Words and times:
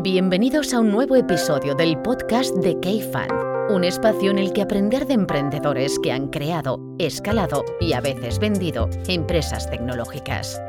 Bienvenidos 0.00 0.72
a 0.74 0.78
un 0.78 0.92
nuevo 0.92 1.16
episodio 1.16 1.74
del 1.74 2.00
podcast 2.02 2.54
de 2.54 2.78
K-Fan, 2.78 3.30
un 3.70 3.82
espacio 3.82 4.30
en 4.30 4.38
el 4.38 4.52
que 4.52 4.62
aprender 4.62 5.08
de 5.08 5.14
emprendedores 5.14 5.98
que 5.98 6.12
han 6.12 6.28
creado, 6.28 6.78
escalado 7.00 7.64
y 7.80 7.94
a 7.94 8.00
veces 8.00 8.38
vendido 8.38 8.88
empresas 9.08 9.68
tecnológicas. 9.68 10.60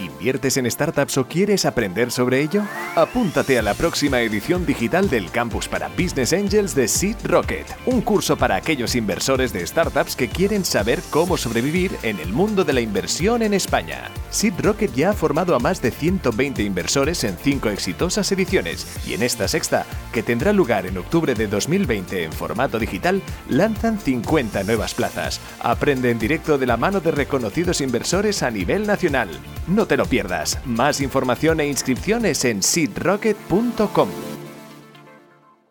¿Inviertes 0.00 0.56
en 0.56 0.70
startups 0.70 1.18
o 1.18 1.26
quieres 1.26 1.66
aprender 1.66 2.10
sobre 2.10 2.40
ello? 2.40 2.62
Apúntate 2.96 3.58
a 3.58 3.62
la 3.62 3.74
próxima 3.74 4.22
edición 4.22 4.64
digital 4.64 5.10
del 5.10 5.30
Campus 5.30 5.68
para 5.68 5.88
Business 5.88 6.32
Angels 6.32 6.74
de 6.74 6.88
Seed 6.88 7.16
Rocket, 7.24 7.66
un 7.84 8.00
curso 8.00 8.38
para 8.38 8.56
aquellos 8.56 8.94
inversores 8.94 9.52
de 9.52 9.66
startups 9.66 10.16
que 10.16 10.28
quieren 10.28 10.64
saber 10.64 11.02
cómo 11.10 11.36
sobrevivir 11.36 11.98
en 12.02 12.18
el 12.18 12.32
mundo 12.32 12.64
de 12.64 12.72
la 12.72 12.80
inversión 12.80 13.42
en 13.42 13.52
España. 13.52 14.10
Seed 14.30 14.54
Rocket 14.62 14.94
ya 14.94 15.10
ha 15.10 15.12
formado 15.12 15.54
a 15.54 15.58
más 15.58 15.82
de 15.82 15.90
120 15.90 16.62
inversores 16.62 17.22
en 17.24 17.36
cinco 17.36 17.68
exitosas 17.68 18.32
ediciones 18.32 18.86
y 19.06 19.12
en 19.12 19.22
esta 19.22 19.48
sexta, 19.48 19.84
que 20.14 20.22
tendrá 20.22 20.54
lugar 20.54 20.86
en 20.86 20.96
octubre 20.96 21.34
de 21.34 21.46
2020 21.46 22.24
en 22.24 22.32
formato 22.32 22.78
digital, 22.78 23.22
lanzan 23.50 23.98
50 23.98 24.64
nuevas 24.64 24.94
plazas. 24.94 25.40
Aprende 25.60 26.10
en 26.10 26.18
directo 26.18 26.56
de 26.56 26.66
la 26.66 26.78
mano 26.78 27.00
de 27.00 27.10
reconocidos 27.10 27.82
inversores 27.82 28.42
a 28.42 28.50
nivel 28.50 28.86
nacional. 28.86 29.28
No 29.66 29.89
te 29.90 29.96
lo 29.96 30.06
pierdas. 30.06 30.64
Más 30.64 31.00
información 31.00 31.58
e 31.58 31.66
inscripciones 31.66 32.44
en 32.44 32.62
seedrocket.com. 32.62 34.08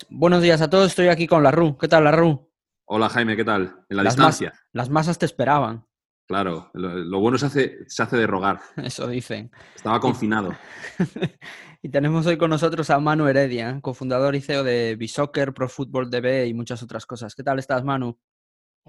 Buenos 0.09 0.41
días 0.41 0.59
a 0.61 0.69
todos, 0.69 0.87
estoy 0.87 1.07
aquí 1.07 1.25
con 1.25 1.41
la 1.41 1.51
RU. 1.51 1.77
¿Qué 1.77 1.87
tal, 1.87 2.03
la 2.03 2.11
RU? 2.11 2.51
Hola 2.85 3.07
Jaime, 3.07 3.37
¿qué 3.37 3.45
tal? 3.45 3.85
En 3.87 3.95
la 3.95 4.03
Las 4.03 4.15
distancia. 4.17 4.49
mas- 4.53 4.61
las 4.73 4.89
masas 4.89 5.17
te 5.17 5.25
esperaban, 5.25 5.85
Claro, 6.27 6.69
lo, 6.73 6.89
lo 6.95 7.19
bueno 7.21 7.37
se 7.37 7.45
hace, 7.45 7.77
se 7.87 8.03
hace 8.03 8.17
de 8.17 8.27
rogar. 8.27 8.59
eso 8.75 9.07
dicen. 9.07 9.51
Estaba 9.73 10.01
confinado. 10.01 10.53
y 11.81 11.87
tenemos 11.89 12.25
hoy 12.25 12.37
con 12.37 12.49
nosotros 12.49 12.89
a 12.89 12.99
Manu 12.99 13.25
Heredia, 13.27 13.79
cofundador 13.81 14.35
y 14.35 14.41
CEO 14.41 14.65
de 14.65 14.95
Bisoccer, 14.97 15.53
Pro 15.53 15.69
Football 15.69 16.09
DB 16.11 16.45
y 16.47 16.53
muchas 16.53 16.83
otras 16.83 17.05
cosas. 17.05 17.33
¿Qué 17.35 17.41
tal 17.43 17.57
estás, 17.57 17.85
Manu? 17.85 18.19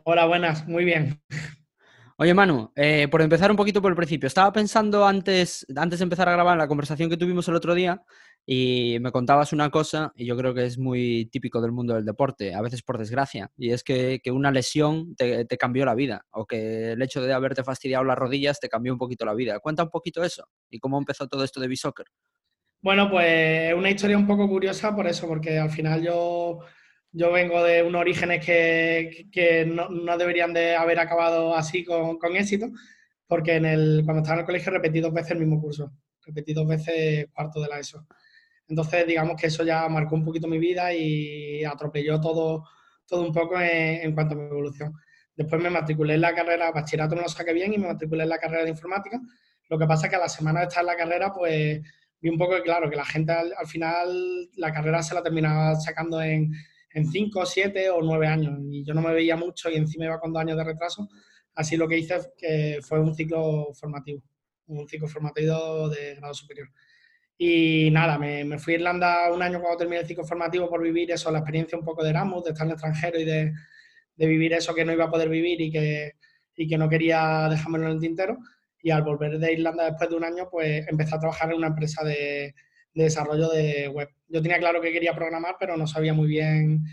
Hola, 0.04 0.26
buenas, 0.26 0.66
muy 0.66 0.84
bien. 0.84 1.22
Oye, 2.22 2.34
Manu, 2.34 2.70
eh, 2.76 3.08
por 3.10 3.22
empezar 3.22 3.50
un 3.50 3.56
poquito 3.56 3.80
por 3.80 3.90
el 3.90 3.96
principio, 3.96 4.26
estaba 4.26 4.52
pensando 4.52 5.06
antes, 5.06 5.64
antes 5.74 6.00
de 6.00 6.02
empezar 6.02 6.28
a 6.28 6.32
grabar 6.32 6.58
la 6.58 6.68
conversación 6.68 7.08
que 7.08 7.16
tuvimos 7.16 7.48
el 7.48 7.54
otro 7.54 7.74
día 7.74 8.02
y 8.44 8.98
me 9.00 9.10
contabas 9.10 9.54
una 9.54 9.70
cosa 9.70 10.12
y 10.14 10.26
yo 10.26 10.36
creo 10.36 10.52
que 10.52 10.66
es 10.66 10.76
muy 10.76 11.30
típico 11.32 11.62
del 11.62 11.72
mundo 11.72 11.94
del 11.94 12.04
deporte, 12.04 12.52
a 12.52 12.60
veces 12.60 12.82
por 12.82 12.98
desgracia, 12.98 13.50
y 13.56 13.70
es 13.70 13.82
que, 13.82 14.20
que 14.22 14.32
una 14.32 14.50
lesión 14.50 15.16
te, 15.16 15.46
cambió 15.56 15.86
la 15.86 15.94
vida 15.94 16.26
o 16.32 16.44
que 16.44 16.92
el 16.92 17.00
hecho 17.00 17.22
de 17.22 17.32
haberte 17.32 17.64
fastidiado 17.64 18.04
las 18.04 18.18
rodillas 18.18 18.60
te 18.60 18.68
cambió 18.68 18.92
un 18.92 18.98
poquito 18.98 19.24
la 19.24 19.32
vida. 19.32 19.58
Cuenta 19.58 19.84
un 19.84 19.90
poquito 19.90 20.22
eso 20.22 20.46
y 20.68 20.78
cómo 20.78 20.98
empezó 20.98 21.26
todo 21.26 21.42
esto 21.42 21.58
de 21.58 21.68
Bisoccer. 21.68 22.04
Bueno, 22.82 23.10
pues 23.10 23.70
es 23.70 23.74
una 23.74 23.88
historia 23.88 24.18
un 24.18 24.26
poco 24.26 24.46
curiosa 24.46 24.94
por 24.94 25.06
eso, 25.06 25.26
porque 25.26 25.58
al 25.58 25.70
final 25.70 26.02
yo, 26.02 26.58
yo 27.12 27.32
vengo 27.32 27.62
de 27.62 27.82
unos 27.82 28.00
orígenes 28.00 28.44
que, 28.44 29.26
que 29.32 29.64
no, 29.66 29.88
no 29.88 30.16
deberían 30.16 30.52
de 30.52 30.76
haber 30.76 30.98
acabado 31.00 31.54
así 31.56 31.84
con, 31.84 32.18
con 32.18 32.36
éxito, 32.36 32.68
porque 33.26 33.56
en 33.56 33.64
el, 33.64 34.02
cuando 34.04 34.22
estaba 34.22 34.36
en 34.36 34.40
el 34.40 34.46
colegio 34.46 34.72
repetí 34.72 35.00
dos 35.00 35.12
veces 35.12 35.32
el 35.32 35.40
mismo 35.40 35.60
curso, 35.60 35.92
repetí 36.24 36.52
dos 36.52 36.66
veces 36.66 37.26
cuarto 37.32 37.60
de 37.60 37.68
la 37.68 37.78
ESO. 37.78 38.06
Entonces, 38.68 39.06
digamos 39.06 39.40
que 39.40 39.48
eso 39.48 39.64
ya 39.64 39.88
marcó 39.88 40.14
un 40.14 40.24
poquito 40.24 40.46
mi 40.46 40.58
vida 40.58 40.94
y 40.94 41.64
atropelló 41.64 42.20
todo, 42.20 42.64
todo 43.06 43.22
un 43.22 43.32
poco 43.32 43.60
en, 43.60 44.02
en 44.02 44.14
cuanto 44.14 44.34
a 44.34 44.38
mi 44.38 44.44
evolución. 44.44 44.94
Después 45.34 45.60
me 45.60 45.70
matriculé 45.70 46.14
en 46.14 46.20
la 46.20 46.34
carrera, 46.34 46.70
bachillerato 46.70 47.16
me 47.16 47.22
lo 47.22 47.28
saqué 47.28 47.52
bien 47.52 47.72
y 47.72 47.78
me 47.78 47.88
matriculé 47.88 48.22
en 48.22 48.28
la 48.28 48.38
carrera 48.38 48.62
de 48.62 48.70
informática. 48.70 49.20
Lo 49.68 49.78
que 49.78 49.86
pasa 49.86 50.06
es 50.06 50.10
que 50.10 50.16
a 50.16 50.20
la 50.20 50.28
semana 50.28 50.60
de 50.60 50.66
estar 50.66 50.82
en 50.82 50.86
la 50.86 50.96
carrera, 50.96 51.32
pues 51.32 51.80
vi 52.20 52.28
un 52.28 52.38
poco 52.38 52.54
que, 52.56 52.62
claro, 52.62 52.88
que 52.88 52.96
la 52.96 53.04
gente 53.04 53.32
al, 53.32 53.52
al 53.56 53.66
final 53.66 54.48
la 54.56 54.72
carrera 54.72 55.02
se 55.02 55.14
la 55.14 55.22
terminaba 55.22 55.74
sacando 55.76 56.20
en, 56.22 56.52
en 56.92 57.06
5, 57.06 57.46
7 57.46 57.90
o 57.90 58.02
9 58.02 58.26
años. 58.26 58.58
Y 58.70 58.84
yo 58.84 58.94
no 58.94 59.02
me 59.02 59.12
veía 59.12 59.36
mucho 59.36 59.70
y 59.70 59.76
encima 59.76 60.06
iba 60.06 60.20
con 60.20 60.32
dos 60.32 60.40
años 60.42 60.56
de 60.56 60.64
retraso. 60.64 61.08
Así 61.54 61.76
lo 61.76 61.88
que 61.88 61.98
hice 61.98 62.18
fue 62.82 63.00
un 63.00 63.14
ciclo 63.14 63.68
formativo, 63.74 64.22
un 64.66 64.88
ciclo 64.88 65.08
formativo 65.08 65.88
de 65.88 66.14
grado 66.16 66.34
superior. 66.34 66.68
Y 67.36 67.90
nada, 67.90 68.18
me, 68.18 68.44
me 68.44 68.58
fui 68.58 68.74
a 68.74 68.76
Irlanda 68.76 69.32
un 69.32 69.42
año 69.42 69.60
cuando 69.60 69.78
terminé 69.78 70.00
el 70.00 70.06
ciclo 70.06 70.24
formativo 70.24 70.68
por 70.68 70.82
vivir 70.82 71.10
eso, 71.10 71.30
la 71.30 71.38
experiencia 71.38 71.78
un 71.78 71.84
poco 71.84 72.04
de 72.04 72.10
Erasmus, 72.10 72.44
de 72.44 72.50
estar 72.50 72.66
en 72.66 72.70
el 72.70 72.74
extranjero 72.74 73.18
y 73.18 73.24
de, 73.24 73.52
de 74.16 74.26
vivir 74.26 74.52
eso 74.52 74.74
que 74.74 74.84
no 74.84 74.92
iba 74.92 75.06
a 75.06 75.10
poder 75.10 75.30
vivir 75.30 75.60
y 75.60 75.70
que, 75.70 76.12
y 76.54 76.68
que 76.68 76.76
no 76.76 76.88
quería 76.88 77.48
dejármelo 77.48 77.86
en 77.86 77.92
el 77.92 78.00
tintero. 78.00 78.38
Y 78.82 78.90
al 78.90 79.02
volver 79.02 79.38
de 79.38 79.52
Irlanda 79.52 79.84
después 79.84 80.10
de 80.10 80.16
un 80.16 80.24
año, 80.24 80.48
pues 80.50 80.86
empecé 80.88 81.14
a 81.14 81.20
trabajar 81.20 81.50
en 81.50 81.56
una 81.56 81.68
empresa 81.68 82.04
de, 82.04 82.54
de 82.94 83.04
desarrollo 83.04 83.48
de 83.48 83.88
web. 83.88 84.08
Yo 84.28 84.42
tenía 84.42 84.58
claro 84.58 84.80
que 84.80 84.92
quería 84.92 85.14
programar, 85.14 85.56
pero 85.58 85.76
no 85.76 85.86
sabía 85.86 86.14
muy 86.14 86.28
bien 86.28 86.84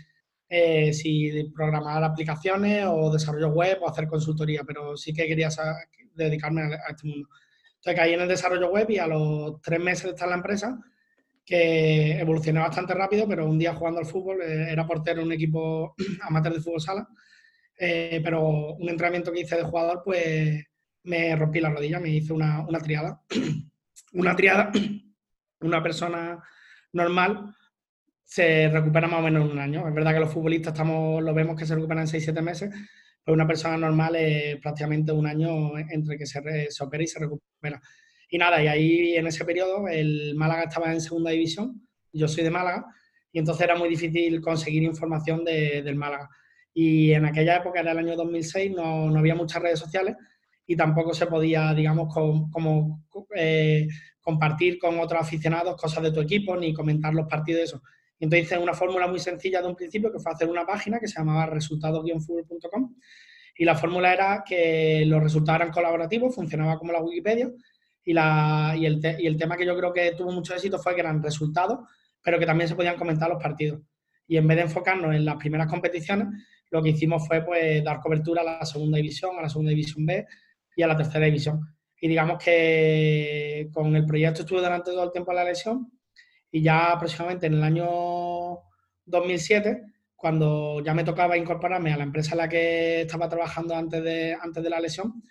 eh, 0.48 0.92
si 0.92 1.50
programar 1.54 2.02
aplicaciones 2.02 2.84
o 2.88 3.12
desarrollo 3.12 3.48
web 3.48 3.78
o 3.82 3.88
hacer 3.88 4.06
consultoría, 4.06 4.62
pero 4.64 4.96
sí 4.96 5.12
que 5.12 5.26
quería 5.26 5.48
dedicarme 6.14 6.62
a, 6.62 6.90
este 6.90 7.06
mundo. 7.06 7.28
Entonces 7.76 8.00
caí 8.00 8.14
en 8.14 8.20
el 8.20 8.28
desarrollo 8.28 8.70
web 8.70 8.90
y 8.90 8.98
a 8.98 9.06
los 9.06 9.60
tres 9.60 9.80
meses 9.80 10.04
de 10.04 10.10
estar 10.10 10.26
en 10.26 10.30
la 10.30 10.36
empresa, 10.36 10.78
que 11.44 12.18
evolucioné 12.18 12.60
bastante 12.60 12.94
rápido, 12.94 13.26
pero 13.28 13.46
un 13.46 13.58
día 13.58 13.74
jugando 13.74 14.00
al 14.00 14.06
fútbol, 14.06 14.42
eh, 14.42 14.70
era 14.70 14.86
portero 14.86 15.20
en 15.20 15.26
un 15.26 15.32
equipo 15.32 15.94
amateur 16.22 16.54
de 16.54 16.60
fútbol 16.60 16.80
sala, 16.80 17.08
eh, 17.78 18.20
pero 18.22 18.74
un 18.74 18.88
entrenamiento 18.88 19.32
que 19.32 19.40
hice 19.40 19.56
de 19.56 19.62
jugador, 19.62 20.02
pues 20.04 20.64
me 21.04 21.36
rompí 21.36 21.60
la 21.60 21.70
rodilla, 21.70 22.00
me 22.00 22.10
hice 22.10 22.32
una, 22.32 22.66
una 22.66 22.80
triada. 22.80 23.22
una 24.12 24.34
triada, 24.34 24.72
una 25.60 25.82
persona 25.82 26.42
normal 26.92 27.54
se 28.24 28.68
recupera 28.68 29.08
más 29.08 29.20
o 29.20 29.22
menos 29.22 29.44
en 29.46 29.52
un 29.52 29.58
año. 29.58 29.88
Es 29.88 29.94
verdad 29.94 30.12
que 30.14 30.20
los 30.20 30.32
futbolistas 30.32 30.72
estamos, 30.74 31.22
lo 31.22 31.34
vemos 31.34 31.56
que 31.56 31.66
se 31.66 31.74
recuperan 31.74 32.02
en 32.02 32.08
6-7 32.08 32.42
meses, 32.42 32.70
pero 33.24 33.34
una 33.34 33.46
persona 33.46 33.76
normal 33.76 34.16
es 34.16 34.56
prácticamente 34.60 35.12
un 35.12 35.26
año 35.26 35.76
entre 35.78 36.18
que 36.18 36.26
se, 36.26 36.40
re- 36.40 36.70
se 36.70 36.84
opera 36.84 37.02
y 37.04 37.06
se 37.06 37.18
recupera. 37.20 37.80
Y 38.30 38.38
nada, 38.38 38.62
y 38.62 38.66
ahí 38.68 39.16
en 39.16 39.26
ese 39.26 39.44
periodo 39.44 39.88
el 39.88 40.34
Málaga 40.36 40.64
estaba 40.64 40.92
en 40.92 41.00
segunda 41.00 41.30
división, 41.30 41.86
yo 42.12 42.28
soy 42.28 42.44
de 42.44 42.50
Málaga, 42.50 42.84
y 43.32 43.38
entonces 43.38 43.64
era 43.64 43.76
muy 43.76 43.88
difícil 43.88 44.40
conseguir 44.40 44.82
información 44.82 45.44
de- 45.44 45.82
del 45.82 45.96
Málaga. 45.96 46.28
Y 46.74 47.12
en 47.12 47.24
aquella 47.24 47.56
época, 47.56 47.80
era 47.80 47.92
el 47.92 47.98
año 47.98 48.16
2006, 48.16 48.72
no, 48.72 49.10
no 49.10 49.18
había 49.18 49.34
muchas 49.34 49.62
redes 49.62 49.78
sociales 49.80 50.16
y 50.66 50.76
tampoco 50.76 51.14
se 51.14 51.26
podía, 51.26 51.72
digamos, 51.74 52.12
com- 52.12 52.50
como 52.50 53.04
eh, 53.34 53.88
compartir 54.28 54.78
con 54.78 55.00
otros 55.00 55.22
aficionados 55.22 55.74
cosas 55.80 56.02
de 56.02 56.12
tu 56.12 56.20
equipo 56.20 56.54
ni 56.54 56.74
comentar 56.74 57.14
los 57.14 57.26
partidos 57.26 57.62
eso. 57.62 57.82
Entonces 58.20 58.44
hice 58.44 58.58
una 58.58 58.74
fórmula 58.74 59.06
muy 59.06 59.18
sencilla 59.18 59.62
de 59.62 59.68
un 59.68 59.74
principio 59.74 60.12
que 60.12 60.18
fue 60.18 60.30
hacer 60.30 60.50
una 60.50 60.66
página 60.66 61.00
que 61.00 61.08
se 61.08 61.18
llamaba 61.18 61.46
resultados-fútbol.com 61.46 62.94
y 63.56 63.64
la 63.64 63.74
fórmula 63.74 64.12
era 64.12 64.44
que 64.46 65.02
los 65.06 65.22
resultados 65.22 65.62
eran 65.62 65.72
colaborativos, 65.72 66.34
funcionaba 66.34 66.78
como 66.78 66.92
la 66.92 67.00
Wikipedia 67.00 67.50
y, 68.04 68.12
la, 68.12 68.74
y, 68.76 68.84
el, 68.84 69.00
y 69.18 69.26
el 69.26 69.38
tema 69.38 69.56
que 69.56 69.64
yo 69.64 69.74
creo 69.74 69.94
que 69.94 70.12
tuvo 70.12 70.30
mucho 70.30 70.52
éxito 70.52 70.78
fue 70.78 70.94
que 70.94 71.00
eran 71.00 71.22
resultados, 71.22 71.78
pero 72.22 72.38
que 72.38 72.44
también 72.44 72.68
se 72.68 72.74
podían 72.74 72.98
comentar 72.98 73.30
los 73.30 73.42
partidos. 73.42 73.80
Y 74.26 74.36
en 74.36 74.46
vez 74.46 74.58
de 74.58 74.64
enfocarnos 74.64 75.14
en 75.14 75.24
las 75.24 75.36
primeras 75.36 75.68
competiciones, 75.68 76.26
lo 76.70 76.82
que 76.82 76.90
hicimos 76.90 77.26
fue 77.26 77.42
pues, 77.46 77.82
dar 77.82 78.00
cobertura 78.00 78.42
a 78.42 78.44
la 78.44 78.66
segunda 78.66 78.98
división, 78.98 79.38
a 79.38 79.42
la 79.42 79.48
segunda 79.48 79.70
división 79.70 80.04
B 80.04 80.26
y 80.76 80.82
a 80.82 80.86
la 80.86 80.98
tercera 80.98 81.24
división. 81.24 81.77
Y 82.00 82.08
digamos 82.08 82.42
que 82.42 83.68
con 83.72 83.94
el 83.96 84.06
proyecto 84.06 84.42
estuve 84.42 84.60
durante 84.60 84.90
todo 84.92 85.04
el 85.04 85.12
tiempo 85.12 85.32
de 85.32 85.36
la 85.36 85.44
lesión 85.44 85.90
y 86.50 86.62
ya 86.62 86.92
aproximadamente 86.92 87.46
en 87.46 87.54
el 87.54 87.62
año 87.62 87.88
2007, 89.04 89.82
cuando 90.14 90.80
ya 90.82 90.94
me 90.94 91.04
tocaba 91.04 91.36
incorporarme 91.36 91.92
a 91.92 91.96
la 91.96 92.04
empresa 92.04 92.32
en 92.32 92.38
la 92.38 92.48
que 92.48 93.02
estaba 93.02 93.28
trabajando 93.28 93.74
antes 93.74 94.02
de, 94.02 94.36
antes 94.40 94.62
de 94.62 94.70
la 94.70 94.80
lesión, 94.80 95.22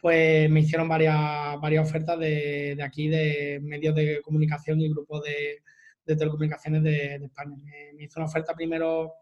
pues 0.00 0.48
me 0.50 0.60
hicieron 0.60 0.88
varias, 0.88 1.60
varias 1.60 1.88
ofertas 1.88 2.18
de, 2.18 2.74
de 2.76 2.82
aquí, 2.82 3.08
de 3.08 3.60
medios 3.62 3.94
de 3.94 4.20
comunicación 4.22 4.80
y 4.80 4.88
grupos 4.88 5.24
de, 5.24 5.62
de 6.04 6.16
telecomunicaciones 6.16 6.82
de, 6.82 7.18
de 7.18 7.24
España. 7.26 7.56
Me, 7.62 7.92
me 7.94 8.04
hizo 8.04 8.20
una 8.20 8.26
oferta 8.26 8.54
primero 8.54 9.12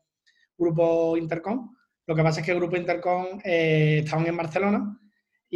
Grupo 0.56 1.16
Intercom. 1.16 1.74
Lo 2.06 2.14
que 2.14 2.22
pasa 2.22 2.40
es 2.40 2.46
que 2.46 2.52
el 2.52 2.58
Grupo 2.58 2.76
Intercom 2.76 3.40
eh, 3.44 4.00
estaban 4.04 4.26
en 4.26 4.36
Barcelona 4.36 5.00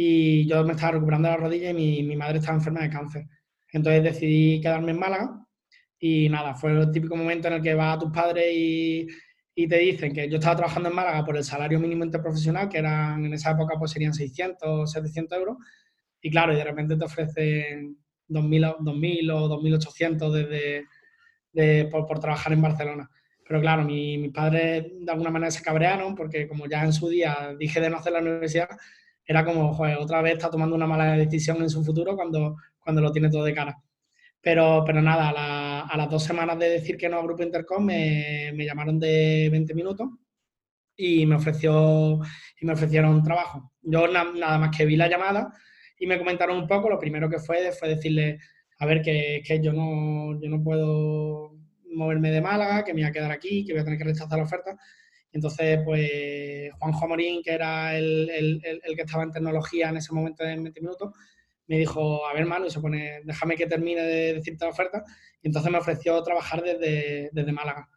y 0.03 0.47
yo 0.47 0.63
me 0.63 0.73
estaba 0.73 0.93
recuperando 0.93 1.29
la 1.29 1.37
rodilla 1.37 1.69
y 1.71 1.73
mi, 1.73 2.03
mi 2.03 2.15
madre 2.15 2.39
estaba 2.39 2.57
enferma 2.57 2.81
de 2.81 2.89
cáncer. 2.89 3.25
Entonces 3.71 4.03
decidí 4.03 4.59
quedarme 4.61 4.91
en 4.91 4.99
Málaga 4.99 5.45
y 5.99 6.29
nada, 6.29 6.55
fue 6.55 6.71
el 6.71 6.91
típico 6.91 7.15
momento 7.15 7.47
en 7.47 7.55
el 7.55 7.61
que 7.61 7.73
vas 7.75 7.95
a 7.95 7.99
tus 7.99 8.11
padres 8.11 8.45
y, 8.53 9.07
y 9.55 9.67
te 9.67 9.77
dicen 9.77 10.13
que 10.13 10.27
yo 10.29 10.37
estaba 10.37 10.55
trabajando 10.55 10.89
en 10.89 10.95
Málaga 10.95 11.23
por 11.25 11.37
el 11.37 11.43
salario 11.43 11.79
mínimo 11.79 12.03
interprofesional, 12.03 12.67
que 12.69 12.79
eran 12.79 13.25
en 13.25 13.33
esa 13.33 13.51
época 13.51 13.75
pues 13.77 13.91
serían 13.91 14.13
600, 14.13 14.91
700 14.91 15.37
euros, 15.37 15.57
y 16.21 16.29
claro, 16.31 16.53
y 16.53 16.55
de 16.55 16.63
repente 16.63 16.95
te 16.97 17.05
ofrecen 17.05 17.97
2.000, 18.27 18.65
o- 18.65 18.77
2.000 18.81 19.29
o 19.31 19.47
2.800 19.47 20.31
desde, 20.33 20.85
de, 21.53 21.85
por, 21.91 22.05
por 22.07 22.19
trabajar 22.19 22.53
en 22.53 22.61
Barcelona. 22.61 23.09
Pero 23.47 23.59
claro, 23.61 23.83
mi- 23.83 24.17
mis 24.17 24.31
padres 24.31 24.85
de 24.99 25.11
alguna 25.11 25.29
manera 25.31 25.51
se 25.51 25.63
cabrearon 25.63 26.15
porque 26.15 26.47
como 26.47 26.67
ya 26.67 26.83
en 26.85 26.93
su 26.93 27.09
día 27.09 27.55
dije 27.59 27.81
de 27.81 27.89
no 27.89 27.97
hacer 27.97 28.13
la 28.13 28.19
universidad, 28.19 28.69
era 29.25 29.45
como, 29.45 29.71
otra 29.99 30.21
vez 30.21 30.33
está 30.33 30.49
tomando 30.49 30.75
una 30.75 30.87
mala 30.87 31.15
decisión 31.15 31.61
en 31.61 31.69
su 31.69 31.83
futuro 31.83 32.15
cuando, 32.15 32.57
cuando 32.79 33.01
lo 33.01 33.11
tiene 33.11 33.29
todo 33.29 33.43
de 33.43 33.53
cara. 33.53 33.77
Pero, 34.41 34.83
pero 34.85 35.01
nada, 35.01 35.29
a 35.29 35.33
la, 35.33 35.79
a 35.81 35.97
las 35.97 36.09
dos 36.09 36.23
semanas 36.23 36.57
de 36.57 36.69
decir 36.69 36.97
que 36.97 37.07
no 37.09 37.17
a 37.19 37.23
Grupo 37.23 37.43
Intercom 37.43 37.85
me, 37.85 38.53
llamaron 38.57 38.99
de 38.99 39.49
20 39.51 39.73
minutos 39.75 40.09
y 40.97 41.25
me, 41.25 41.35
ofreció, 41.35 42.19
y 42.59 42.65
me 42.65 42.73
ofrecieron 42.73 43.23
trabajo. 43.23 43.71
Yo 43.81 44.07
nada 44.07 44.57
más 44.57 44.75
que 44.75 44.85
vi 44.85 44.95
la 44.95 45.07
llamada 45.07 45.53
y 45.97 46.07
me 46.07 46.17
comentaron 46.17 46.57
un 46.57 46.67
poco, 46.67 46.89
lo 46.89 46.99
primero 46.99 47.29
que 47.29 47.39
fue 47.39 47.71
fue 47.71 47.89
decirle, 47.89 48.39
a 48.79 48.85
ver, 48.85 49.01
que, 49.01 49.43
que 49.45 49.61
yo, 49.61 49.73
no, 49.73 50.39
yo 50.41 50.49
no 50.49 50.63
puedo 50.63 51.55
moverme 51.93 52.31
de 52.31 52.41
Málaga, 52.41 52.83
que 52.83 52.93
me 52.93 53.01
voy 53.01 53.09
a 53.09 53.13
quedar 53.13 53.31
aquí, 53.31 53.63
que 53.65 53.73
voy 53.73 53.81
a 53.81 53.83
tener 53.83 53.99
que 53.99 54.05
rechazar 54.05 54.37
la 54.37 54.45
oferta. 54.45 54.77
Entonces, 55.31 55.79
pues 55.85 56.71
Juanjo 56.79 57.07
Morín, 57.07 57.41
que 57.41 57.51
era 57.51 57.97
el, 57.97 58.29
el, 58.29 58.61
el, 58.63 58.95
que 58.95 59.01
estaba 59.01 59.23
en 59.23 59.31
tecnología 59.31 59.89
en 59.89 59.97
ese 59.97 60.13
momento 60.13 60.43
de 60.43 60.55
20 60.55 60.81
minutos, 60.81 61.13
me 61.67 61.77
dijo, 61.77 62.27
a 62.27 62.33
ver, 62.33 62.45
mano, 62.45 62.65
y 62.65 62.69
se 62.69 62.81
pone, 62.81 63.21
déjame 63.23 63.55
que 63.55 63.65
termine 63.65 64.01
de 64.01 64.33
decirte 64.33 64.65
la 64.65 64.71
oferta. 64.71 65.03
Y 65.41 65.47
entonces 65.47 65.71
me 65.71 65.77
ofreció 65.77 66.21
trabajar 66.21 66.61
desde, 66.61 67.29
desde 67.31 67.51
Málaga. 67.51 67.87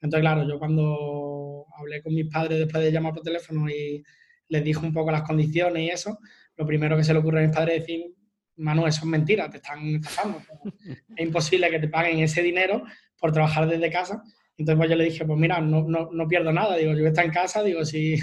Entonces, 0.00 0.22
claro, 0.22 0.48
yo 0.48 0.58
cuando 0.58 1.66
hablé 1.78 2.02
con 2.02 2.14
mis 2.14 2.32
padres 2.32 2.58
después 2.58 2.82
de 2.82 2.92
llamar 2.92 3.12
por 3.12 3.22
teléfono 3.22 3.68
y 3.68 4.02
les 4.48 4.64
dije 4.64 4.80
un 4.80 4.92
poco 4.92 5.10
las 5.10 5.22
condiciones 5.22 5.82
y 5.82 5.90
eso, 5.90 6.18
lo 6.56 6.66
primero 6.66 6.96
que 6.96 7.04
se 7.04 7.12
le 7.12 7.18
ocurre 7.18 7.44
a 7.44 7.46
mis 7.46 7.54
padres 7.54 7.76
es 7.76 7.80
decir, 7.82 8.14
Manu, 8.56 8.86
eso 8.86 9.00
es 9.00 9.06
mentira, 9.06 9.48
te 9.50 9.58
están 9.58 9.96
estafando. 9.96 10.40
es 11.16 11.24
imposible 11.26 11.70
que 11.70 11.78
te 11.78 11.88
paguen 11.88 12.20
ese 12.20 12.42
dinero 12.42 12.82
por 13.18 13.32
trabajar 13.32 13.68
desde 13.68 13.90
casa. 13.90 14.22
Entonces 14.58 14.76
pues 14.76 14.90
yo 14.90 14.96
le 14.96 15.04
dije, 15.04 15.24
pues 15.24 15.38
mira, 15.38 15.60
no, 15.60 15.84
no, 15.84 16.10
no 16.12 16.28
pierdo 16.28 16.52
nada, 16.52 16.76
digo, 16.76 16.92
yo 16.92 17.06
estar 17.06 17.24
en 17.24 17.30
casa, 17.30 17.62
digo, 17.62 17.84
si, 17.84 18.16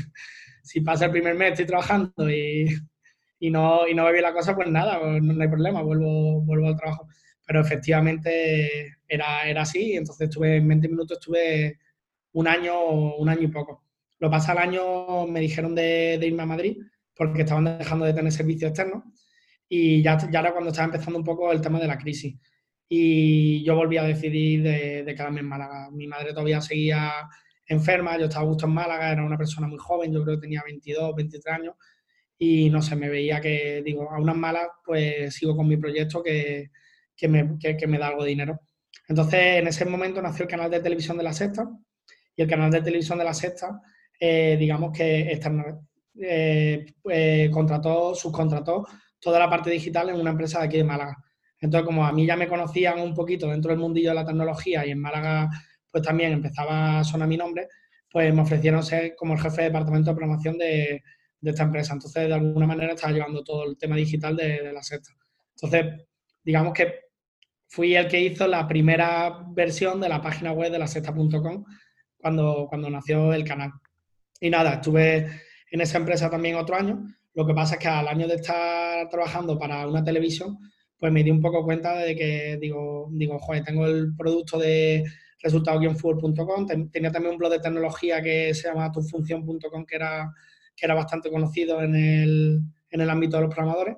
si 0.63 0.81
pasa 0.81 1.05
el 1.05 1.11
primer 1.11 1.33
mes, 1.35 1.51
estoy 1.51 1.65
trabajando 1.65 2.29
y, 2.29 2.67
y 3.39 3.49
no, 3.49 3.87
y 3.87 3.93
no 3.93 4.11
la 4.11 4.33
cosa, 4.33 4.53
pues 4.53 4.69
nada, 4.69 4.99
pues 4.99 5.23
no, 5.23 5.41
hay 5.41 5.47
problema, 5.47 5.81
vuelvo, 5.81 6.41
vuelvo 6.41 6.67
al 6.67 6.75
trabajo. 6.75 7.07
Pero 7.47 7.61
efectivamente 7.61 8.97
era, 9.07 9.47
era 9.47 9.61
así, 9.61 9.93
entonces 9.93 10.29
estuve 10.29 10.57
en 10.57 10.67
20 10.67 10.89
minutos, 10.89 11.17
estuve 11.19 11.79
un 12.33 12.47
año, 12.47 12.83
un 13.17 13.29
año 13.29 13.43
y 13.43 13.47
poco. 13.47 13.85
Lo 14.19 14.29
pasa 14.29 14.51
al 14.51 14.57
año, 14.57 15.27
me 15.27 15.39
dijeron 15.39 15.73
de, 15.73 16.17
de, 16.19 16.27
irme 16.27 16.43
a 16.43 16.47
Madrid 16.47 16.77
porque 17.15 17.41
estaban 17.43 17.77
dejando 17.77 18.05
de 18.05 18.13
tener 18.13 18.31
servicio 18.31 18.67
externo 18.67 19.13
y 19.69 20.01
ya, 20.01 20.17
ya 20.29 20.39
era 20.39 20.51
cuando 20.51 20.71
estaba 20.71 20.87
empezando 20.87 21.19
un 21.19 21.25
poco 21.25 21.51
el 21.51 21.61
tema 21.61 21.79
de 21.79 21.87
la 21.87 21.97
crisis. 21.97 22.35
Y 22.87 23.63
yo 23.63 23.75
volví 23.75 23.97
a 23.97 24.03
decidir 24.03 24.63
de, 24.63 25.15
quedarme 25.15 25.39
en 25.39 25.47
Málaga. 25.47 25.89
Mi 25.91 26.07
madre 26.07 26.31
todavía 26.31 26.61
seguía 26.61 27.11
enferma, 27.67 28.17
yo 28.17 28.25
estaba 28.25 28.45
justo 28.45 28.67
en 28.67 28.73
Málaga, 28.73 29.11
era 29.11 29.23
una 29.25 29.37
persona 29.37 29.67
muy 29.67 29.79
joven, 29.79 30.13
yo 30.13 30.23
creo 30.23 30.35
que 30.35 30.41
tenía 30.41 30.61
22, 30.63 31.15
23 31.15 31.47
años 31.55 31.75
y 32.37 32.69
no 32.69 32.81
sé, 32.81 32.95
me 32.95 33.09
veía 33.09 33.39
que, 33.41 33.81
digo, 33.83 34.09
a 34.11 34.19
unas 34.19 34.35
malas, 34.35 34.67
pues 34.83 35.33
sigo 35.33 35.55
con 35.55 35.67
mi 35.67 35.77
proyecto 35.77 36.21
que, 36.21 36.71
que, 37.15 37.27
me, 37.27 37.57
que, 37.57 37.87
me, 37.87 37.97
da 37.97 38.07
algo 38.07 38.23
de 38.23 38.29
dinero. 38.29 38.59
Entonces, 39.07 39.59
en 39.59 39.67
ese 39.67 39.85
momento 39.85 40.21
nació 40.21 40.43
el 40.43 40.49
canal 40.49 40.69
de 40.69 40.81
televisión 40.81 41.17
de 41.17 41.23
La 41.23 41.33
Sexta 41.33 41.67
y 42.35 42.41
el 42.41 42.49
canal 42.49 42.71
de 42.71 42.81
televisión 42.81 43.17
de 43.17 43.23
La 43.23 43.33
Sexta, 43.33 43.81
eh, 44.19 44.57
digamos 44.59 44.91
que 44.97 45.39
eh, 46.17 46.85
eh, 47.09 47.49
contrató, 47.51 48.15
subcontrató 48.15 48.85
toda 49.19 49.39
la 49.39 49.49
parte 49.49 49.69
digital 49.69 50.09
en 50.09 50.19
una 50.19 50.31
empresa 50.31 50.59
de 50.59 50.65
aquí 50.65 50.77
de 50.77 50.83
Málaga. 50.83 51.17
Entonces, 51.65 51.85
como 51.85 52.05
a 52.05 52.11
mí 52.11 52.25
ya 52.25 52.35
me 52.35 52.47
conocían 52.47 52.99
un 52.99 53.13
poquito 53.13 53.49
dentro 53.49 53.71
del 53.71 53.79
mundillo 53.79 54.09
de 54.09 54.15
la 54.15 54.25
tecnología 54.25 54.85
y 54.85 54.91
en 54.91 55.01
Málaga, 55.01 55.49
pues 55.91 56.03
también 56.03 56.31
empezaba 56.33 56.99
a 56.99 57.03
sonar 57.03 57.27
mi 57.27 57.37
nombre, 57.37 57.67
pues 58.11 58.33
me 58.33 58.41
ofrecieron 58.41 58.83
ser 58.83 59.15
como 59.15 59.33
el 59.33 59.39
jefe 59.39 59.63
de 59.63 59.67
departamento 59.69 60.11
de 60.11 60.15
promoción 60.15 60.57
de, 60.57 61.03
de 61.45 61.51
esta 61.51 61.63
empresa. 61.63 61.93
Entonces, 61.93 62.27
de 62.27 62.33
alguna 62.33 62.67
manera 62.67 62.93
estaba 62.93 63.13
llevando 63.13 63.43
todo 63.43 63.65
el 63.65 63.77
tema 63.77 63.95
digital 63.95 64.35
de, 64.35 64.71
la 64.73 64.81
secta. 64.81 65.11
Entonces, 65.55 66.07
digamos 66.43 66.73
que 66.73 67.01
fui 67.67 67.95
el 67.95 68.07
que 68.07 68.21
hizo 68.21 68.47
la 68.47 68.67
primera 68.67 69.43
versión 69.49 70.01
de 70.01 70.09
la 70.09 70.21
página 70.21 70.51
web 70.51 70.71
de 70.71 70.79
la 70.79 70.87
sexta.com 70.87 71.65
cuando, 72.17 72.65
cuando 72.69 72.89
nació 72.89 73.33
el 73.33 73.43
canal. 73.43 73.71
Y 74.39 74.49
nada, 74.49 74.75
estuve 74.75 75.27
en 75.71 75.81
esa 75.81 75.97
empresa 75.97 76.29
también 76.29 76.55
otro 76.55 76.75
año. 76.75 77.05
Lo 77.33 77.45
que 77.45 77.53
pasa 77.53 77.75
es 77.75 77.81
que 77.81 77.87
al 77.87 78.07
año 78.07 78.27
de 78.27 78.35
estar 78.35 79.07
trabajando 79.09 79.57
para 79.59 79.87
una 79.87 80.03
televisión, 80.03 80.57
pues 80.97 81.11
me 81.11 81.23
di 81.23 81.31
un 81.31 81.41
poco 81.41 81.63
cuenta 81.63 81.97
de 81.97 82.15
que 82.15 82.57
digo, 82.59 83.09
digo 83.11 83.39
joder, 83.39 83.63
tengo 83.63 83.85
el 83.85 84.15
producto 84.15 84.57
de 84.57 85.03
resultado-full.com, 85.41 86.89
tenía 86.91 87.11
también 87.11 87.33
un 87.33 87.37
blog 87.37 87.51
de 87.51 87.59
tecnología 87.59 88.21
que 88.21 88.53
se 88.53 88.67
llama 88.67 88.91
tufunción.com, 88.91 89.85
que 89.85 89.95
era 89.95 90.31
que 90.75 90.85
era 90.85 90.95
bastante 90.95 91.29
conocido 91.29 91.81
en 91.81 91.95
el, 91.95 92.61
en 92.89 93.01
el 93.01 93.09
ámbito 93.09 93.37
de 93.37 93.43
los 93.43 93.53
programadores. 93.53 93.95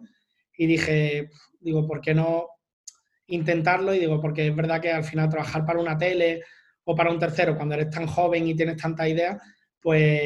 Y 0.58 0.68
dije, 0.68 1.30
digo, 1.60 1.88
¿por 1.88 2.02
qué 2.02 2.14
no 2.14 2.48
intentarlo? 3.28 3.94
Y 3.94 4.00
digo, 4.00 4.22
porque 4.22 4.48
es 4.48 4.56
verdad 4.56 4.82
que 4.82 4.92
al 4.92 5.04
final 5.04 5.30
trabajar 5.30 5.66
para 5.66 5.80
una 5.80 5.98
tele 5.98 6.44
o 6.84 6.96
para 6.96 7.12
un 7.12 7.20
tercero, 7.20 7.56
cuando 7.56 7.76
eres 7.76 7.90
tan 7.90 8.08
joven 8.08 8.48
y 8.48 8.56
tienes 8.56 8.78
tantas 8.78 9.08
ideas, 9.08 9.42
pues 9.82 10.22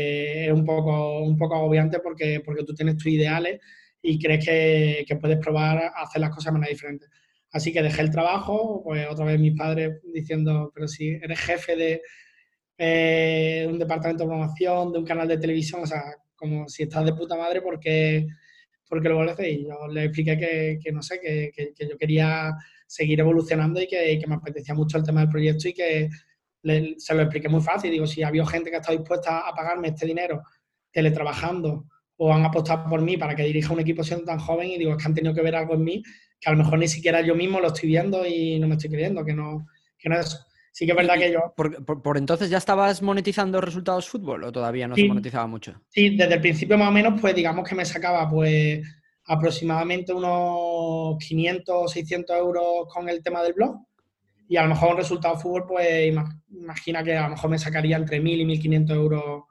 es 0.47 0.51
un 0.51 0.65
poco, 0.65 1.21
un 1.21 1.37
poco 1.37 1.55
agobiante 1.55 1.99
porque, 1.99 2.41
porque 2.45 2.63
tú 2.63 2.73
tienes 2.73 2.97
tus 2.97 3.07
ideales 3.07 3.59
y 4.01 4.19
crees 4.19 4.45
que, 4.45 5.05
que 5.07 5.15
puedes 5.15 5.37
probar 5.37 5.77
a 5.77 6.03
hacer 6.03 6.21
las 6.21 6.31
cosas 6.31 6.45
de 6.45 6.51
manera 6.53 6.71
diferente. 6.71 7.07
Así 7.51 7.73
que 7.73 7.83
dejé 7.83 8.01
el 8.01 8.11
trabajo, 8.11 8.81
pues 8.83 9.07
otra 9.09 9.25
vez 9.25 9.39
mis 9.39 9.57
padres 9.57 10.01
diciendo, 10.13 10.71
pero 10.73 10.87
si 10.87 11.09
eres 11.09 11.39
jefe 11.39 11.75
de 11.75 12.01
eh, 12.77 13.67
un 13.69 13.77
departamento 13.77 14.23
de 14.23 14.29
programación, 14.29 14.91
de 14.91 14.99
un 14.99 15.05
canal 15.05 15.27
de 15.27 15.37
televisión, 15.37 15.81
o 15.83 15.85
sea, 15.85 16.01
como 16.35 16.67
si 16.69 16.83
estás 16.83 17.05
de 17.05 17.13
puta 17.13 17.35
madre 17.35 17.61
porque, 17.61 18.25
porque 18.87 19.09
lo 19.09 19.17
vuelves 19.17 19.37
Y 19.47 19.65
yo 19.65 19.87
le 19.87 20.05
expliqué 20.05 20.37
que, 20.37 20.79
que 20.81 20.91
no 20.91 21.03
sé, 21.03 21.19
que, 21.19 21.51
que, 21.53 21.87
yo 21.87 21.97
quería 21.97 22.53
seguir 22.87 23.19
evolucionando 23.19 23.81
y 23.81 23.87
que, 23.87 24.17
que, 24.17 24.27
me 24.27 24.35
apetecía 24.35 24.73
mucho 24.73 24.97
el 24.97 25.03
tema 25.03 25.21
del 25.21 25.29
proyecto 25.29 25.67
y 25.67 25.73
que 25.73 26.09
se 26.97 27.15
lo 27.15 27.21
expliqué 27.21 27.49
muy 27.49 27.61
fácil. 27.61 27.91
Digo, 27.91 28.07
si 28.07 28.23
había 28.23 28.45
gente 28.45 28.71
que 28.71 28.77
está 28.77 28.93
dispuesta 28.93 29.47
a 29.47 29.53
pagarme 29.53 29.89
este 29.89 30.05
dinero 30.07 30.41
teletrabajando 30.91 31.85
o 32.23 32.31
han 32.31 32.45
apostado 32.45 32.87
por 32.87 33.01
mí 33.01 33.17
para 33.17 33.35
que 33.35 33.43
dirija 33.43 33.73
un 33.73 33.79
equipo 33.79 34.03
siendo 34.03 34.25
tan 34.25 34.37
joven 34.37 34.69
y 34.69 34.77
digo, 34.77 34.91
es 34.91 34.97
que 34.97 35.05
han 35.05 35.15
tenido 35.15 35.33
que 35.33 35.41
ver 35.41 35.55
algo 35.55 35.73
en 35.73 35.83
mí 35.83 36.03
que 36.39 36.49
a 36.49 36.51
lo 36.51 36.59
mejor 36.59 36.77
ni 36.77 36.87
siquiera 36.87 37.21
yo 37.21 37.33
mismo 37.33 37.59
lo 37.59 37.69
estoy 37.69 37.89
viendo 37.89 38.23
y 38.27 38.59
no 38.59 38.67
me 38.67 38.75
estoy 38.75 38.91
creyendo, 38.91 39.25
que 39.25 39.33
no, 39.33 39.65
que 39.97 40.07
no 40.07 40.19
es 40.19 40.27
eso 40.27 40.45
sí 40.71 40.85
que 40.85 40.91
es 40.91 40.97
verdad 40.97 41.15
que 41.15 41.31
yo... 41.31 41.53
Por, 41.55 42.17
entonces 42.17 42.51
ya 42.51 42.59
estabas 42.59 43.01
monetizando 43.01 43.59
resultados 43.59 44.07
fútbol 44.07 44.43
o 44.43 44.51
todavía 44.51 44.87
no 44.87 44.95
se 44.95 45.05
monetizaba 45.05 45.47
mucho? 45.47 45.81
Sí, 45.89 46.15
desde 46.15 46.35
el 46.35 46.41
principio 46.41 46.77
más 46.77 46.89
o 46.89 46.91
menos, 46.91 47.19
pues 47.19 47.35
digamos 47.35 47.67
que 47.67 47.75
me 47.75 47.85
sacaba 47.85 48.29
pues 48.29 48.87
aproximadamente 49.25 50.13
unos 50.13 51.17
500 51.27 51.75
o 51.75 51.87
600 51.87 52.37
euros 52.37 52.87
con 52.93 53.09
el 53.09 53.23
tema 53.23 53.41
del 53.41 53.53
blog 53.53 53.77
y 54.47 54.57
a 54.57 54.63
lo 54.63 54.69
mejor 54.69 54.91
un 54.91 54.97
resultado 54.97 55.37
fútbol, 55.37 55.65
pues 55.67 56.13
imagina 56.49 57.03
que 57.03 57.17
a 57.17 57.23
lo 57.23 57.29
mejor 57.29 57.49
me 57.49 57.57
sacaría 57.57 57.97
entre 57.97 58.21
1.000 58.21 58.41
y 58.41 58.45
1.500 58.45 58.91
euros, 58.91 59.43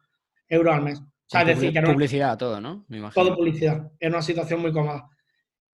euros 0.49 0.75
al 0.75 0.83
mes. 0.83 1.03
O 1.31 1.33
sea, 1.33 1.43
es 1.43 1.61
decir, 1.61 1.73
que 1.73 1.81
publicidad, 1.83 2.37
todo, 2.37 2.61
¿no? 2.61 2.85
todo 3.15 3.37
publicidad. 3.37 3.93
Es 4.01 4.09
una 4.11 4.21
situación 4.21 4.63
muy 4.63 4.73
cómoda. 4.73 5.09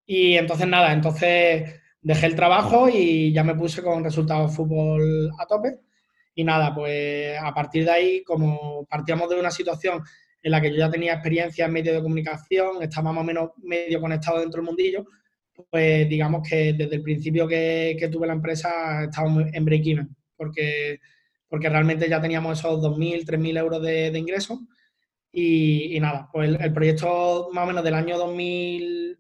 Y 0.05 0.35
entonces, 0.35 0.67
nada, 0.67 0.93
entonces 0.93 1.81
dejé 2.03 2.27
el 2.27 2.35
trabajo 2.35 2.89
y 2.89 3.33
ya 3.33 3.45
me 3.45 3.55
puse 3.55 3.81
con 3.81 4.03
resultados 4.03 4.53
fútbol 4.53 5.31
a 5.39 5.47
tope. 5.47 5.79
Y 6.35 6.43
nada, 6.43 6.75
pues 6.75 7.39
a 7.41 7.55
partir 7.55 7.85
de 7.85 7.93
ahí, 7.93 8.25
como 8.25 8.85
partíamos 8.91 9.31
de 9.31 9.39
una 9.39 9.53
situación 9.53 10.03
en 10.43 10.51
la 10.51 10.61
que 10.61 10.73
yo 10.73 10.77
ya 10.77 10.91
tenía 10.91 11.13
experiencia 11.13 11.67
en 11.67 11.73
medios 11.73 11.95
de 11.95 12.03
comunicación, 12.03 12.83
estaba 12.83 13.13
más 13.13 13.23
o 13.23 13.25
menos 13.25 13.51
medio 13.63 14.01
conectado 14.01 14.41
dentro 14.41 14.61
del 14.61 14.67
mundillo, 14.67 15.07
pues 15.71 16.09
digamos 16.09 16.49
que 16.49 16.73
desde 16.73 16.97
el 16.97 17.03
principio 17.03 17.47
que, 17.47 18.09
tuve 18.11 18.27
la 18.27 18.33
empresa 18.33 19.05
estábamos 19.05 19.45
en 19.53 19.65
break-even, 19.65 20.17
porque, 20.37 20.99
porque 21.47 21.69
realmente 21.69 22.09
ya 22.09 22.21
teníamos 22.21 22.59
esos 22.59 22.81
2.000, 22.81 23.25
3.000 23.25 23.59
euros 23.59 23.83
de, 23.83 24.11
de 24.11 24.19
ingresos. 24.19 24.59
Y, 25.37 25.99
nada, 26.01 26.29
pues 26.33 26.49
el, 26.49 26.63
el, 26.63 26.73
proyecto 26.73 27.49
más 27.53 27.65
o 27.65 27.67
menos 27.67 27.83
del 27.83 27.95
año 27.95 28.17
2000 28.17 29.19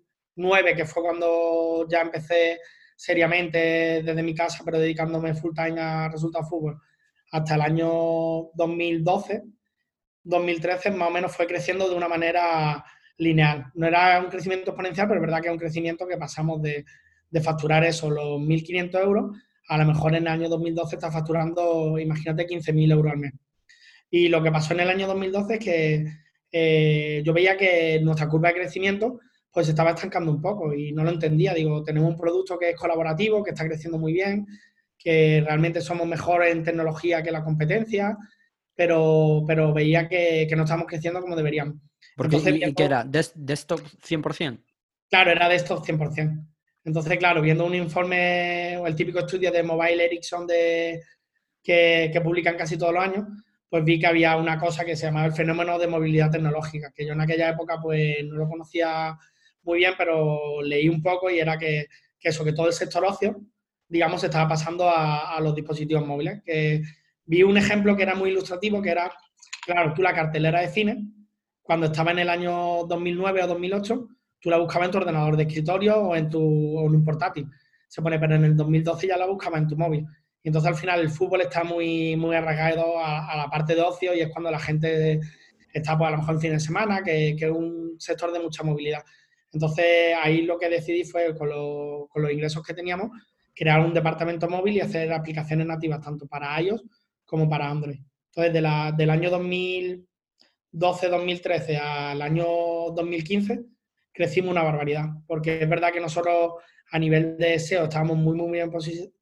que 0.77 0.85
fue 0.87 1.03
cuando 1.03 1.87
ya 1.89 2.01
empecé 2.01 2.61
seriamente 2.97 4.03
desde 4.03 4.23
mi 4.23 4.35
casa, 4.35 4.63
pero 4.65 4.79
dedicándome 4.79 5.35
full 5.35 5.55
time 5.55 5.81
a 5.81 6.09
resultados 6.09 6.49
fútbol, 6.49 6.81
hasta 7.33 7.55
el 7.55 7.61
año 7.61 7.91
2012, 8.55 9.43
2013 10.23 10.91
más 10.93 11.09
o 11.09 11.13
menos 11.13 11.37
fue 11.37 11.47
creciendo 11.47 11.89
de 11.89 11.97
una 11.97 12.09
manera 12.09 12.85
lineal. 13.19 13.67
No 13.75 13.87
era 13.87 14.21
un 14.21 14.31
crecimiento 14.31 14.71
exponencial, 14.71 15.09
pero 15.09 15.21
es 15.21 15.27
verdad 15.27 15.41
que 15.41 15.49
es 15.49 15.53
un 15.53 15.59
crecimiento 15.59 16.07
que 16.07 16.17
pasamos 16.17 16.63
de, 16.63 16.85
de 17.31 17.41
facturar 17.41 17.85
eso, 17.85 18.11
los 18.11 18.41
1.500 18.41 19.03
euros, 19.03 19.37
a 19.69 19.79
lo 19.79 19.87
mejor 19.87 20.15
en 20.15 20.23
el 20.23 20.29
año 20.29 20.49
2012 20.49 20.97
está 20.97 21.11
facturando, 21.11 21.99
imagínate, 21.99 22.47
15.000 22.47 22.93
euros 22.93 23.13
al 23.13 23.19
mes. 23.19 23.33
Y 24.17 24.29
lo 24.29 24.41
que 24.41 24.53
pasó 24.53 24.75
en 24.75 24.81
el 24.81 24.91
año 24.91 25.09
2012 25.09 25.55
es 25.55 25.59
que 25.59 26.07
eh, 26.53 27.21
yo 27.25 27.33
veía 27.33 27.57
que 27.57 27.99
nuestra 28.01 28.29
curva 28.29 28.51
de 28.51 28.55
crecimiento 28.55 29.19
pues 29.51 29.67
se 29.67 29.73
estaba 29.73 29.91
estancando 29.91 30.31
un 30.31 30.41
poco 30.41 30.73
y 30.73 30.93
no 30.93 31.03
lo 31.03 31.11
entendía. 31.11 31.53
Digo, 31.53 31.83
tenemos 31.83 32.11
un 32.11 32.17
producto 32.17 32.57
que 32.57 32.71
es 32.71 32.77
colaborativo, 32.77 33.43
que 33.43 33.51
está 33.51 33.67
creciendo 33.67 33.99
muy 33.99 34.13
bien, 34.13 34.47
que 34.97 35.43
realmente 35.45 35.81
somos 35.81 36.07
mejores 36.07 36.53
en 36.53 36.63
tecnología 36.63 37.25
que 37.25 37.33
la 37.33 37.43
competencia, 37.43 38.17
pero, 38.77 39.43
pero 39.49 39.75
veía 39.75 40.09
que, 40.09 40.49
no 40.57 40.63
estamos 40.63 40.87
creciendo 40.87 41.21
como 41.21 41.35
deberíamos. 41.35 41.75
Porque, 42.17 42.37
¿Y, 42.37 42.73
qué 42.73 42.85
era? 42.85 43.03
¿Desktop 43.03 43.81
100%? 43.81 44.63
Claro, 45.11 45.33
era 45.33 45.49
desktop 45.49 45.85
100%. 45.85 46.47
Entonces, 46.85 47.19
claro, 47.19 47.43
viendo 47.43 47.67
un 47.67 47.75
informe 47.75 48.77
o 48.77 48.87
el 48.87 48.95
típico 48.95 49.19
estudio 49.19 49.51
de 49.51 49.65
Mobile 49.65 50.05
Ericsson 50.05 50.47
de, 50.47 51.03
que, 51.61 52.11
que 52.13 52.21
publican 52.21 52.57
casi 52.57 52.79
todos 52.79 52.95
los 52.95 53.03
años, 53.03 53.25
pues 53.75 53.85
vi 53.85 53.99
que 53.99 54.07
había 54.07 54.37
una 54.37 54.57
cosa 54.57 54.85
que 54.85 54.95
se 54.95 55.07
llamaba 55.07 55.27
el 55.27 55.33
fenómeno 55.33 55.81
de 55.81 55.89
movilidad 55.89 56.31
tecnológica, 56.31 56.93
que 56.95 57.05
yo 57.05 57.13
en 57.13 57.21
aquella 57.21 57.49
época 57.49 57.81
pues 57.83 58.25
no 58.25 58.37
lo 58.37 58.49
conocía 58.49 59.19
muy 59.65 59.79
bien, 59.79 59.95
pero 59.99 60.63
leí 60.63 60.89
un 60.89 61.03
poco 61.03 61.29
y 61.29 61.41
era 61.41 61.59
que, 61.59 61.89
eso, 62.21 62.45
que 62.45 62.53
todo 62.53 62.69
el 62.69 62.73
sector 62.73 63.05
ocio, 63.05 63.37
digamos, 63.89 64.23
estaba 64.23 64.49
pasando 64.49 64.89
a, 64.89 65.35
a, 65.35 65.41
los 65.41 65.57
dispositivos 65.57 66.07
móviles. 66.07 66.41
Que 66.45 66.83
vi 67.25 67.43
un 67.43 67.57
ejemplo 67.57 67.97
que 67.97 68.05
era 68.05 68.15
muy 68.15 68.31
ilustrativo, 68.31 68.81
que 68.81 68.91
era, 68.91 69.11
claro, 69.67 69.93
tú 69.93 70.03
la 70.03 70.15
cartelera 70.15 70.61
de 70.61 70.69
cine, 70.69 71.09
cuando 71.61 71.87
estaba 71.87 72.13
en 72.13 72.21
el 72.21 72.29
año 72.29 72.85
2009 72.85 73.43
o 73.43 73.47
2008, 73.49 74.09
tú 74.39 74.51
la 74.51 74.59
buscabas 74.59 74.87
en 74.87 74.93
tu 74.93 74.99
ordenador 74.99 75.37
de 75.37 75.43
escritorio 75.43 75.97
o 75.97 76.15
en 76.15 76.31
tu 76.31 76.79
o 76.79 76.87
en 76.87 76.95
un 76.95 77.05
portátil. 77.05 77.51
Se 77.89 78.01
pone, 78.01 78.21
pero 78.21 78.37
en 78.37 78.45
el 78.45 78.57
2012 78.57 79.09
ya 79.09 79.17
la 79.17 79.27
buscabas 79.27 79.63
en 79.63 79.67
tu 79.67 79.77
móvil. 79.77 80.07
Y 80.45 80.49
entonces 80.49 80.71
al 80.71 80.77
final 80.77 81.01
el 81.01 81.09
fútbol 81.09 81.41
está 81.41 81.65
muy, 81.65 82.17
muy 82.17 82.37
arraigado 82.37 83.03
a, 83.03 83.35
la 83.35 83.49
parte 83.51 83.75
de 83.75 83.81
ocio 83.81 84.15
y 84.15 84.21
es 84.21 84.29
cuando 84.29 84.51
la 84.51 84.59
gente 84.59 85.19
está 85.73 85.97
pues, 85.97 86.09
a 86.09 86.11
lo 86.11 86.19
mejor 86.19 86.35
en 86.35 86.41
fin 86.43 86.53
de 86.53 86.61
semana, 86.61 87.03
que, 87.03 87.35
que, 87.35 87.47
es 87.47 87.51
un 87.51 87.97
sector 87.99 88.31
de 88.31 88.41
mucha 88.41 88.63
movilidad. 88.63 89.03
Entonces 89.51 90.15
ahí 90.23 90.43
lo 90.43 90.59
que 90.59 90.69
decidí 90.69 91.05
fue 91.05 91.35
con, 91.35 91.49
lo, 91.49 92.09
con 92.11 92.21
los 92.23 92.31
ingresos 92.31 92.63
que 92.63 92.75
teníamos, 92.75 93.11
crear 93.55 93.81
un 93.81 93.95
departamento 93.95 94.47
móvil 94.47 94.77
y 94.77 94.81
hacer 94.81 95.11
aplicaciones 95.15 95.67
nativas 95.67 96.03
tanto 96.03 96.27
para 96.27 96.61
iOS 96.61 96.85
como 97.25 97.49
para 97.49 97.71
Android. 97.71 98.01
Entonces 98.27 98.53
de 98.53 98.61
la, 98.61 98.93
del 98.93 99.09
año 99.09 99.31
2012-2013 99.31 101.81
al 101.81 102.21
año 102.21 102.45
2015 102.95 103.65
crecimos 104.15 104.53
una 104.53 104.63
barbaridad, 104.63 105.07
porque 105.27 105.61
es 105.61 105.69
verdad 105.69 105.93
que 105.93 106.01
nosotros 106.01 106.55
a 106.91 106.99
nivel 106.99 107.37
de 107.37 107.59
SEO 107.59 107.85
estábamos 107.85 108.17
muy, 108.17 108.37
muy 108.37 108.53
bien 108.53 108.71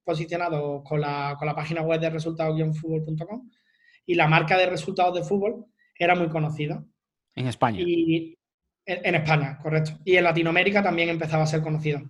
posicionados 0.04 0.82
con 0.84 1.00
la, 1.00 1.34
con 1.38 1.46
la 1.46 1.54
página 1.54 1.80
web 1.80 1.98
de 1.98 2.10
resultados-fútbol.com 2.10 3.50
y 4.04 4.14
la 4.14 4.28
marca 4.28 4.58
de 4.58 4.66
resultados 4.66 5.14
de 5.14 5.24
fútbol 5.24 5.64
era 5.98 6.14
muy 6.14 6.28
conocida. 6.28 6.84
En 7.34 7.46
España. 7.46 7.80
Y 7.80 8.36
en, 8.84 9.06
en, 9.06 9.14
España, 9.14 9.58
correcto. 9.62 9.92
Y 10.04 10.16
en 10.16 10.24
Latinoamérica 10.24 10.82
también 10.82 11.08
empezaba 11.08 11.44
a 11.44 11.46
ser 11.46 11.62
conocida. 11.62 12.02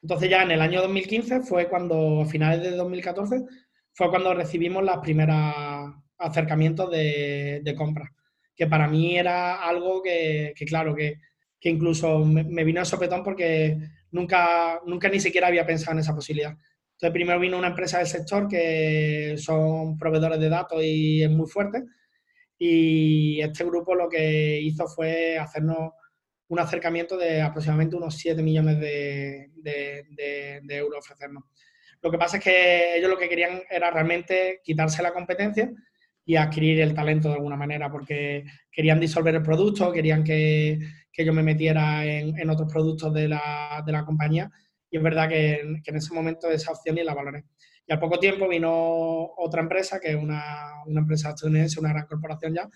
Entonces 0.00 0.30
ya 0.30 0.42
en 0.42 0.52
el 0.52 0.62
año 0.62 0.80
2015 0.80 1.40
fue 1.42 1.68
cuando, 1.68 2.22
a 2.22 2.26
finales 2.26 2.62
de 2.62 2.70
2014, 2.70 3.42
fue 3.92 4.08
cuando 4.08 4.32
recibimos 4.32 4.82
los 4.82 4.98
primeros 4.98 5.36
acercamientos 6.16 6.90
de, 6.90 7.60
de 7.62 7.74
compra. 7.74 8.10
Que 8.54 8.66
para 8.66 8.88
mí 8.88 9.18
era 9.18 9.56
algo 9.56 10.00
que, 10.02 10.54
que 10.56 10.64
claro, 10.64 10.94
que, 10.94 11.16
que 11.60 11.68
incluso 11.68 12.24
me, 12.24 12.44
me, 12.44 12.64
vino 12.64 12.80
a 12.80 12.84
sopetón 12.84 13.22
porque 13.22 13.78
nunca, 14.10 14.80
nunca 14.86 15.08
ni 15.08 15.20
siquiera 15.20 15.48
había 15.48 15.66
pensado 15.66 15.92
en 15.92 16.00
esa 16.00 16.14
posibilidad. 16.14 16.56
Entonces, 16.96 17.12
primero 17.12 17.38
vino 17.38 17.58
una 17.58 17.68
empresa 17.68 17.98
del 17.98 18.06
sector 18.06 18.48
que 18.48 19.34
son 19.36 19.98
proveedores 19.98 20.40
de 20.40 20.48
datos 20.48 20.82
y 20.82 21.22
es 21.22 21.30
muy 21.30 21.46
fuerte. 21.46 21.84
Y 22.58 23.38
este 23.42 23.64
grupo 23.64 23.94
lo 23.94 24.08
que 24.08 24.58
hizo 24.62 24.86
fue 24.88 25.38
hacernos 25.38 25.92
un 26.48 26.58
acercamiento 26.58 27.18
de 27.18 27.42
aproximadamente 27.42 27.96
unos 27.96 28.16
7 28.16 28.42
millones 28.42 28.80
de, 28.80 29.50
de, 29.56 30.04
de, 30.10 30.60
de, 30.62 30.76
euros 30.76 31.00
ofrecernos. 31.00 31.44
Lo 32.00 32.10
que 32.10 32.18
pasa 32.18 32.38
es 32.38 32.44
que 32.44 32.96
ellos 32.96 33.10
lo 33.10 33.18
que 33.18 33.28
querían 33.28 33.62
era 33.68 33.90
realmente 33.90 34.60
quitarse 34.62 35.02
la 35.02 35.12
competencia 35.12 35.70
y 36.24 36.36
adquirir 36.36 36.80
el 36.80 36.94
talento 36.94 37.28
de 37.28 37.34
alguna 37.34 37.56
manera, 37.56 37.90
porque 37.90 38.44
querían 38.70 39.00
disolver 39.00 39.34
el 39.34 39.42
producto, 39.42 39.92
querían 39.92 40.24
que, 40.24 40.78
que 41.16 41.24
yo 41.24 41.32
me 41.32 41.42
metiera 41.42 42.04
en, 42.04 42.38
en 42.38 42.50
otros 42.50 42.70
productos 42.70 43.12
de 43.14 43.28
la, 43.28 43.82
de 43.86 43.92
la, 43.92 44.04
compañía 44.04 44.50
y 44.90 44.98
es 44.98 45.02
verdad 45.02 45.28
que, 45.28 45.80
que, 45.82 45.90
en 45.90 45.96
ese 45.96 46.12
momento 46.12 46.50
esa 46.50 46.72
opción 46.72 46.98
y 46.98 47.04
la 47.04 47.14
valoré. 47.14 47.44
Y 47.86 47.92
al 47.92 47.98
poco 47.98 48.18
tiempo 48.18 48.46
vino 48.46 49.32
otra 49.38 49.62
empresa, 49.62 49.98
que 49.98 50.10
es 50.10 50.16
una, 50.16 50.74
una 50.84 51.00
empresa 51.00 51.30
estadounidense, 51.30 51.80
una 51.80 51.88
gran 51.88 52.06
corporación 52.06 52.54
ya, 52.54 52.68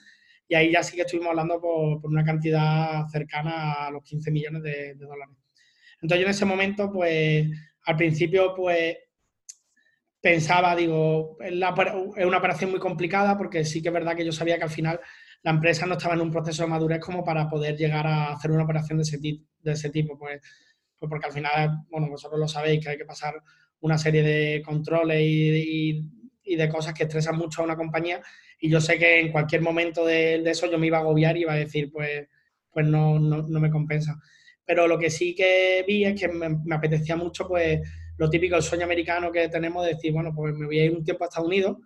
y 0.48 0.54
ahí 0.54 0.72
ya 0.72 0.82
sí 0.82 0.96
que 0.96 1.02
estuvimos 1.02 1.30
hablando 1.30 1.60
por, 1.60 2.00
por 2.00 2.10
una 2.10 2.24
cantidad 2.24 3.06
cercana 3.08 3.86
a 3.86 3.90
los 3.90 4.02
15 4.04 4.30
millones 4.30 4.62
de, 4.62 4.94
de, 4.94 5.04
dólares. 5.04 5.36
Entonces 6.00 6.18
yo 6.18 6.24
en 6.24 6.30
ese 6.30 6.46
momento, 6.46 6.90
pues 6.90 7.46
al 7.84 7.96
principio, 7.96 8.54
pues 8.54 8.96
pensaba, 10.20 10.74
digo, 10.74 11.36
es 11.40 11.52
una 11.52 12.38
operación 12.38 12.70
muy 12.70 12.80
complicada 12.80 13.36
porque 13.36 13.64
sí 13.64 13.82
que 13.82 13.88
es 13.88 13.94
verdad 13.94 14.16
que 14.16 14.24
yo 14.24 14.32
sabía 14.32 14.56
que 14.56 14.64
al 14.64 14.70
final 14.70 15.00
la 15.42 15.52
empresa 15.52 15.86
no 15.86 15.94
estaba 15.94 16.14
en 16.14 16.20
un 16.20 16.30
proceso 16.30 16.62
de 16.62 16.68
madurez 16.68 17.00
como 17.00 17.24
para 17.24 17.48
poder 17.48 17.76
llegar 17.76 18.06
a 18.06 18.32
hacer 18.32 18.50
una 18.50 18.64
operación 18.64 18.98
de 18.98 19.04
ese, 19.72 19.90
tipo, 19.90 20.18
pues, 20.18 20.40
pues, 20.98 21.08
porque 21.08 21.26
al 21.26 21.32
final, 21.32 21.84
bueno, 21.90 22.08
vosotros 22.08 22.38
lo 22.38 22.48
sabéis, 22.48 22.84
que 22.84 22.90
hay 22.90 22.98
que 22.98 23.04
pasar 23.06 23.34
una 23.80 23.96
serie 23.96 24.22
de 24.22 24.62
controles 24.62 25.20
y, 25.22 26.04
y, 26.44 26.56
de 26.56 26.68
cosas 26.68 26.92
que 26.92 27.04
estresan 27.04 27.36
mucho 27.36 27.62
a 27.62 27.64
una 27.64 27.76
compañía 27.76 28.20
y 28.60 28.68
yo 28.68 28.80
sé 28.80 28.98
que 28.98 29.20
en 29.20 29.32
cualquier 29.32 29.62
momento 29.62 30.04
de, 30.04 30.42
eso 30.50 30.70
yo 30.70 30.78
me 30.78 30.88
iba 30.88 30.98
a 30.98 31.00
agobiar 31.00 31.36
y 31.36 31.42
iba 31.42 31.52
a 31.52 31.56
decir, 31.56 31.90
pues, 31.90 32.28
pues 32.70 32.86
no, 32.86 33.18
no, 33.18 33.42
no, 33.42 33.60
me 33.60 33.70
compensa. 33.70 34.20
Pero 34.64 34.86
lo 34.86 34.98
que 34.98 35.10
sí 35.10 35.34
que 35.34 35.84
vi 35.86 36.04
es 36.04 36.20
que 36.20 36.28
me, 36.28 36.50
me 36.64 36.74
apetecía 36.74 37.16
mucho, 37.16 37.48
pues, 37.48 37.80
lo 38.18 38.28
típico, 38.28 38.56
el 38.56 38.62
sueño 38.62 38.84
americano 38.84 39.32
que 39.32 39.48
tenemos 39.48 39.84
de 39.86 39.94
decir, 39.94 40.12
bueno, 40.12 40.32
pues 40.34 40.54
me 40.54 40.66
voy 40.66 40.78
a 40.78 40.84
ir 40.84 40.92
un 40.92 41.02
tiempo 41.02 41.24
a 41.24 41.28
Estados 41.28 41.48
Unidos 41.48 41.78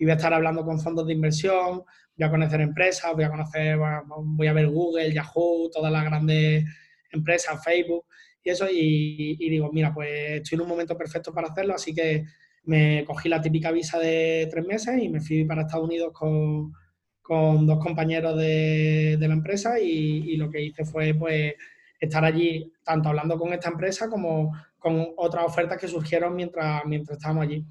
y 0.00 0.04
voy 0.06 0.12
a 0.12 0.14
estar 0.14 0.32
hablando 0.32 0.64
con 0.64 0.80
fondos 0.80 1.06
de 1.06 1.12
inversión, 1.12 1.84
voy 2.16 2.26
a 2.26 2.30
conocer 2.30 2.62
empresas, 2.62 3.12
voy 3.12 3.24
a 3.24 3.28
conocer, 3.28 3.78
voy 4.08 4.46
a 4.46 4.52
ver 4.54 4.68
Google, 4.68 5.12
Yahoo, 5.12 5.68
todas 5.70 5.92
las 5.92 6.04
grandes 6.04 6.64
empresas, 7.12 7.62
Facebook 7.62 8.06
y 8.42 8.48
eso, 8.48 8.66
y, 8.70 9.36
digo, 9.50 9.70
mira, 9.70 9.92
pues 9.92 10.40
estoy 10.40 10.56
en 10.56 10.62
un 10.62 10.68
momento 10.68 10.96
perfecto 10.96 11.34
para 11.34 11.48
hacerlo, 11.48 11.74
así 11.74 11.94
que 11.94 12.24
me 12.64 13.04
cogí 13.06 13.28
la 13.28 13.42
típica 13.42 13.70
visa 13.72 13.98
de 13.98 14.48
tres 14.50 14.64
meses 14.64 15.02
y 15.02 15.10
me 15.10 15.20
fui 15.20 15.44
para 15.44 15.62
Estados 15.62 15.86
Unidos 15.86 16.14
con, 16.14 16.72
con 17.20 17.66
dos 17.66 17.78
compañeros 17.78 18.38
de, 18.38 19.18
de 19.20 19.28
la 19.28 19.34
empresa 19.34 19.78
y, 19.78 20.32
y, 20.32 20.36
lo 20.38 20.48
que 20.50 20.62
hice 20.62 20.86
fue, 20.86 21.12
pues, 21.12 21.52
estar 22.00 22.24
allí, 22.24 22.72
tanto 22.82 23.10
hablando 23.10 23.38
con 23.38 23.52
esta 23.52 23.68
empresa 23.68 24.08
como 24.08 24.50
con 24.78 25.08
otras 25.18 25.44
ofertas 25.44 25.76
que 25.76 25.88
surgieron 25.88 26.34
mientras, 26.34 26.86
mientras 26.86 27.18
estábamos 27.18 27.44
allí. 27.44 27.66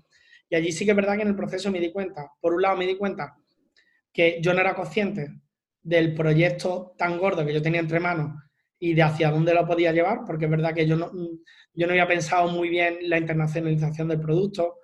Y 0.49 0.55
allí 0.55 0.71
sí 0.71 0.85
que 0.85 0.91
es 0.91 0.97
verdad 0.97 1.15
que 1.15 1.21
en 1.21 1.29
el 1.29 1.35
proceso 1.35 1.71
me 1.71 1.79
di 1.79 1.91
cuenta, 1.91 2.31
por 2.41 2.53
un 2.53 2.61
lado 2.61 2.77
me 2.77 2.87
di 2.87 2.97
cuenta 2.97 3.35
que 4.11 4.39
yo 4.41 4.53
no 4.53 4.61
era 4.61 4.75
consciente 4.75 5.29
del 5.81 6.13
proyecto 6.13 6.93
tan 6.97 7.17
gordo 7.17 7.45
que 7.45 7.53
yo 7.53 7.61
tenía 7.61 7.79
entre 7.79 7.99
manos 7.99 8.33
y 8.79 8.93
de 8.93 9.03
hacia 9.03 9.29
dónde 9.29 9.53
lo 9.53 9.67
podía 9.67 9.91
llevar, 9.91 10.19
porque 10.25 10.45
es 10.45 10.51
verdad 10.51 10.73
que 10.73 10.87
yo 10.87 10.95
no, 10.95 11.11
yo 11.73 11.85
no 11.85 11.91
había 11.91 12.07
pensado 12.07 12.49
muy 12.49 12.69
bien 12.69 12.97
la 13.03 13.17
internacionalización 13.17 14.07
del 14.07 14.19
producto 14.19 14.75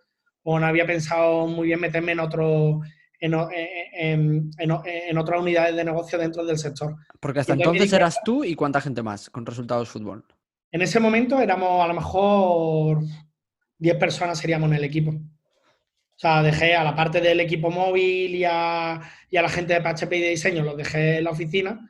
o 0.43 0.59
no 0.59 0.65
había 0.65 0.85
pensado 0.85 1.47
muy 1.47 1.67
bien 1.67 1.79
meterme 1.79 2.11
en 2.11 2.19
otro 2.19 2.81
en, 3.19 3.33
en, 3.33 4.51
en, 4.57 4.71
en 4.85 5.17
otras 5.17 5.41
unidades 5.41 5.75
de 5.75 5.83
negocio 5.83 6.19
dentro 6.19 6.45
del 6.45 6.57
sector. 6.57 6.95
Porque 7.19 7.39
hasta 7.39 7.53
entonces, 7.53 7.83
entonces 7.83 7.93
eras 7.93 8.19
tú 8.23 8.43
y 8.43 8.53
cuánta 8.53 8.81
gente 8.81 9.01
más 9.01 9.29
con 9.29 9.45
resultados 9.45 9.89
fútbol. 9.89 10.23
En 10.71 10.81
ese 10.81 10.99
momento 10.99 11.39
éramos 11.39 11.83
a 11.83 11.87
lo 11.87 11.93
mejor 11.93 12.99
10 13.79 13.97
personas 13.97 14.37
seríamos 14.37 14.69
en 14.69 14.75
el 14.75 14.83
equipo. 14.83 15.13
O 16.15 16.19
sea, 16.19 16.41
dejé 16.41 16.75
a 16.75 16.83
la 16.83 16.95
parte 16.95 17.19
del 17.19 17.41
equipo 17.41 17.69
móvil 17.69 18.35
y 18.35 18.45
a, 18.45 19.01
la 19.31 19.49
gente 19.49 19.73
de 19.73 19.81
PHP 19.81 20.13
y 20.13 20.21
de 20.21 20.29
diseño, 20.29 20.63
los 20.63 20.77
dejé 20.77 21.17
en 21.17 21.25
la 21.25 21.31
oficina 21.31 21.89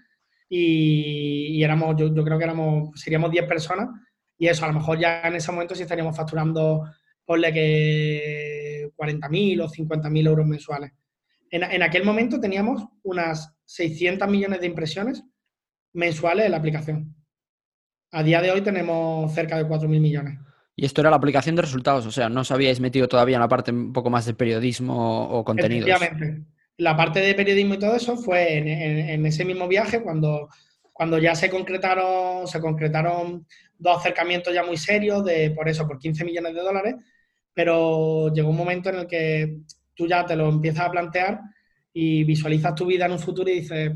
y, 0.49 1.63
éramos, 1.63 1.95
yo, 1.95 2.13
yo, 2.13 2.23
creo 2.23 2.37
que 2.39 2.43
éramos, 2.43 2.99
seríamos 2.99 3.29
10 3.29 3.45
personas 3.45 3.89
y 4.37 4.47
eso, 4.47 4.65
a 4.65 4.69
lo 4.69 4.73
mejor 4.73 4.99
ya 4.99 5.21
en 5.21 5.35
ese 5.35 5.51
momento 5.51 5.75
sí 5.75 5.83
estaríamos 5.83 6.17
facturando, 6.17 6.85
ponle 7.23 7.53
que 7.53 8.89
40.000 8.97 9.61
o 9.61 9.69
50.000 9.69 10.27
euros 10.27 10.47
mensuales. 10.47 10.91
En, 11.51 11.63
en, 11.63 11.83
aquel 11.83 12.03
momento 12.03 12.39
teníamos 12.39 12.83
unas 13.03 13.55
600 13.65 14.27
millones 14.27 14.59
de 14.59 14.67
impresiones 14.67 15.23
mensuales 15.93 16.45
en 16.45 16.51
la 16.51 16.57
aplicación. 16.57 17.15
A 18.11 18.23
día 18.23 18.41
de 18.41 18.49
hoy 18.49 18.61
tenemos 18.61 19.31
cerca 19.33 19.57
de 19.57 19.67
4.000 19.67 19.87
millones. 19.99 20.39
Y 20.75 20.85
esto 20.85 21.01
era 21.01 21.09
la 21.09 21.15
aplicación 21.15 21.55
de 21.55 21.61
resultados, 21.61 22.05
o 22.05 22.11
sea, 22.11 22.27
no 22.27 22.41
os 22.41 22.51
habíais 22.51 22.81
metido 22.81 23.07
todavía 23.07 23.37
en 23.37 23.41
la 23.41 23.47
parte 23.47 23.71
un 23.71 23.93
poco 23.93 24.09
más 24.09 24.25
de 24.25 24.33
periodismo 24.33 25.29
o 25.29 25.43
contenidos. 25.43 25.89
Efectivamente. 25.89 26.45
La 26.77 26.97
parte 26.97 27.21
de 27.21 27.33
periodismo 27.33 27.75
y 27.75 27.79
todo 27.79 27.95
eso 27.95 28.17
fue 28.17 28.57
en, 28.57 29.25
ese 29.25 29.45
mismo 29.45 29.69
viaje 29.69 30.03
cuando, 30.03 30.49
cuando 30.91 31.17
ya 31.17 31.33
se 31.33 31.49
concretaron, 31.49 32.45
se 32.47 32.59
concretaron 32.59 33.47
dos 33.77 33.97
acercamientos 33.97 34.53
ya 34.53 34.63
muy 34.63 34.75
serios 34.75 35.23
de, 35.23 35.51
por 35.51 35.69
eso, 35.69 35.87
por 35.87 35.97
15 35.97 36.25
millones 36.25 36.53
de 36.53 36.61
dólares, 36.61 36.95
pero 37.53 38.33
llegó 38.33 38.49
un 38.49 38.57
momento 38.57 38.89
en 38.89 38.95
el 38.97 39.07
que 39.07 39.59
tú 39.93 40.07
ya 40.07 40.25
te 40.25 40.35
lo 40.35 40.49
empiezas 40.49 40.87
a 40.87 40.91
plantear 40.91 41.39
y 41.93 42.25
visualizas 42.25 42.75
tu 42.75 42.85
vida 42.85 43.05
en 43.05 43.13
un 43.13 43.19
futuro 43.19 43.49
y 43.49 43.61
dices, 43.61 43.93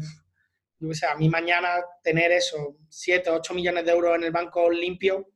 yo 0.80 0.94
sé, 0.94 1.06
a 1.06 1.16
mí 1.16 1.28
mañana 1.28 1.68
tener 2.02 2.32
eso, 2.32 2.78
7, 2.88 3.30
8 3.30 3.54
millones 3.54 3.84
de 3.84 3.92
euros 3.92 4.16
en 4.16 4.24
el 4.24 4.32
banco 4.32 4.70
limpio, 4.72 5.34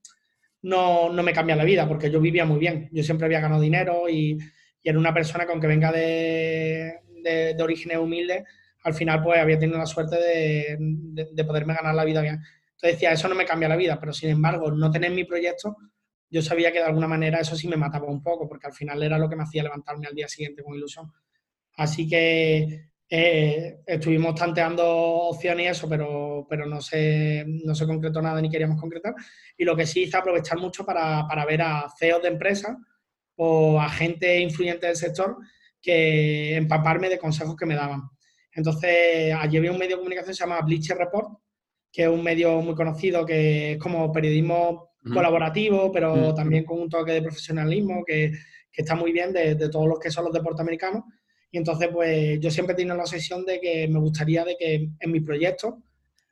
no, 0.63 1.09
no, 1.11 1.23
me 1.23 1.33
cambia 1.33 1.55
la 1.55 1.63
vida, 1.63 1.87
porque 1.87 2.09
yo 2.09 2.19
vivía 2.19 2.45
muy 2.45 2.59
bien. 2.59 2.89
Yo 2.91 3.03
siempre 3.03 3.25
había 3.25 3.39
ganado 3.39 3.61
dinero 3.61 4.09
y, 4.09 4.37
y 4.81 4.89
era 4.89 4.97
una 4.97 5.13
persona 5.13 5.45
que 5.45 5.51
aunque 5.51 5.67
venga 5.67 5.91
de, 5.91 6.99
de, 7.23 7.53
de 7.53 7.63
orígenes 7.63 7.97
humildes, 7.97 8.43
al 8.83 8.93
final 8.93 9.23
pues 9.23 9.39
había 9.39 9.59
tenido 9.59 9.77
la 9.77 9.85
suerte 9.85 10.17
de, 10.17 10.77
de, 10.79 11.29
de, 11.31 11.45
poderme 11.45 11.73
ganar 11.73 11.95
la 11.95 12.05
vida 12.05 12.21
bien. 12.21 12.35
Entonces 12.35 12.95
decía, 12.95 13.11
eso 13.11 13.27
no 13.27 13.35
me 13.35 13.45
cambia 13.45 13.69
la 13.69 13.75
vida, 13.75 13.99
pero 13.99 14.11
sin 14.11 14.29
embargo, 14.29 14.71
no 14.71 14.91
tener 14.91 15.11
mi 15.11 15.23
proyecto, 15.23 15.77
yo 16.29 16.41
sabía 16.41 16.71
que 16.71 16.79
de 16.79 16.85
alguna 16.85 17.07
manera 17.07 17.39
eso 17.39 17.55
sí 17.55 17.67
me 17.67 17.77
mataba 17.77 18.07
un 18.07 18.23
poco, 18.23 18.47
porque 18.49 18.67
al 18.67 18.73
final 18.73 19.01
era 19.03 19.17
lo 19.17 19.29
que 19.29 19.35
me 19.35 19.43
hacía 19.43 19.63
levantarme 19.63 20.07
al 20.07 20.15
día 20.15 20.27
siguiente 20.27 20.63
con 20.63 20.75
ilusión. 20.75 21.11
Así 21.77 22.07
que 22.07 22.89
eh, 23.15 23.83
estuvimos 23.85 24.33
tanteando 24.33 24.83
opciones 24.87 25.65
y 25.67 25.69
eso, 25.69 25.87
pero, 25.87 26.47
pero 26.49 26.65
no, 26.65 26.81
se, 26.81 27.45
no 27.63 27.75
se 27.75 27.85
concretó 27.85 28.23
nada 28.23 28.41
ni 28.41 28.49
queríamos 28.49 28.81
concretar. 28.81 29.13
Y 29.55 29.65
lo 29.65 29.75
que 29.75 29.85
sí 29.85 30.01
hice 30.01 30.17
aprovechar 30.17 30.57
mucho 30.57 30.83
para, 30.83 31.27
para 31.27 31.45
ver 31.45 31.61
a 31.61 31.85
CEOs 31.99 32.23
de 32.23 32.29
empresas 32.29 32.75
o 33.35 33.79
a 33.79 33.87
gente 33.87 34.39
influyente 34.39 34.87
del 34.87 34.95
sector 34.95 35.37
que 35.79 36.55
empaparme 36.55 37.07
de 37.07 37.19
consejos 37.19 37.55
que 37.55 37.67
me 37.67 37.75
daban. 37.75 38.01
Entonces, 38.51 39.31
allí 39.37 39.57
había 39.57 39.71
un 39.71 39.77
medio 39.77 39.97
de 39.97 40.01
comunicación 40.01 40.31
que 40.31 40.37
se 40.37 40.43
llama 40.43 40.61
Bleacher 40.61 40.97
Report, 40.97 41.37
que 41.91 42.05
es 42.05 42.09
un 42.09 42.23
medio 42.23 42.61
muy 42.61 42.73
conocido 42.73 43.27
que 43.27 43.73
es 43.73 43.77
como 43.77 44.11
periodismo 44.11 44.95
colaborativo, 45.13 45.91
pero 45.91 46.33
también 46.33 46.65
con 46.65 46.81
un 46.81 46.89
toque 46.89 47.11
de 47.11 47.21
profesionalismo 47.21 48.03
que, 48.03 48.31
que 48.71 48.81
está 48.81 48.95
muy 48.95 49.11
bien 49.11 49.31
de, 49.31 49.53
de, 49.53 49.69
todos 49.69 49.87
los 49.87 49.99
que 49.99 50.09
son 50.09 50.25
los 50.25 50.33
deportes 50.33 50.61
americanos. 50.61 51.03
Y 51.53 51.59
entonces, 51.59 51.89
pues 51.93 52.39
yo 52.39 52.49
siempre 52.49 52.73
tenido 52.73 52.95
la 52.95 53.03
obsesión 53.03 53.45
de 53.45 53.61
que 53.61 53.87
me 53.87 53.99
gustaría 53.99 54.43
de 54.43 54.57
que 54.57 54.89
en 54.99 55.11
mi 55.11 55.19
proyecto 55.19 55.83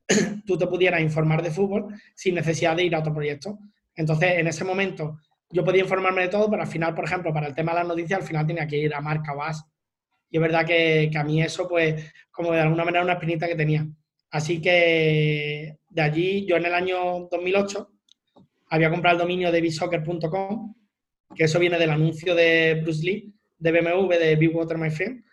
tú 0.48 0.58
te 0.58 0.66
pudieras 0.66 1.00
informar 1.00 1.44
de 1.44 1.52
fútbol 1.52 1.94
sin 2.16 2.34
necesidad 2.34 2.76
de 2.76 2.86
ir 2.86 2.96
a 2.96 3.02
otro 3.02 3.14
proyecto. 3.14 3.60
Entonces, 3.96 4.40
en 4.40 4.48
ese 4.48 4.64
momento, 4.64 5.20
yo 5.52 5.64
podía 5.64 5.84
informarme 5.84 6.24
de 6.24 6.30
todo, 6.30 6.50
pero 6.50 6.64
al 6.64 6.68
final, 6.68 6.96
por 6.96 7.06
ejemplo, 7.06 7.32
para 7.32 7.46
el 7.46 7.54
tema 7.54 7.72
de 7.72 7.78
las 7.78 7.88
noticias, 7.90 8.20
al 8.20 8.26
final 8.26 8.48
tenía 8.48 8.66
que 8.66 8.80
ir 8.80 8.96
a 8.96 9.00
marca 9.00 9.34
o 9.34 9.42
Y 10.32 10.38
es 10.38 10.42
verdad 10.42 10.66
que, 10.66 11.08
que, 11.12 11.18
a 11.20 11.24
mí 11.24 11.40
eso, 11.40 11.68
pues, 11.68 12.04
como 12.32 12.54
de 12.54 12.62
alguna 12.62 12.84
manera 12.84 13.04
una 13.04 13.14
espinita 13.14 13.48
que 13.48 13.56
tenía. 13.56 13.88
Así 14.32 14.60
que 14.60 15.78
de 15.88 16.02
allí, 16.02 16.48
yo 16.48 16.58
en 16.58 16.66
el 16.66 16.74
año 16.74 17.28
2008 17.30 17.92
había 18.72 18.90
comprado 18.90 19.18
el 19.18 19.22
dominio 19.22 19.52
de 19.52 19.62
bisoccer.com, 19.62 20.74
que 21.36 21.44
eso 21.44 21.60
viene 21.60 21.78
del 21.78 21.92
anuncio 21.92 22.34
de 22.34 22.80
Bruce 22.82 23.04
Lee, 23.04 23.36
de 23.62 23.72
BMW, 23.72 24.10
de 24.10 24.36
Big 24.36 24.56
Water 24.56 24.78
My 24.78 24.90
Friend. 24.90 25.24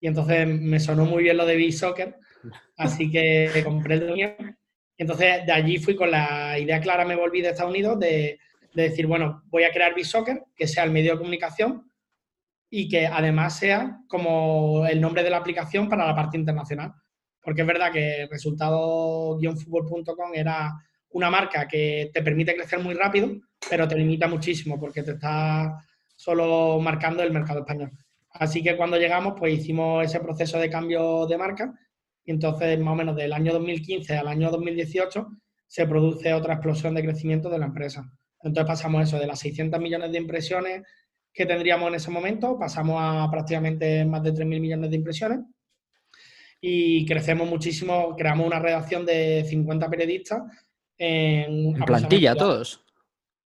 Y 0.00 0.06
entonces 0.06 0.46
me 0.46 0.80
sonó 0.80 1.04
muy 1.04 1.22
bien 1.22 1.36
lo 1.36 1.46
de 1.46 1.72
Soccer, 1.72 2.16
así 2.76 3.10
que 3.10 3.50
compré 3.64 3.94
el 3.94 4.00
dominio. 4.00 4.34
Y 4.96 5.02
entonces 5.02 5.44
de 5.44 5.52
allí 5.52 5.78
fui 5.78 5.94
con 5.94 6.10
la 6.10 6.58
idea 6.58 6.80
clara, 6.80 7.04
me 7.04 7.16
volví 7.16 7.42
de 7.42 7.50
Estados 7.50 7.70
Unidos, 7.70 8.00
de 8.00 8.38
de 8.76 8.90
decir, 8.90 9.06
bueno, 9.06 9.42
voy 9.46 9.64
a 9.64 9.72
crear 9.72 9.94
Bisoccer, 9.94 10.44
que 10.54 10.68
sea 10.68 10.84
el 10.84 10.90
medio 10.90 11.12
de 11.12 11.18
comunicación 11.18 11.90
y 12.68 12.90
que 12.90 13.06
además 13.06 13.58
sea 13.58 14.00
como 14.06 14.86
el 14.86 15.00
nombre 15.00 15.22
de 15.22 15.30
la 15.30 15.38
aplicación 15.38 15.88
para 15.88 16.06
la 16.06 16.14
parte 16.14 16.36
internacional. 16.36 16.92
Porque 17.40 17.62
es 17.62 17.66
verdad 17.66 17.90
que 17.90 18.28
resultado-fútbol.com 18.30 20.34
era 20.34 20.74
una 21.08 21.30
marca 21.30 21.66
que 21.66 22.10
te 22.12 22.22
permite 22.22 22.54
crecer 22.54 22.80
muy 22.80 22.92
rápido, 22.92 23.30
pero 23.70 23.88
te 23.88 23.96
limita 23.96 24.28
muchísimo 24.28 24.78
porque 24.78 25.02
te 25.02 25.12
está 25.12 25.82
solo 26.26 26.80
marcando 26.80 27.22
el 27.22 27.32
mercado 27.32 27.60
español. 27.60 27.92
Así 28.30 28.60
que 28.60 28.76
cuando 28.76 28.96
llegamos, 28.96 29.34
pues 29.38 29.54
hicimos 29.54 30.04
ese 30.04 30.18
proceso 30.18 30.58
de 30.58 30.68
cambio 30.68 31.24
de 31.26 31.38
marca 31.38 31.72
y 32.24 32.32
entonces 32.32 32.76
más 32.80 32.94
o 32.94 32.96
menos 32.96 33.14
del 33.14 33.32
año 33.32 33.52
2015 33.52 34.16
al 34.16 34.26
año 34.26 34.50
2018 34.50 35.24
se 35.68 35.86
produce 35.86 36.34
otra 36.34 36.54
explosión 36.54 36.96
de 36.96 37.04
crecimiento 37.04 37.48
de 37.48 37.60
la 37.60 37.66
empresa. 37.66 38.10
Entonces 38.42 38.66
pasamos 38.66 39.04
eso 39.04 39.20
de 39.20 39.28
las 39.28 39.38
600 39.38 39.80
millones 39.80 40.10
de 40.10 40.18
impresiones 40.18 40.82
que 41.32 41.46
tendríamos 41.46 41.88
en 41.90 41.94
ese 41.94 42.10
momento, 42.10 42.58
pasamos 42.58 42.96
a 42.98 43.28
prácticamente 43.30 44.04
más 44.04 44.24
de 44.24 44.34
3.000 44.34 44.60
millones 44.60 44.90
de 44.90 44.96
impresiones 44.96 45.38
y 46.60 47.06
crecemos 47.06 47.48
muchísimo, 47.48 48.16
creamos 48.16 48.48
una 48.48 48.58
redacción 48.58 49.06
de 49.06 49.44
50 49.48 49.88
periodistas. 49.88 50.42
En, 50.98 51.76
¿En 51.76 51.84
plantilla 51.84 52.34
todos? 52.34 52.84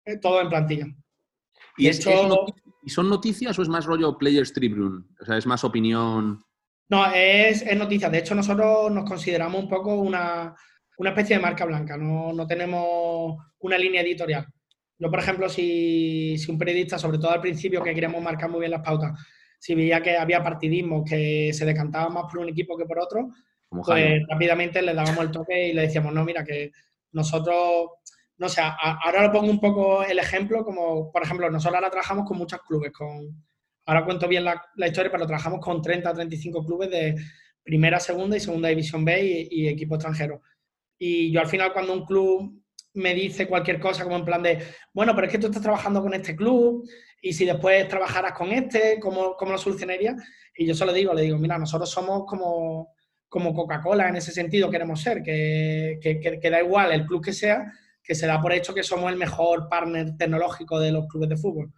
Eh, 0.04 0.18
todo 0.18 0.42
en 0.42 0.50
plantilla. 0.50 0.88
¿Y, 1.78 1.88
es, 1.88 2.06
¿Y 2.86 2.90
son 2.92 3.10
noticias 3.10 3.58
o 3.58 3.64
es 3.64 3.68
más 3.68 3.86
rollo 3.86 4.16
Players 4.16 4.54
Tribune? 4.54 5.06
O 5.20 5.26
sea, 5.26 5.38
es 5.38 5.48
más 5.48 5.64
opinión... 5.64 6.40
No, 6.88 7.04
es, 7.08 7.64
es 7.64 7.76
noticia. 7.76 8.12
De 8.12 8.20
hecho, 8.20 8.36
nosotros 8.36 8.92
nos 8.92 9.10
consideramos 9.10 9.64
un 9.64 9.68
poco 9.68 9.96
una, 9.96 10.54
una 11.00 11.10
especie 11.10 11.36
de 11.36 11.42
marca 11.42 11.66
blanca. 11.66 11.98
No, 11.98 12.32
no 12.32 12.46
tenemos 12.46 13.38
una 13.58 13.78
línea 13.80 14.02
editorial. 14.02 14.46
Yo, 15.00 15.10
por 15.10 15.20
ejemplo, 15.20 15.50
si, 15.50 16.38
un 16.48 16.60
periodista, 16.60 17.00
sobre 17.00 17.18
todo 17.18 17.32
al 17.32 17.42
principio, 17.42 17.82
que 17.82 17.94
queríamos 17.94 18.22
marcar 18.22 18.52
muy 18.52 18.60
bien 18.60 18.72
las 18.72 18.84
pautas, 18.84 19.20
si 19.60 19.74
veía 19.74 20.02
que 20.04 20.16
había 20.16 20.44
partidismo, 20.44 21.04
que 21.04 21.52
se 21.54 21.66
decantaba 21.66 22.10
más 22.10 22.26
por 22.32 22.40
un 22.40 22.50
equipo 22.50 22.78
que 22.78 22.86
por 22.86 23.00
otro, 23.00 23.30
pues 23.68 24.22
rápidamente 24.30 24.82
le 24.84 24.94
dábamos 24.94 25.26
el 25.26 25.32
toque 25.32 25.70
y 25.70 25.74
le 25.74 25.82
decíamos, 25.82 26.14
no, 26.14 26.24
mira, 26.24 26.44
que 26.44 26.72
nosotros, 27.12 27.90
no 28.38 28.50
sé, 28.50 28.62
ahora 28.62 29.24
lo 29.24 29.32
pongo 29.32 29.50
un 29.50 29.60
poco 29.60 30.04
el 30.04 30.20
ejemplo, 30.20 30.64
como, 30.64 31.12
por 31.12 31.24
ejemplo, 31.24 31.50
nosotros 31.50 31.76
ahora 31.76 31.90
trabajamos 31.90 32.28
con 32.28 32.38
muchos 32.38 32.60
clubes, 32.62 32.92
con, 32.92 33.44
ahora 33.86 34.06
cuento 34.06 34.28
bien 34.28 34.44
la, 34.44 34.88
historia, 34.88 35.12
pero 35.12 35.26
trabajamos 35.26 35.60
con 35.60 35.82
30 35.82 36.14
35 36.14 36.66
clubes 36.66 36.90
de 36.90 37.16
primera, 37.64 38.00
segunda 38.00 38.38
y 38.38 38.40
segunda 38.40 38.70
división 38.70 39.06
B 39.06 39.48
y, 39.50 39.64
y 39.64 39.68
equipos 39.68 39.98
extranjeros. 39.98 40.42
Y 40.98 41.32
yo 41.32 41.40
al 41.40 41.48
final 41.48 41.74
cuando 41.74 41.94
un 41.94 42.06
club 42.06 42.62
me 42.96 43.14
dice 43.14 43.48
cualquier 43.48 43.80
cosa 43.80 44.04
como 44.04 44.16
en 44.16 44.26
plan 44.26 44.42
de, 44.42 44.60
bueno, 44.94 45.14
pero 45.14 45.28
es 45.28 45.32
que 45.32 45.40
tú 45.40 45.48
estás 45.48 45.62
trabajando 45.62 46.02
con 46.02 46.14
este 46.14 46.36
club 46.36 46.88
y 47.22 47.34
si 47.34 47.46
después 47.46 47.88
trabajaras 47.88 48.34
con 48.34 48.52
este, 48.52 49.00
¿cómo, 49.00 49.36
cómo 49.36 49.52
lo 49.52 49.58
solucionarías? 49.58 50.16
Y 50.56 50.66
yo 50.66 50.74
solo 50.74 50.94
digo, 50.94 51.14
le 51.14 51.24
digo, 51.24 51.38
mira, 51.38 51.58
nosotros 51.58 51.90
somos 51.90 52.24
como, 52.26 52.94
como 53.28 53.54
Coca-Cola 53.54 54.08
en 54.08 54.16
ese 54.16 54.32
sentido, 54.32 54.70
queremos 54.70 55.02
ser, 55.02 55.22
que, 55.22 56.00
que, 56.02 56.20
que, 56.20 56.50
da 56.50 56.62
igual 56.62 56.92
el 56.94 57.06
club 57.06 57.24
que 57.24 57.34
sea, 57.34 57.72
que 58.06 58.16
se 58.16 58.28
da 58.28 58.40
por 58.42 58.54
hecho 58.54 58.74
que 58.74 58.84
somos 58.84 59.12
el 59.12 59.18
mejor 59.18 59.68
partner 59.68 60.16
tecnológico 60.16 60.80
de 60.80 60.92
los 60.92 61.08
clubes 61.08 61.30
de 61.30 61.38
fútbol. 61.38 61.74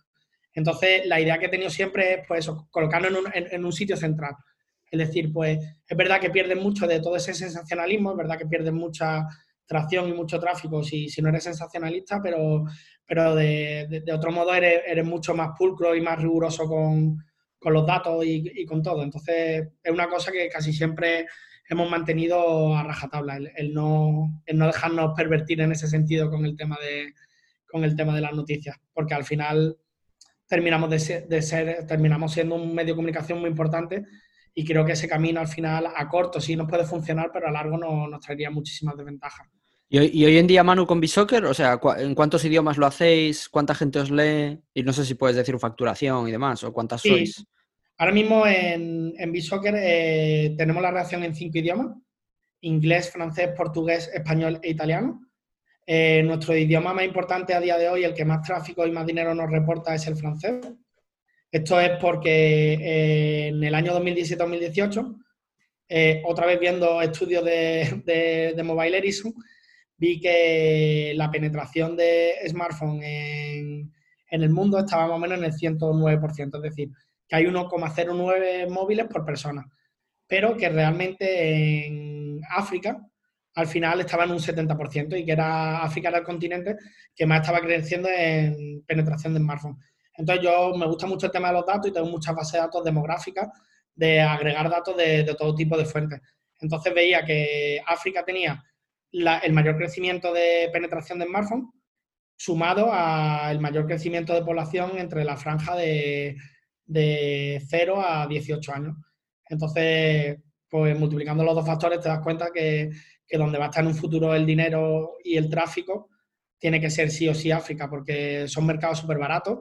Entonces, 0.54 1.06
la 1.06 1.22
idea 1.22 1.38
que 1.38 1.46
he 1.46 1.50
tenido 1.50 1.70
siempre 1.70 2.14
es, 2.14 2.28
pues 2.28 2.40
eso, 2.40 2.68
colocarlo 2.70 3.08
en 3.34 3.66
un, 3.66 3.72
sitio 3.72 3.96
central. 3.96 4.36
Es 4.90 5.00
decir, 5.00 5.32
pues 5.32 5.60
es 5.88 5.98
verdad 5.98 6.20
que 6.20 6.30
pierden 6.30 6.60
mucho 6.60 6.88
de 6.88 7.00
todo 7.00 7.16
ese 7.16 7.34
sensacionalismo, 7.34 8.12
es 8.12 8.18
verdad 8.18 8.38
que 8.38 8.48
pierden 8.48 8.76
mucha 8.76 9.28
tracción 9.66 10.10
y 10.10 10.14
mucho 10.14 10.40
tráfico 10.40 10.82
si, 10.84 11.10
si 11.10 11.22
no 11.22 11.30
eres 11.30 11.44
sensacionalista, 11.44 12.20
pero, 12.22 12.66
pero 13.06 13.36
de, 13.36 14.04
otro 14.14 14.32
modo 14.32 14.54
eres, 14.54 14.82
eres, 14.88 15.06
mucho 15.06 15.36
más 15.36 15.52
pulcro 15.58 15.96
y 15.96 16.02
más 16.02 16.20
riguroso 16.20 16.66
con, 16.66 17.18
con 17.60 17.74
los 17.74 17.86
datos 17.86 18.26
y, 18.26 18.44
y, 18.56 18.66
con 18.66 18.82
todo. 18.82 19.04
Entonces, 19.04 19.68
es 19.84 19.92
una 19.92 20.10
cosa 20.10 20.32
que 20.32 20.50
casi 20.50 20.74
siempre 20.74 21.28
hemos 21.70 21.90
mantenido 21.90 22.76
a 22.76 22.84
rajatabla, 22.84 23.38
el, 23.38 23.52
el, 23.56 23.74
no, 23.74 24.42
el 24.46 24.58
no 24.58 24.68
dejarnos 24.68 25.14
pervertir 25.16 25.62
en 25.62 25.72
ese 25.72 25.88
sentido 25.88 26.30
con 26.30 26.46
el 26.46 26.56
tema 26.56 26.78
de, 26.82 27.14
con 27.70 27.84
el 27.84 27.96
tema 27.96 28.16
de 28.16 28.22
las 28.22 28.34
noticias, 28.34 28.78
porque 28.94 29.14
al 29.14 29.26
final 29.26 29.78
terminamos 30.48 30.90
de 30.90 31.00
ser, 31.00 31.28
de 31.28 31.42
ser, 31.42 31.86
terminamos 31.86 32.34
siendo 32.34 32.56
un 32.56 32.74
medio 32.74 32.94
de 32.94 32.98
comunicación 32.98 33.40
muy 33.40 33.50
importante 33.50 34.06
y 34.54 34.66
creo 34.66 34.86
que 34.86 34.94
ese 34.94 35.08
camino 35.08 35.40
al 35.40 35.48
final 35.48 35.88
a 35.94 36.08
corto 36.08 36.42
sí 36.42 36.56
nos 36.56 36.70
puede 36.70 36.86
funcionar, 36.86 37.30
pero 37.32 37.48
a 37.48 37.52
largo 37.52 37.78
no, 37.78 38.08
nos 38.08 38.22
traería 38.22 38.50
muchísimas 38.50 38.98
desventajas. 38.98 39.48
¿Y 39.90 40.00
hoy, 40.00 40.12
¿Y 40.14 40.26
hoy, 40.26 40.38
en 40.38 40.48
día, 40.48 40.64
Manu, 40.64 40.86
con 40.86 41.00
Bisoccer? 41.00 41.46
O 41.46 41.54
sea, 41.54 41.80
¿en 41.98 42.14
cuántos 42.14 42.44
idiomas 42.44 42.78
lo 42.78 42.86
hacéis? 42.86 43.48
¿Cuánta 43.48 43.74
gente 43.74 44.00
os 44.00 44.12
lee? 44.12 44.60
Y 44.74 44.84
no 44.84 44.92
sé 44.92 45.06
si 45.06 45.14
puedes 45.14 45.38
decir 45.38 45.58
facturación 45.60 46.28
y 46.28 46.32
demás, 46.32 46.64
o 46.64 46.74
cuántas 46.74 47.02
sí. 47.02 47.10
sois. 47.10 47.46
Ahora 48.00 48.12
mismo 48.12 48.46
en, 48.46 49.14
en 49.18 49.34
eh, 49.36 50.56
tenemos 50.58 50.84
la 50.84 50.92
redacción 50.92 51.24
en 51.24 51.36
cinco 51.36 51.58
idiomas. 51.58 51.98
Inglés, 52.62 53.12
francés, 53.12 53.50
portugués, 53.56 54.10
español 54.14 54.60
e 54.62 54.70
italiano. 54.70 55.28
Eh, 55.86 56.22
nuestro 56.24 56.56
idioma 56.56 56.94
más 56.94 57.06
importante 57.06 57.54
a 57.54 57.62
día 57.62 57.78
de 57.78 57.90
hoy, 57.90 58.04
el 58.04 58.14
que 58.14 58.26
más 58.26 58.46
tráfico 58.46 58.86
y 58.86 58.92
más 58.92 59.06
dinero 59.06 59.34
nos 59.34 59.50
reporta, 59.50 59.96
es 59.96 60.06
el 60.08 60.16
francés. 60.16 60.60
Esto 61.50 61.80
es 61.80 61.92
porque 62.02 62.74
eh, 62.74 63.48
en 63.48 63.64
el 63.64 63.74
año 63.74 63.94
2017-2018, 63.98 65.24
eh, 65.90 66.22
otra 66.26 66.46
vez 66.46 66.60
viendo 66.60 67.02
estudios 67.02 67.46
de, 67.46 68.54
de, 68.54 68.64
Mobile 68.64 68.98
Ericsson, 68.98 69.34
vi 69.98 70.20
que 70.20 71.14
la 71.16 71.32
penetración 71.32 71.96
de 71.96 72.34
smartphone 72.50 73.02
en, 73.02 73.94
en, 74.30 74.44
el 74.44 74.50
mundo 74.50 74.80
estaba 74.80 75.08
más 75.08 75.16
o 75.16 75.20
menos 75.20 75.38
en 75.38 75.46
el 75.46 75.54
109%, 75.54 76.56
es 76.58 76.62
decir, 76.62 76.90
que 77.28 77.36
hay 77.36 77.46
1,09 77.46 78.70
móviles 78.70 79.08
por 79.08 79.26
persona, 79.26 79.66
pero 80.28 80.56
que 80.56 80.70
realmente 80.70 81.86
en 81.86 82.42
África 82.50 83.02
al 83.56 83.68
final 83.68 84.00
estaba 84.00 84.26
en 84.26 84.32
un 84.32 84.40
70% 84.40 85.20
y 85.20 85.26
que 85.26 85.32
era 85.32 85.82
África 85.82 86.10
era 86.10 86.20
el 86.20 86.24
continente 86.24 86.76
que 87.16 87.26
más 87.26 87.42
estaba 87.42 87.60
creciendo 87.60 88.08
en 88.08 88.84
penetración 88.86 89.34
de 89.34 89.40
smartphone. 89.40 89.78
Entonces 90.16 90.44
yo 90.46 90.76
me 90.76 90.86
gusta 90.86 91.08
mucho 91.08 91.26
el 91.26 91.32
tema 91.32 91.48
de 91.48 91.56
los 91.56 91.66
datos 91.66 91.90
y 91.90 91.94
tengo 91.94 92.08
muchas 92.08 92.36
bases 92.36 92.54
de 92.54 92.60
datos 92.60 92.84
demográficas 92.84 93.50
de 93.96 94.22
agregar 94.22 94.70
datos 94.70 94.96
de, 94.96 95.24
todo 95.38 95.56
tipo 95.56 95.76
de 95.76 95.86
fuentes. 95.86 96.22
Entonces 96.60 96.94
veía 96.94 97.26
que 97.26 97.82
África 97.86 98.24
tenía 98.24 98.64
el 99.12 99.54
mayor 99.54 99.76
crecimiento 99.76 100.32
de 100.34 100.70
penetración 100.72 101.18
de 101.18 101.26
smartphone 101.26 101.72
sumado 102.36 102.94
al 102.94 103.60
mayor 103.60 103.88
crecimiento 103.88 104.34
de 104.34 104.44
población 104.44 105.00
entre 105.00 105.24
la 105.24 105.36
franja 105.36 105.76
de, 105.76 106.38
de 106.88 107.62
0 107.68 108.02
a 108.04 108.26
18 108.28 108.74
años. 108.74 108.96
Entonces, 109.50 110.38
pues 110.70 110.98
multiplicando 110.98 111.44
los 111.44 111.56
dos 111.56 111.66
factores 111.66 112.00
te 112.00 112.10
das 112.10 112.22
cuenta 112.22 112.50
que, 112.54 112.90
que 113.28 113.38
donde 113.38 113.58
va 113.58 113.66
a 113.66 113.68
estar 113.68 113.84
en 113.84 113.90
un 113.90 113.96
futuro 113.96 114.34
el 114.34 114.46
dinero 114.46 115.14
y 115.24 115.38
el 115.38 115.50
tráfico, 115.50 116.10
tiene 116.58 116.82
que 116.82 116.90
ser 116.90 117.12
sí 117.12 117.28
o 117.28 117.36
sí 117.36 117.52
África, 117.52 117.90
porque 117.90 118.48
son 118.48 118.66
mercados 118.66 119.00
súper 119.00 119.18
baratos, 119.18 119.60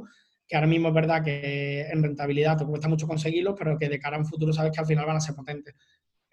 que 0.48 0.56
ahora 0.56 0.68
mismo 0.68 0.88
es 0.88 0.94
verdad 0.94 1.22
que 1.22 1.82
en 1.82 2.02
rentabilidad 2.02 2.56
te 2.56 2.64
cuesta 2.64 2.88
mucho 2.88 3.06
conseguirlos, 3.06 3.54
pero 3.58 3.76
que 3.76 3.88
de 3.88 3.98
cara 3.98 4.16
a 4.16 4.20
un 4.20 4.26
futuro 4.26 4.52
sabes 4.52 4.72
que 4.72 4.80
al 4.80 4.86
final 4.86 5.04
van 5.04 5.16
a 5.16 5.20
ser 5.20 5.34
potentes. 5.34 5.74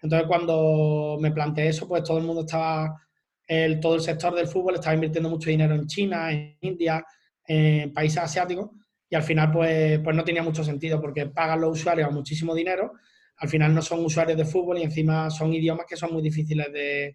Entonces, 0.00 0.26
cuando 0.28 1.18
me 1.20 1.32
planteé 1.32 1.68
eso, 1.68 1.88
pues 1.88 2.02
todo 2.04 2.18
el 2.18 2.24
mundo 2.24 2.42
estaba, 2.42 3.02
el, 3.46 3.80
todo 3.80 3.96
el 3.96 4.00
sector 4.00 4.34
del 4.34 4.46
fútbol 4.46 4.74
estaba 4.74 4.94
invirtiendo 4.94 5.30
mucho 5.30 5.50
dinero 5.50 5.74
en 5.74 5.86
China, 5.86 6.30
en 6.30 6.56
India, 6.60 7.04
en 7.46 7.92
países 7.92 8.18
asiáticos, 8.18 8.70
y 9.14 9.16
al 9.16 9.22
final, 9.22 9.52
pues, 9.52 10.00
pues 10.00 10.16
no 10.16 10.24
tenía 10.24 10.42
mucho 10.42 10.64
sentido, 10.64 11.00
porque 11.00 11.26
pagan 11.26 11.60
los 11.60 11.78
usuarios 11.78 12.10
muchísimo 12.10 12.52
dinero, 12.52 12.94
al 13.36 13.48
final 13.48 13.72
no 13.72 13.80
son 13.80 14.04
usuarios 14.04 14.36
de 14.36 14.44
fútbol 14.44 14.78
y 14.78 14.82
encima 14.82 15.30
son 15.30 15.54
idiomas 15.54 15.86
que 15.88 15.96
son 15.96 16.12
muy 16.12 16.20
difíciles 16.20 16.72
de, 16.72 17.14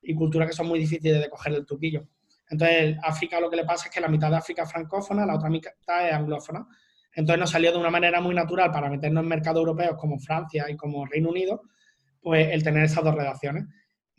y 0.00 0.14
culturas 0.14 0.48
que 0.48 0.54
son 0.54 0.68
muy 0.68 0.78
difíciles 0.78 1.20
de 1.20 1.28
coger 1.28 1.54
el 1.54 1.66
tuquillo. 1.66 2.06
Entonces, 2.48 2.96
África 3.02 3.40
lo 3.40 3.50
que 3.50 3.56
le 3.56 3.64
pasa 3.64 3.88
es 3.88 3.90
que 3.92 4.00
la 4.00 4.06
mitad 4.06 4.30
de 4.30 4.36
África 4.36 4.62
es 4.62 4.70
francófona, 4.70 5.26
la 5.26 5.34
otra 5.34 5.50
mitad 5.50 5.72
es 6.06 6.12
anglófona. 6.12 6.68
Entonces, 7.16 7.40
nos 7.40 7.50
salió 7.50 7.72
de 7.72 7.78
una 7.78 7.90
manera 7.90 8.20
muy 8.20 8.32
natural 8.36 8.70
para 8.70 8.88
meternos 8.88 9.24
en 9.24 9.28
mercados 9.28 9.58
europeos 9.58 9.96
como 9.98 10.20
Francia 10.20 10.66
y 10.70 10.76
como 10.76 11.04
Reino 11.04 11.30
Unido, 11.30 11.62
pues 12.22 12.46
el 12.52 12.62
tener 12.62 12.84
esas 12.84 13.02
dos 13.02 13.16
redacciones. 13.16 13.64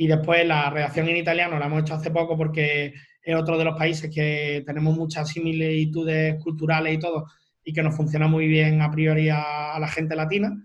Y 0.02 0.08
después 0.08 0.44
la 0.48 0.68
redacción 0.72 1.08
en 1.10 1.18
italiano 1.18 1.60
la 1.60 1.68
hemos 1.68 1.84
hecho 1.84 1.94
hace 1.94 2.10
poco 2.10 2.36
porque 2.36 2.92
es 3.22 3.36
otro 3.36 3.56
de 3.56 3.66
los 3.66 3.78
países 3.78 4.10
que 4.12 4.64
tenemos 4.66 4.98
muchas 4.98 5.30
similitudes 5.30 6.42
culturales 6.44 6.96
y 6.96 6.98
todo, 6.98 7.28
y 7.64 7.72
que 7.72 7.84
nos 7.84 7.96
funciona 7.96 8.28
muy 8.28 8.48
bien 8.48 8.82
a 8.82 8.90
priori 8.90 9.30
a, 9.30 9.78
la 9.80 9.88
gente 9.88 10.16
latina. 10.16 10.58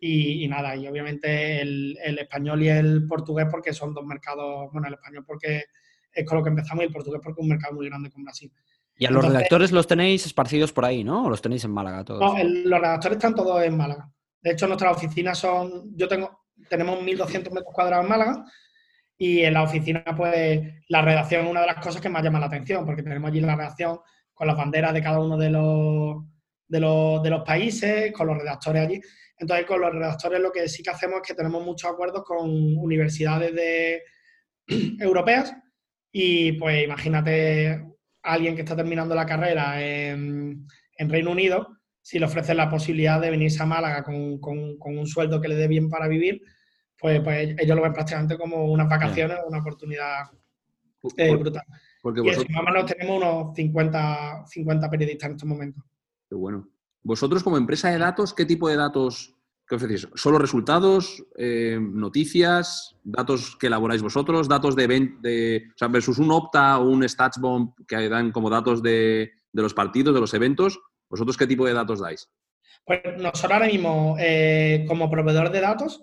Y, 0.00 0.48
nada, 0.48 0.74
y 0.74 0.86
obviamente 0.86 1.60
el, 1.60 1.98
el, 2.02 2.18
español 2.18 2.62
y 2.62 2.70
el 2.70 3.06
portugués 3.06 3.48
porque 3.50 3.74
son 3.74 3.92
dos 3.92 4.06
mercados, 4.06 4.72
bueno, 4.72 4.88
el 4.88 4.94
español 4.94 5.24
porque 5.26 5.64
es 6.10 6.24
con 6.24 6.38
lo 6.38 6.44
que 6.44 6.48
empezamos 6.48 6.82
y 6.82 6.86
el 6.86 6.92
portugués 6.92 7.20
porque 7.22 7.42
es 7.42 7.42
un 7.42 7.50
mercado 7.50 7.74
muy 7.74 7.90
grande 7.90 8.10
con 8.10 8.24
Brasil. 8.24 8.50
Y 8.96 9.04
a 9.04 9.10
los 9.10 9.22
redactores 9.22 9.70
los 9.70 9.86
tenéis 9.86 10.24
esparcidos 10.24 10.72
por 10.72 10.86
ahí, 10.86 11.04
¿no? 11.04 11.26
¿O 11.26 11.28
los 11.28 11.42
tenéis 11.42 11.62
en 11.62 11.72
Málaga 11.72 12.06
todos? 12.06 12.20
No, 12.20 12.42
los 12.42 12.80
redactores 12.80 13.16
están 13.18 13.34
todos 13.34 13.62
en 13.62 13.76
Málaga. 13.76 14.10
De 14.40 14.52
hecho, 14.52 14.66
nuestras 14.66 14.96
oficinas 14.96 15.36
son, 15.36 15.94
yo 15.94 16.08
tengo, 16.08 16.46
tenemos 16.70 17.00
1.200 17.00 17.50
metros 17.50 17.74
cuadrados 17.74 18.06
en 18.06 18.10
Málaga 18.10 18.46
y 19.18 19.40
en 19.42 19.54
la 19.54 19.64
oficina, 19.64 20.04
pues, 20.16 20.60
la 20.88 21.02
redacción 21.02 21.44
es 21.44 21.50
una 21.50 21.60
de 21.62 21.66
las 21.66 21.84
cosas 21.84 22.00
que 22.00 22.08
más 22.08 22.22
llama 22.22 22.40
la 22.40 22.46
atención, 22.46 22.86
porque 22.86 23.02
tenemos 23.02 23.28
allí 23.28 23.40
la 23.40 23.56
redacción 23.56 23.98
con 24.32 24.46
las 24.46 24.56
banderas 24.56 24.94
de 24.94 25.02
cada 25.02 25.20
uno 25.20 25.36
de 25.36 25.50
los, 25.50 26.24
de 26.68 26.80
los, 26.80 27.22
de 27.22 27.30
los 27.30 27.42
países, 27.42 28.12
con 28.12 28.28
los 28.28 28.38
redactores 28.38 28.86
allí. 28.86 29.00
Entonces, 29.38 29.66
con 29.66 29.80
los 29.80 29.92
redactores 29.92 30.40
lo 30.40 30.52
que 30.52 30.68
sí 30.68 30.82
que 30.82 30.90
hacemos 30.90 31.20
es 31.20 31.28
que 31.28 31.34
tenemos 31.34 31.64
muchos 31.64 31.90
acuerdos 31.90 32.24
con 32.24 32.48
universidades 32.78 33.54
de, 33.54 34.02
europeas 35.00 35.54
y 36.12 36.52
pues 36.52 36.84
imagínate 36.84 37.84
alguien 38.22 38.54
que 38.54 38.62
está 38.62 38.76
terminando 38.76 39.14
la 39.14 39.26
carrera 39.26 39.82
en, 39.82 40.66
Reino 41.00 41.30
Unido, 41.30 41.78
si 42.02 42.18
le 42.18 42.26
ofrecen 42.26 42.56
la 42.56 42.68
posibilidad 42.68 43.20
de 43.20 43.30
venirse 43.30 43.62
a 43.62 43.66
Málaga 43.66 44.02
con, 44.02 44.40
un 44.42 45.06
sueldo 45.06 45.40
que 45.40 45.46
le 45.46 45.54
dé 45.54 45.68
bien 45.68 45.88
para 45.88 46.08
vivir, 46.08 46.42
pues, 47.00 47.20
pues 47.20 47.56
ellos 47.58 47.76
lo 47.76 47.82
ven 47.82 47.92
prácticamente 47.92 48.36
como 48.36 48.64
unas 48.66 48.88
vacaciones, 48.88 49.38
una 49.46 49.60
oportunidad 49.60 50.30
eh, 51.16 51.36
brutal. 51.36 51.64
Porque 52.02 52.20
y 52.20 52.24
más 52.24 52.38
o 52.38 52.62
menos 52.62 52.86
tenemos 52.86 53.22
unos 53.22 53.54
50, 53.54 54.46
50 54.46 54.90
periodistas 54.90 55.26
en 55.26 55.32
estos 55.36 55.48
momentos. 55.48 55.84
Qué 56.28 56.34
bueno. 56.34 56.68
Vosotros 57.02 57.42
como 57.42 57.56
empresa 57.56 57.90
de 57.90 57.98
datos, 57.98 58.34
¿qué 58.34 58.44
tipo 58.44 58.68
de 58.68 58.76
datos 58.76 59.38
¿Qué 59.68 59.74
ofrecéis? 59.74 60.08
¿Solo 60.14 60.38
resultados, 60.38 61.22
eh, 61.36 61.78
noticias, 61.78 62.96
datos 63.04 63.54
que 63.56 63.66
elaboráis 63.66 64.00
vosotros, 64.00 64.48
datos 64.48 64.74
de, 64.74 64.86
de 65.20 65.64
o 65.68 65.76
sea, 65.76 65.88
versus 65.88 66.18
un 66.18 66.30
Opta 66.30 66.78
o 66.78 66.88
un 66.88 67.06
StatsBomb 67.06 67.74
que 67.86 68.08
dan 68.08 68.32
como 68.32 68.48
datos 68.48 68.82
de, 68.82 69.30
los 69.52 69.74
partidos, 69.74 70.14
de 70.14 70.22
los 70.22 70.32
eventos? 70.32 70.80
¿Vosotros 71.10 71.36
qué 71.36 71.46
tipo 71.46 71.66
de 71.66 71.74
datos 71.74 72.00
dais? 72.00 72.30
Pues 72.86 73.02
nosotros 73.18 73.52
ahora 73.52 73.66
mismo, 73.66 74.16
eh, 74.18 74.86
como 74.88 75.10
proveedor 75.10 75.50
de 75.50 75.60
datos, 75.60 76.02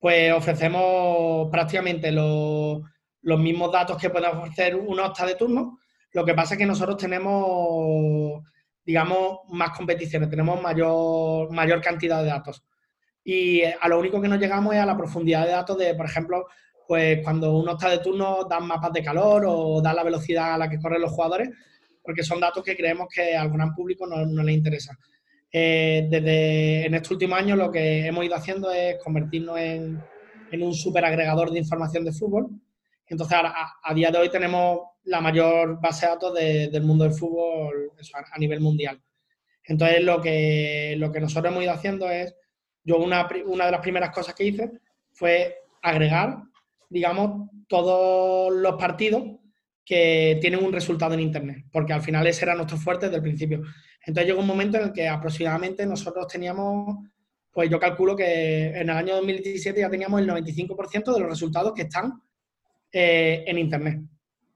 pues 0.00 0.32
ofrecemos 0.32 1.48
prácticamente 1.50 2.10
los, 2.10 2.82
mismos 3.22 3.70
datos 3.70 3.96
que 3.98 4.10
puede 4.10 4.26
ofrecer 4.26 4.74
un 4.74 4.98
Opta 4.98 5.26
de 5.26 5.36
turno. 5.36 5.78
Lo 6.12 6.24
que 6.24 6.34
pasa 6.34 6.54
es 6.54 6.58
que 6.58 6.66
nosotros 6.66 6.96
tenemos, 6.96 8.42
digamos, 8.84 9.40
más 9.50 9.76
competiciones, 9.76 10.28
tenemos 10.30 10.60
mayor, 10.60 11.52
mayor 11.52 11.80
cantidad 11.80 12.22
de 12.22 12.30
datos 12.30 12.64
y 13.24 13.62
a 13.62 13.88
lo 13.88 13.98
único 13.98 14.20
que 14.20 14.28
nos 14.28 14.40
llegamos 14.40 14.74
es 14.74 14.80
a 14.80 14.86
la 14.86 14.96
profundidad 14.96 15.44
de 15.44 15.52
datos 15.52 15.78
de, 15.78 15.94
por 15.94 16.06
ejemplo, 16.06 16.46
pues 16.86 17.20
cuando 17.22 17.56
uno 17.56 17.72
está 17.72 17.90
de 17.90 17.98
turno 17.98 18.44
dan 18.48 18.66
mapas 18.66 18.92
de 18.92 19.04
calor 19.04 19.44
o 19.46 19.80
dan 19.80 19.96
la 19.96 20.02
velocidad 20.02 20.54
a 20.54 20.58
la 20.58 20.68
que 20.68 20.78
corren 20.78 21.02
los 21.02 21.12
jugadores, 21.12 21.50
porque 22.02 22.24
son 22.24 22.40
datos 22.40 22.64
que 22.64 22.76
creemos 22.76 23.08
que 23.12 23.36
al 23.36 23.50
gran 23.50 23.74
público 23.74 24.06
no, 24.06 24.24
no 24.26 24.42
le 24.42 24.52
interesa. 24.52 24.96
Eh, 25.52 26.06
desde 26.08 26.86
en 26.86 26.94
este 26.94 27.12
último 27.12 27.34
año 27.34 27.56
lo 27.56 27.72
que 27.72 28.06
hemos 28.06 28.24
ido 28.24 28.36
haciendo 28.36 28.70
es 28.70 29.02
convertirnos 29.02 29.58
en, 29.58 30.00
en 30.52 30.62
un 30.62 30.74
super 30.74 31.04
agregador 31.04 31.50
de 31.50 31.58
información 31.58 32.04
de 32.04 32.12
fútbol. 32.12 32.48
Entonces, 33.06 33.36
a, 33.36 33.74
a, 33.82 33.94
día 33.94 34.12
de 34.12 34.18
hoy 34.18 34.28
tenemos 34.30 34.80
la 35.04 35.20
mayor 35.20 35.80
base 35.80 36.06
de 36.06 36.12
datos 36.12 36.34
del 36.34 36.82
mundo 36.84 37.04
del 37.04 37.14
fútbol 37.14 37.92
a, 38.14 38.34
a, 38.36 38.38
nivel 38.38 38.60
mundial. 38.60 39.02
Entonces, 39.64 40.02
lo 40.04 40.20
que, 40.20 40.94
lo 40.96 41.10
que 41.10 41.20
nosotros 41.20 41.50
hemos 41.50 41.64
ido 41.64 41.72
haciendo 41.72 42.08
es 42.08 42.34
yo 42.84 42.98
una, 42.98 43.28
una 43.46 43.66
de 43.66 43.72
las 43.72 43.80
primeras 43.80 44.10
cosas 44.10 44.34
que 44.34 44.44
hice 44.44 44.70
fue 45.12 45.56
agregar, 45.82 46.42
digamos, 46.88 47.50
todos 47.68 48.52
los 48.52 48.76
partidos 48.76 49.39
que 49.90 50.38
tienen 50.40 50.64
un 50.64 50.72
resultado 50.72 51.14
en 51.14 51.20
Internet, 51.20 51.64
porque 51.72 51.92
al 51.92 52.00
final 52.00 52.24
ese 52.24 52.44
era 52.44 52.54
nuestro 52.54 52.76
fuerte 52.76 53.06
desde 53.06 53.16
el 53.16 53.22
principio. 53.22 53.62
Entonces 54.06 54.28
llegó 54.28 54.40
un 54.40 54.46
momento 54.46 54.78
en 54.78 54.84
el 54.84 54.92
que 54.92 55.08
aproximadamente 55.08 55.84
nosotros 55.84 56.28
teníamos, 56.28 57.08
pues 57.50 57.68
yo 57.68 57.80
calculo 57.80 58.14
que 58.14 58.68
en 58.68 58.88
el 58.88 58.90
año 58.90 59.16
2017 59.16 59.80
ya 59.80 59.90
teníamos 59.90 60.20
el 60.20 60.28
95% 60.28 61.12
de 61.12 61.18
los 61.18 61.28
resultados 61.28 61.72
que 61.74 61.82
están 61.82 62.22
eh, 62.92 63.42
en 63.44 63.58
Internet. 63.58 64.00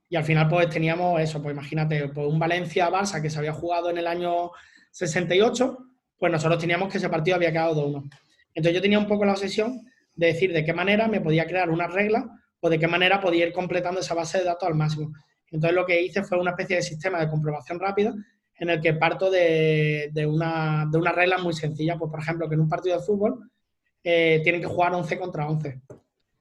Y 0.07 0.15
al 0.15 0.23
final 0.23 0.47
pues 0.47 0.69
teníamos 0.69 1.19
eso, 1.19 1.41
pues 1.41 1.53
imagínate, 1.53 2.07
pues 2.07 2.27
un 2.27 2.39
Valencia-Barça 2.39 3.21
que 3.21 3.29
se 3.29 3.37
había 3.37 3.51
jugado 3.51 3.89
en 3.89 3.97
el 3.97 4.07
año 4.07 4.51
68, 4.91 5.77
pues 6.17 6.31
nosotros 6.31 6.61
teníamos 6.61 6.89
que 6.89 6.99
ese 6.99 7.09
partido 7.09 7.35
había 7.35 7.51
quedado 7.51 7.89
2-1. 7.89 8.09
Entonces 8.53 8.73
yo 8.73 8.81
tenía 8.81 8.99
un 8.99 9.07
poco 9.09 9.25
la 9.25 9.33
obsesión 9.33 9.81
de 10.13 10.27
decir 10.27 10.53
de 10.53 10.63
qué 10.63 10.71
manera 10.71 11.09
me 11.09 11.19
podía 11.19 11.45
crear 11.45 11.69
una 11.69 11.87
regla 11.87 12.25
o 12.59 12.69
de 12.69 12.79
qué 12.79 12.87
manera 12.87 13.19
podía 13.19 13.47
ir 13.47 13.53
completando 13.53 13.99
esa 13.99 14.13
base 14.13 14.39
de 14.39 14.45
datos 14.45 14.67
al 14.67 14.75
máximo. 14.75 15.13
Entonces 15.51 15.75
lo 15.75 15.85
que 15.85 16.01
hice 16.01 16.23
fue 16.23 16.39
una 16.39 16.51
especie 16.51 16.77
de 16.77 16.81
sistema 16.81 17.19
de 17.19 17.29
comprobación 17.29 17.79
rápida 17.79 18.13
en 18.57 18.69
el 18.69 18.81
que 18.81 18.93
parto 18.93 19.29
de, 19.29 20.11
una, 20.27 20.87
de 20.91 21.11
regla 21.11 21.37
muy 21.37 21.53
sencilla. 21.53 21.97
Pues, 21.97 22.09
por 22.09 22.19
ejemplo, 22.19 22.47
que 22.47 22.55
en 22.55 22.61
un 22.61 22.69
partido 22.69 22.97
de 22.97 23.03
fútbol 23.03 23.51
eh, 24.03 24.39
tienen 24.43 24.61
que 24.61 24.67
jugar 24.67 24.93
11 24.93 25.19
contra 25.19 25.47
11. 25.47 25.81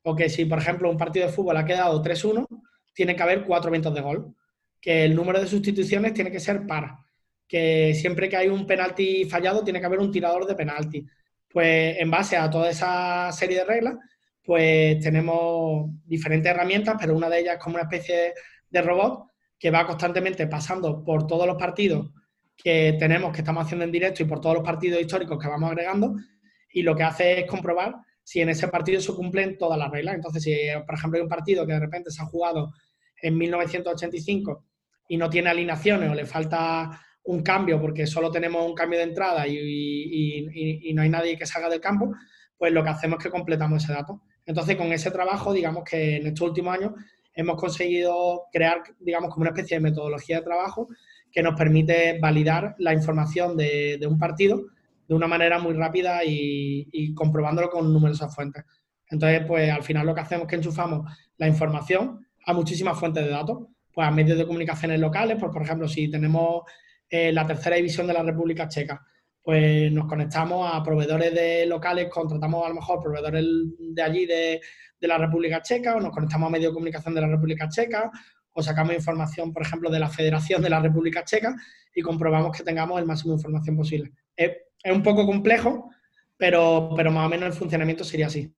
O 0.03 0.15
que 0.15 0.29
si, 0.29 0.45
por 0.45 0.59
ejemplo, 0.59 0.91
un 0.91 0.97
partido 0.97 1.27
de 1.27 1.33
fútbol 1.33 1.57
ha 1.57 1.65
quedado 1.65 2.03
3-1, 2.03 2.47
tiene 2.93 3.17
que 3.17 3.23
haber 3.23 3.45
cuatro 3.45 3.69
eventos 3.69 3.95
de 3.95 4.01
gol. 4.01 4.35
Que 4.81 5.05
el 5.05 5.15
número 5.15 5.41
de 5.41 5.47
sustituciones 5.47 6.15
tiene 6.15 6.31
que 6.31 6.41
ser 6.41 6.67
par 6.67 7.05
que 7.49 7.95
siempre 7.95 8.29
que 8.29 8.37
hay 8.37 8.49
un 8.49 8.67
penalti 8.67 9.25
fallado 9.27 9.63
tiene 9.63 9.81
que 9.81 9.87
haber 9.87 10.01
un 10.01 10.11
tirador 10.11 10.47
de 10.47 10.55
penalti. 10.55 11.07
Pues 11.49 11.97
en 11.99 12.11
base 12.11 12.37
a 12.37 12.51
toda 12.51 12.71
esa 12.71 13.31
serie 13.33 13.59
de 13.59 13.65
reglas, 13.65 13.97
pues 14.45 15.01
tenemos 15.01 15.91
diferentes 16.05 16.51
herramientas, 16.51 16.97
pero 17.01 17.17
una 17.17 17.29
de 17.29 17.41
ellas 17.41 17.55
es 17.55 17.63
como 17.63 17.77
una 17.77 17.85
especie 17.85 18.35
de 18.69 18.83
robot 18.83 19.27
que 19.59 19.71
va 19.71 19.87
constantemente 19.87 20.47
pasando 20.47 21.03
por 21.03 21.27
todos 21.27 21.47
los 21.47 21.57
partidos 21.57 22.11
que 22.57 22.97
tenemos, 22.99 23.33
que 23.33 23.41
estamos 23.41 23.65
haciendo 23.65 23.85
en 23.85 23.93
directo 23.93 24.23
y 24.23 24.27
por 24.27 24.41
todos 24.41 24.57
los 24.57 24.65
partidos 24.65 25.01
históricos 25.01 25.39
que 25.39 25.49
vamos 25.49 25.71
agregando 25.71 26.15
y 26.73 26.83
lo 26.83 26.95
que 26.95 27.05
hace 27.05 27.41
es 27.41 27.47
comprobar 27.47 27.95
si 28.23 28.41
en 28.41 28.49
ese 28.49 28.69
partido 28.69 29.01
se 29.01 29.15
cumplen 29.15 29.57
todas 29.59 29.79
las 29.79 29.91
reglas. 29.91 30.15
Entonces, 30.17 30.43
si 30.43 30.55
por 30.85 30.95
ejemplo 30.95 31.19
hay 31.19 31.23
un 31.23 31.29
partido 31.29 31.67
que 31.67 31.73
de 31.73 31.81
repente 31.81 32.11
se 32.11 32.23
ha 32.23 32.27
jugado 32.27 32.73
en 33.23 33.39
1985 33.39 34.65
y 35.09 35.17
no 35.17 35.31
tiene 35.31 35.51
alineaciones 35.51 36.11
o 36.11 36.15
le 36.15 36.27
falta 36.27 37.01
un 37.25 37.43
cambio 37.43 37.81
porque 37.81 38.07
solo 38.07 38.31
tenemos 38.31 38.67
un 38.67 38.75
cambio 38.75 38.99
de 38.99 39.05
entrada 39.05 39.47
y, 39.47 40.93
no 40.95 41.03
hay 41.03 41.09
nadie 41.09 41.37
que 41.37 41.47
salga 41.47 41.69
del 41.69 41.81
campo, 41.81 42.13
pues 42.59 42.73
lo 42.73 42.83
que 42.83 42.91
hacemos 42.91 43.19
es 43.19 43.25
que 43.25 43.31
completamos 43.31 43.83
ese 43.83 43.93
dato. 43.93 44.21
Entonces, 44.47 44.77
con 44.77 44.93
ese 44.93 45.11
trabajo, 45.11 45.53
digamos 45.53 45.85
que 45.85 46.17
en 46.17 46.27
estos 46.27 46.49
últimos 46.49 46.75
años 46.75 46.93
hemos 47.35 47.57
conseguido 47.57 48.45
crear, 48.53 48.83
digamos, 49.01 49.31
como 49.31 49.43
una 49.43 49.51
especie 49.51 49.77
de 49.77 49.83
metodología 49.83 50.39
de 50.39 50.45
trabajo 50.45 50.89
que 51.31 51.43
nos 51.43 51.57
permite 51.57 52.19
validar 52.21 52.77
la 52.79 52.93
información 52.93 53.57
de, 53.57 53.99
un 54.09 54.19
partido 54.19 54.63
de 55.09 55.15
una 55.15 55.27
manera 55.27 55.59
muy 55.59 55.75
rápida 55.75 56.21
y, 56.25 57.13
comprobándolo 57.15 57.71
con 57.71 57.93
numerosas 57.93 58.35
fuentes. 58.35 58.65
Entonces, 59.11 59.43
pues 59.47 59.71
al 59.71 59.83
final 59.83 60.07
lo 60.07 60.15
que 60.15 60.21
hacemos 60.21 60.45
es 60.45 60.49
que 60.51 60.57
enchufamos 60.57 61.11
la 61.37 61.49
información 61.49 62.27
a 62.47 62.53
muchísimas 62.53 62.99
fuentes 62.99 63.25
de 63.25 63.31
datos, 63.31 63.67
pues 63.93 64.07
a 64.07 64.11
medios 64.11 64.39
de 64.39 64.47
comunicaciones 64.47 65.01
locales, 65.01 65.37
pues 65.39 65.53
por 65.53 65.63
ejemplo, 65.63 65.89
si 65.89 66.11
tenemos 66.11 66.63
eh, 67.09 67.33
la 67.33 67.47
tercera 67.47 67.77
división 67.77 68.07
de 68.07 68.15
la 68.15 68.23
República 68.23 68.69
Checa. 68.69 69.05
Pues 69.45 69.93
nos 69.93 70.09
conectamos 70.09 70.69
a 70.73 70.83
proveedores 70.83 71.35
de 71.35 71.67
locales, 71.67 72.09
contratamos 72.09 72.65
a 72.65 72.71
lo 72.71 72.77
mejor 72.77 73.03
proveedores 73.03 73.45
de 73.79 74.03
allí 74.03 74.25
de, 74.25 74.61
de 74.99 75.09
la 75.09 75.19
República 75.19 75.61
Checa, 75.61 75.97
o 75.97 76.01
nos 76.01 76.13
conectamos 76.13 76.49
a 76.49 76.51
medios 76.51 76.73
de 76.73 76.75
comunicación 76.75 77.15
de 77.15 77.21
la 77.21 77.29
República 77.29 77.69
Checa, 77.69 78.11
o 78.55 78.63
sacamos 78.63 78.95
información, 78.95 79.53
por 79.53 79.63
ejemplo, 79.63 79.91
de 79.91 79.99
la 79.99 80.09
Federación 80.09 80.63
de 80.63 80.71
la 80.71 80.81
República 80.81 81.25
Checa 81.25 81.55
y 81.95 82.01
comprobamos 82.01 82.57
que 82.57 82.63
tengamos 82.63 82.99
el 82.99 83.07
máximo 83.07 83.35
de 83.35 83.39
información 83.39 83.77
posible. 83.77 84.13
Es, 84.35 84.53
un 84.91 85.03
poco 85.03 85.27
complejo, 85.27 85.91
pero, 86.37 86.91
pero 86.97 87.11
más 87.11 87.27
o 87.27 87.29
menos 87.29 87.47
el 87.47 87.53
funcionamiento 87.53 88.05
sería 88.05 88.27
así. 88.27 88.55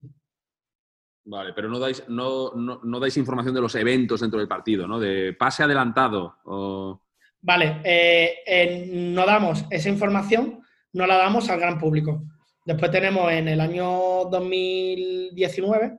Vale, 1.25 1.53
pero 1.53 1.68
no 1.68 1.79
dais, 1.79 2.05
no, 2.09 2.53
no, 2.55 3.01
dais 3.01 3.16
información 3.16 3.55
de 3.55 3.61
los 3.61 3.75
eventos 3.75 4.20
dentro 4.20 4.38
del 4.38 4.49
partido, 4.49 4.87
¿no? 4.87 5.01
De 5.01 5.35
pase 5.35 5.62
adelantado. 5.62 6.37
O... 6.44 7.03
Vale, 7.40 7.81
eh, 7.85 8.88
no 8.92 9.25
damos 9.25 9.64
esa 9.70 9.88
información, 9.88 10.62
no 10.96 11.06
la 11.06 11.18
damos 11.18 11.48
al 11.50 11.61
gran 11.61 11.78
público. 11.78 12.24
Después 12.64 12.90
tenemos 12.90 13.30
en 13.30 13.48
el 13.48 13.61
año 13.61 14.24
2019, 14.30 15.98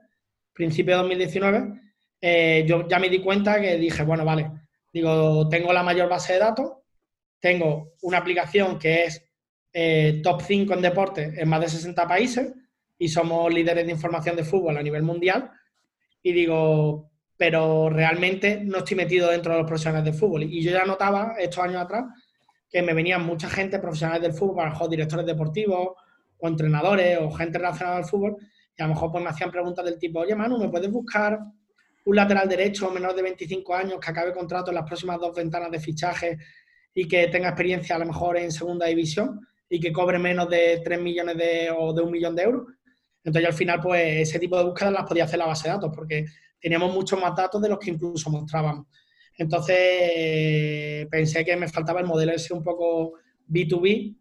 principio 0.52 0.94
de 0.94 1.02
2019, 1.02 1.80
eh, 2.20 2.64
yo 2.66 2.86
ya 2.88 2.98
me 2.98 3.08
di 3.08 3.20
cuenta 3.20 3.60
que 3.60 3.76
dije, 3.76 4.02
bueno, 4.02 4.24
vale, 4.24 4.50
digo, 4.92 5.48
tengo 5.48 5.72
la 5.72 5.84
mayor 5.84 6.08
base 6.08 6.32
de 6.32 6.40
datos, 6.40 6.72
tengo 7.38 7.92
una 8.02 8.18
aplicación 8.18 8.76
que 8.76 9.04
es 9.04 9.24
eh, 9.72 10.20
top 10.20 10.42
5 10.42 10.74
en 10.74 10.82
deporte 10.82 11.32
en 11.36 11.48
más 11.48 11.60
de 11.60 11.68
60 11.68 12.08
países 12.08 12.52
y 12.98 13.06
somos 13.06 13.54
líderes 13.54 13.86
de 13.86 13.92
información 13.92 14.34
de 14.34 14.42
fútbol 14.42 14.76
a 14.76 14.82
nivel 14.82 15.04
mundial. 15.04 15.52
Y 16.24 16.32
digo, 16.32 17.08
pero 17.36 17.88
realmente 17.88 18.60
no 18.64 18.78
estoy 18.78 18.96
metido 18.96 19.30
dentro 19.30 19.52
de 19.52 19.60
los 19.60 19.68
profesionales 19.68 20.12
de 20.12 20.18
fútbol. 20.18 20.42
Y 20.42 20.60
yo 20.60 20.72
ya 20.72 20.84
notaba 20.84 21.36
estos 21.38 21.62
años 21.62 21.82
atrás 21.82 22.04
que 22.70 22.82
me 22.82 22.94
venían 22.94 23.24
mucha 23.24 23.48
gente 23.48 23.78
profesionales 23.78 24.22
del 24.22 24.32
fútbol, 24.32 24.60
a 24.60 24.64
lo 24.66 24.70
mejor 24.72 24.90
directores 24.90 25.26
deportivos 25.26 25.88
o 26.38 26.48
entrenadores 26.48 27.18
o 27.20 27.30
gente 27.30 27.58
relacionada 27.58 27.96
al 27.96 28.04
fútbol, 28.04 28.36
y 28.76 28.82
a 28.82 28.86
lo 28.86 28.94
mejor 28.94 29.10
pues 29.10 29.24
me 29.24 29.30
hacían 29.30 29.50
preguntas 29.50 29.84
del 29.84 29.98
tipo, 29.98 30.20
oye 30.20 30.34
Manu, 30.34 30.58
¿me 30.58 30.68
puedes 30.68 30.90
buscar 30.90 31.38
un 32.04 32.16
lateral 32.16 32.48
derecho 32.48 32.90
menor 32.90 33.14
de 33.14 33.22
25 33.22 33.74
años 33.74 33.98
que 34.00 34.10
acabe 34.10 34.32
contrato 34.32 34.70
en 34.70 34.76
las 34.76 34.84
próximas 34.84 35.18
dos 35.20 35.34
ventanas 35.34 35.70
de 35.70 35.80
fichaje 35.80 36.38
y 36.94 37.06
que 37.06 37.28
tenga 37.28 37.48
experiencia 37.48 37.96
a 37.96 37.98
lo 37.98 38.06
mejor 38.06 38.38
en 38.38 38.50
segunda 38.50 38.86
división 38.86 39.40
y 39.68 39.78
que 39.78 39.92
cobre 39.92 40.18
menos 40.18 40.48
de 40.48 40.80
3 40.82 41.00
millones 41.00 41.36
de, 41.36 41.70
o 41.70 41.92
de 41.92 42.02
un 42.02 42.10
millón 42.10 42.34
de 42.34 42.42
euros. 42.44 42.66
Entonces 43.22 43.48
al 43.50 43.54
final 43.54 43.80
pues 43.82 44.28
ese 44.28 44.38
tipo 44.38 44.56
de 44.56 44.64
búsquedas 44.64 44.92
las 44.92 45.04
podía 45.04 45.24
hacer 45.24 45.38
la 45.38 45.46
base 45.46 45.68
de 45.68 45.74
datos 45.74 45.92
porque 45.94 46.24
teníamos 46.60 46.94
muchos 46.94 47.20
más 47.20 47.36
datos 47.36 47.60
de 47.60 47.68
los 47.68 47.78
que 47.78 47.90
incluso 47.90 48.30
mostrábamos. 48.30 48.86
Entonces 49.38 51.06
pensé 51.10 51.44
que 51.44 51.56
me 51.56 51.68
faltaba 51.68 52.00
el 52.00 52.06
modelo 52.06 52.32
ese 52.32 52.52
un 52.52 52.62
poco 52.62 53.14
B2B, 53.48 54.16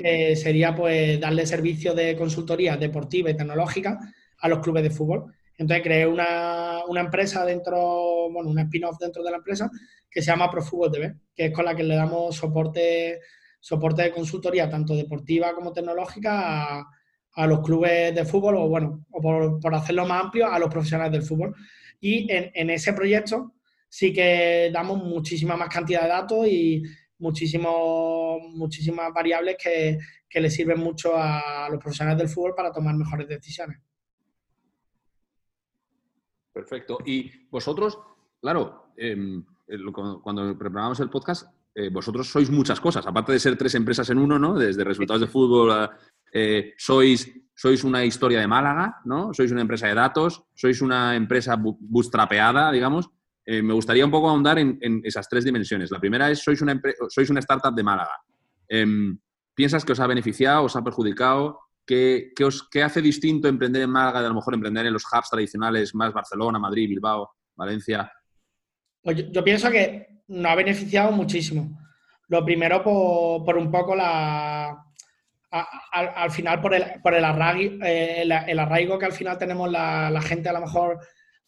que 0.00 0.36
sería 0.36 0.74
pues 0.74 1.18
darle 1.18 1.46
servicio 1.46 1.94
de 1.94 2.16
consultoría 2.16 2.76
deportiva 2.76 3.30
y 3.30 3.36
tecnológica 3.36 3.98
a 4.40 4.48
los 4.48 4.60
clubes 4.60 4.82
de 4.82 4.90
fútbol. 4.90 5.32
Entonces 5.58 5.82
creé 5.82 6.06
una, 6.06 6.82
empresa 7.00 7.44
dentro, 7.44 8.30
bueno, 8.30 8.50
un 8.50 8.58
spin-off 8.60 8.96
dentro 8.98 9.24
de 9.24 9.30
la 9.32 9.38
empresa 9.38 9.68
que 10.08 10.22
se 10.22 10.30
llama 10.30 10.50
ProFútbol 10.50 10.92
TV, 10.92 11.14
que 11.34 11.46
es 11.46 11.52
con 11.52 11.64
la 11.64 11.74
que 11.74 11.82
le 11.82 11.96
damos 11.96 12.36
soporte, 12.36 13.20
soporte 13.58 14.02
de 14.02 14.12
consultoría 14.12 14.70
tanto 14.70 14.94
deportiva 14.94 15.52
como 15.54 15.72
tecnológica 15.72 16.86
a, 17.34 17.46
los 17.46 17.60
clubes 17.60 18.14
de 18.14 18.24
fútbol 18.24 18.56
o, 18.56 18.68
bueno, 18.68 19.04
o 19.10 19.20
por, 19.60 19.74
hacerlo 19.74 20.06
más 20.06 20.24
amplio, 20.24 20.46
a 20.46 20.58
los 20.58 20.70
profesionales 20.70 21.12
del 21.12 21.22
fútbol. 21.22 21.54
Y 22.00 22.28
en, 22.30 22.70
ese 22.70 22.92
proyecto 22.92 23.54
sí 23.88 24.12
que 24.12 24.70
damos 24.72 25.02
muchísima 25.02 25.56
más 25.56 25.68
cantidad 25.68 26.02
de 26.02 26.08
datos 26.08 26.46
y 26.46 26.82
muchísimo, 27.18 28.38
muchísimas 28.52 29.12
variables 29.12 29.56
que, 29.62 29.98
que 30.28 30.40
le 30.40 30.50
sirven 30.50 30.78
mucho 30.78 31.12
a 31.16 31.68
los 31.70 31.80
profesionales 31.80 32.18
del 32.18 32.28
fútbol 32.28 32.54
para 32.54 32.72
tomar 32.72 32.94
mejores 32.94 33.28
decisiones. 33.28 33.78
Perfecto. 36.52 36.98
Y 37.06 37.30
vosotros, 37.50 37.98
claro, 38.40 38.92
em, 38.96 39.44
cuando 40.22 40.58
preparamos 40.58 40.98
el 41.00 41.10
podcast, 41.10 41.48
eh, 41.74 41.90
vosotros 41.90 42.28
sois 42.28 42.50
muchas 42.50 42.80
cosas, 42.80 43.06
aparte 43.06 43.32
de 43.32 43.38
ser 43.38 43.56
tres 43.56 43.74
empresas 43.76 44.10
en 44.10 44.18
uno, 44.18 44.38
¿no? 44.38 44.58
Desde 44.58 44.82
resultados 44.82 45.20
de 45.20 45.28
fútbol, 45.28 45.88
eh, 46.32 46.74
sois, 46.76 47.32
sois 47.54 47.84
una 47.84 48.04
historia 48.04 48.40
de 48.40 48.48
Málaga, 48.48 49.00
¿no? 49.04 49.32
Sois 49.32 49.52
una 49.52 49.60
empresa 49.60 49.86
de 49.86 49.94
datos, 49.94 50.42
sois 50.54 50.82
una 50.82 51.14
empresa 51.14 51.56
bootstrapeada, 51.56 52.72
digamos. 52.72 53.10
Eh, 53.50 53.62
me 53.62 53.72
gustaría 53.72 54.04
un 54.04 54.10
poco 54.10 54.28
ahondar 54.28 54.58
en, 54.58 55.00
esas 55.04 55.26
tres 55.26 55.42
dimensiones. 55.42 55.90
La 55.90 55.98
primera 55.98 56.30
es, 56.30 56.40
sois 56.40 56.60
una, 56.60 56.78
sois 57.08 57.30
una 57.30 57.40
startup 57.40 57.74
de 57.74 57.82
Málaga. 57.82 58.20
Em, 58.68 59.18
¿Piensas 59.54 59.86
que 59.86 59.92
os 59.92 60.00
ha 60.00 60.06
beneficiado, 60.06 60.64
os 60.64 60.76
ha 60.76 60.84
perjudicado? 60.84 61.58
¿Qué, 61.86 62.30
os, 62.44 62.68
hace 62.84 63.00
distinto 63.00 63.48
emprender 63.48 63.80
en 63.80 63.90
Málaga 63.90 64.20
de 64.20 64.26
a 64.26 64.28
lo 64.28 64.34
mejor 64.34 64.52
emprender 64.52 64.84
en 64.84 64.92
los 64.92 65.04
hubs 65.06 65.30
tradicionales 65.30 65.94
más 65.94 66.12
Barcelona, 66.12 66.58
Madrid, 66.58 66.90
Bilbao, 66.90 67.30
Valencia? 67.56 68.12
Pues 69.00 69.32
yo, 69.32 69.42
pienso 69.42 69.70
que 69.70 70.20
nos 70.26 70.52
ha 70.52 70.54
beneficiado 70.54 71.10
muchísimo. 71.12 71.70
Lo 72.28 72.44
primero 72.44 72.84
por, 72.84 73.56
un 73.56 73.70
poco 73.70 73.96
la... 73.96 74.76
al, 75.50 76.30
final 76.30 76.60
por, 76.60 76.74
el, 76.74 76.84
por 77.02 77.14
el, 77.14 77.24
arraigo, 77.24 77.82
eh, 77.82 78.24
el, 78.24 78.58
arraigo 78.58 78.98
que 78.98 79.06
al 79.06 79.12
final 79.12 79.38
tenemos 79.38 79.70
la, 79.70 80.10
la, 80.10 80.20
gente 80.20 80.50
a 80.50 80.52
lo 80.52 80.60
mejor 80.60 80.98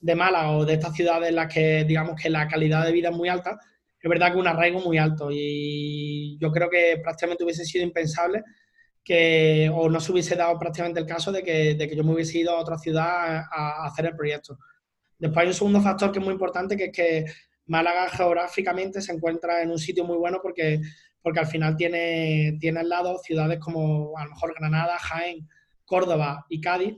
de 0.00 0.14
Málaga 0.14 0.52
o 0.52 0.64
de 0.64 0.74
estas 0.74 0.94
ciudades 0.94 1.28
en 1.28 1.36
las 1.36 1.52
que 1.52 1.84
digamos 1.84 2.20
que 2.20 2.30
la 2.30 2.48
calidad 2.48 2.84
de 2.84 2.92
vida 2.92 3.10
es 3.10 3.16
muy 3.16 3.28
alta, 3.28 3.58
es 4.02 4.08
verdad 4.08 4.32
que 4.32 4.38
un 4.38 4.46
arraigo 4.46 4.80
muy 4.80 4.96
alto 4.98 5.28
y 5.30 6.38
yo 6.40 6.50
creo 6.50 6.70
que 6.70 6.98
prácticamente 7.02 7.44
hubiese 7.44 7.64
sido 7.64 7.84
impensable 7.84 8.42
que 9.04 9.70
o 9.74 9.88
no 9.88 10.00
se 10.00 10.12
hubiese 10.12 10.36
dado 10.36 10.58
prácticamente 10.58 11.00
el 11.00 11.06
caso 11.06 11.32
de 11.32 11.42
que, 11.42 11.74
de 11.74 11.88
que 11.88 11.96
yo 11.96 12.04
me 12.04 12.14
hubiese 12.14 12.38
ido 12.38 12.52
a 12.52 12.60
otra 12.60 12.78
ciudad 12.78 13.44
a, 13.50 13.86
hacer 13.86 14.06
el 14.06 14.16
proyecto. 14.16 14.58
Después 15.18 15.42
hay 15.42 15.48
un 15.48 15.54
segundo 15.54 15.80
factor 15.80 16.12
que 16.12 16.18
es 16.18 16.24
muy 16.24 16.32
importante, 16.32 16.76
que 16.76 16.86
es 16.86 16.92
que 16.92 17.24
Málaga 17.66 18.08
geográficamente 18.08 19.00
se 19.00 19.12
encuentra 19.12 19.62
en 19.62 19.70
un 19.70 19.78
sitio 19.78 20.04
muy 20.04 20.16
bueno 20.16 20.38
porque, 20.42 20.80
porque 21.22 21.40
al 21.40 21.46
final 21.46 21.76
tiene, 21.76 22.56
tiene 22.58 22.80
al 22.80 22.88
lado 22.88 23.18
ciudades 23.18 23.58
como 23.58 24.16
a 24.16 24.24
lo 24.24 24.30
mejor 24.30 24.54
Granada, 24.58 24.98
Jaén, 24.98 25.46
Córdoba 25.84 26.46
y 26.48 26.60
Cádiz, 26.60 26.96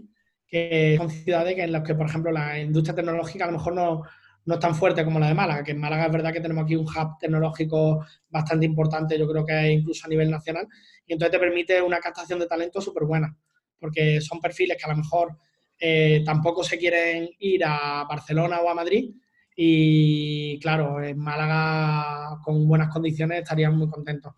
que 0.53 0.97
son 0.99 1.09
ciudades 1.09 1.59
en 1.59 1.73
las 1.73 1.83
que, 1.83 1.95
por 1.95 2.07
ejemplo, 2.07 2.31
la 2.31 2.61
industria 2.61 2.95
tecnológica 2.95 3.45
a 3.45 3.47
lo 3.47 3.57
mejor 3.57 3.75
no, 3.75 4.03
no 4.45 4.55
es 4.55 4.61
tan 4.61 4.75
fuerte 4.75 5.03
como 5.03 5.19
la 5.19 5.29
de 5.29 5.35
Málaga, 5.35 5.65
que 5.65 5.71
en 5.71 5.81
Málaga 5.81 6.05
es 6.05 6.13
verdad 6.13 6.31
que 6.31 6.43
tenemos 6.43 6.65
aquí 6.65 6.77
un 6.77 6.85
hub 6.85 7.17
tecnológico 7.19 8.05
bastante 8.29 8.67
importante, 8.67 9.19
yo 9.19 9.27
creo 9.27 9.47
que 9.47 9.73
incluso 9.73 10.05
a 10.05 10.11
nivel 10.11 10.31
nacional, 10.31 10.69
y 11.07 11.15
entonces 11.15 11.33
te 11.33 11.39
permite 11.39 11.81
una 11.81 12.01
captación 12.01 12.39
de 12.39 12.47
talento 12.47 12.83
súper 12.83 13.05
buena, 13.05 13.35
porque 13.81 14.21
son 14.21 14.41
perfiles 14.41 14.77
que 14.77 14.85
a 14.85 14.95
lo 14.95 14.99
mejor 14.99 15.39
eh, 15.79 16.23
tampoco 16.23 16.63
se 16.63 16.77
quieren 16.77 17.31
ir 17.39 17.65
a 17.65 18.05
Barcelona 18.07 18.61
o 18.61 18.69
a 18.69 18.75
Madrid, 18.75 19.11
y 19.57 20.61
claro, 20.61 21.03
en 21.03 21.19
Málaga 21.19 22.41
con 22.45 22.69
buenas 22.69 22.93
condiciones 22.93 23.39
estarían 23.39 23.75
muy 23.75 23.89
contentos. 23.89 24.35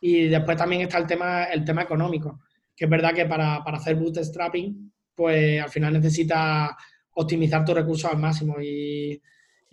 Y 0.00 0.28
después 0.28 0.58
también 0.58 0.82
está 0.82 0.98
el 0.98 1.06
tema, 1.06 1.44
el 1.44 1.64
tema 1.64 1.82
económico, 1.82 2.40
que 2.76 2.84
es 2.84 2.90
verdad 2.90 3.14
que 3.14 3.24
para, 3.24 3.64
para 3.64 3.78
hacer 3.78 3.96
bootstrapping, 3.96 4.92
pues 5.16 5.60
al 5.60 5.70
final 5.70 5.94
necesitas 5.94 6.70
optimizar 7.14 7.64
tus 7.64 7.74
recursos 7.74 8.10
al 8.10 8.18
máximo 8.18 8.60
y 8.60 9.20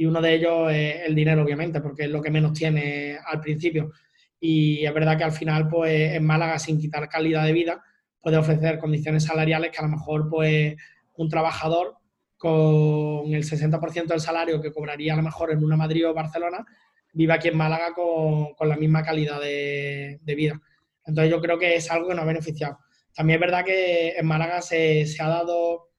uno 0.06 0.22
de 0.22 0.34
ellos 0.34 0.72
es 0.72 1.02
el 1.06 1.16
dinero, 1.16 1.44
obviamente, 1.44 1.82
porque 1.82 2.04
es 2.04 2.10
lo 2.10 2.22
que 2.22 2.32
menos 2.32 2.54
tiene 2.54 3.18
al 3.26 3.40
principio. 3.40 3.92
Y 4.40 4.86
es 4.86 4.94
verdad 4.94 5.18
que 5.18 5.24
al 5.24 5.32
final, 5.32 5.70
pues 5.70 6.14
en 6.14 6.26
Málaga, 6.26 6.60
sin 6.60 6.78
quitar 6.78 7.08
calidad 7.08 7.46
de 7.46 7.54
vida, 7.54 7.84
puede 8.20 8.38
ofrecer 8.38 8.80
condiciones 8.80 9.24
salariales 9.24 9.72
que 9.72 9.78
a 9.78 9.84
lo 9.84 9.90
mejor, 9.90 10.30
pues, 10.30 10.76
un 11.16 11.30
trabajador 11.30 11.98
con 12.38 13.34
el 13.34 13.44
60% 13.44 14.08
del 14.08 14.20
salario 14.20 14.62
que 14.62 14.74
cobraría 14.74 15.14
a 15.14 15.16
lo 15.16 15.24
mejor 15.24 15.52
en 15.52 15.64
una 15.64 15.78
Madrid 15.78 16.08
o 16.08 16.14
Barcelona, 16.14 16.66
vive 17.14 17.32
aquí 17.32 17.48
en 17.48 17.58
Málaga 17.58 17.94
con, 17.94 18.54
con 18.56 18.68
la 18.68 18.76
misma 18.76 19.02
calidad 19.02 19.40
de, 19.40 20.20
de, 20.22 20.36
vida. 20.36 20.60
Entonces 21.06 21.32
yo 21.32 21.40
creo 21.40 21.58
que 21.58 21.76
es 21.76 21.90
algo 21.90 22.10
que 22.10 22.16
nos 22.16 22.24
ha 22.24 22.28
beneficiado. 22.28 22.80
También 23.16 23.38
es 23.38 23.42
verdad 23.42 23.66
que 23.66 24.10
en 24.18 24.26
Málaga 24.26 24.62
se, 24.62 25.06
se 25.06 25.22
ha 25.22 25.28
dado, 25.28 25.90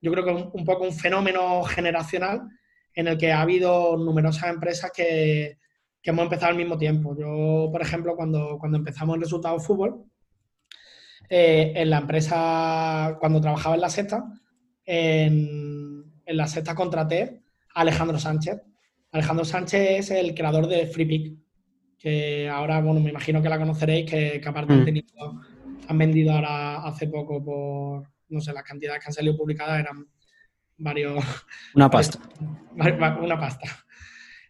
yo 0.00 0.12
creo 0.12 0.24
que 0.24 0.30
un, 0.30 0.50
un 0.52 0.64
poco 0.64 0.84
un 0.84 0.92
fenómeno 0.92 1.62
generacional 1.64 2.48
en 2.94 3.08
el 3.08 3.18
que 3.18 3.32
ha 3.32 3.42
habido 3.42 3.96
numerosas 3.96 4.50
empresas 4.50 4.90
que, 4.94 5.58
hemos 6.02 6.24
empezado 6.24 6.50
al 6.50 6.56
mismo 6.56 6.76
tiempo. 6.76 7.16
Yo, 7.16 7.70
por 7.72 7.80
ejemplo, 7.80 8.14
cuando, 8.14 8.58
cuando 8.58 8.78
empezamos 8.78 9.16
en 9.16 9.22
Resultados 9.22 9.66
Fútbol, 9.66 10.04
eh, 11.28 11.72
en 11.74 11.90
la 11.90 11.98
empresa, 11.98 13.16
cuando 13.18 13.40
trabajaba 13.40 13.74
en 13.74 13.80
la 13.80 13.88
sexta, 13.88 14.24
en, 14.84 16.04
la 16.26 16.46
sexta 16.46 16.74
contraté 16.74 17.42
a 17.74 17.80
Alejandro 17.80 18.18
Sánchez. 18.18 18.60
Alejandro 19.12 19.44
Sánchez 19.44 19.80
es 19.80 20.10
el 20.10 20.34
creador 20.34 20.66
de 20.66 20.86
FreePick, 20.86 21.38
que 21.98 22.48
ahora, 22.50 22.80
bueno, 22.80 23.00
me 23.00 23.10
imagino 23.10 23.40
que 23.42 23.48
la 23.48 23.58
conoceréis, 23.58 24.10
que, 24.10 24.42
aparte 24.44 24.74
mm. 24.74 25.40
Han 25.88 25.98
vendido 25.98 26.32
ahora 26.32 26.84
hace 26.84 27.08
poco 27.08 27.42
por, 27.44 28.08
no 28.28 28.40
sé, 28.40 28.52
las 28.52 28.62
cantidades 28.62 29.02
que 29.02 29.08
han 29.08 29.14
salido 29.14 29.36
publicadas 29.36 29.80
eran 29.80 30.06
varios... 30.76 31.24
Una 31.74 31.90
pasta. 31.90 32.18
Una 33.20 33.38
pasta. 33.38 33.84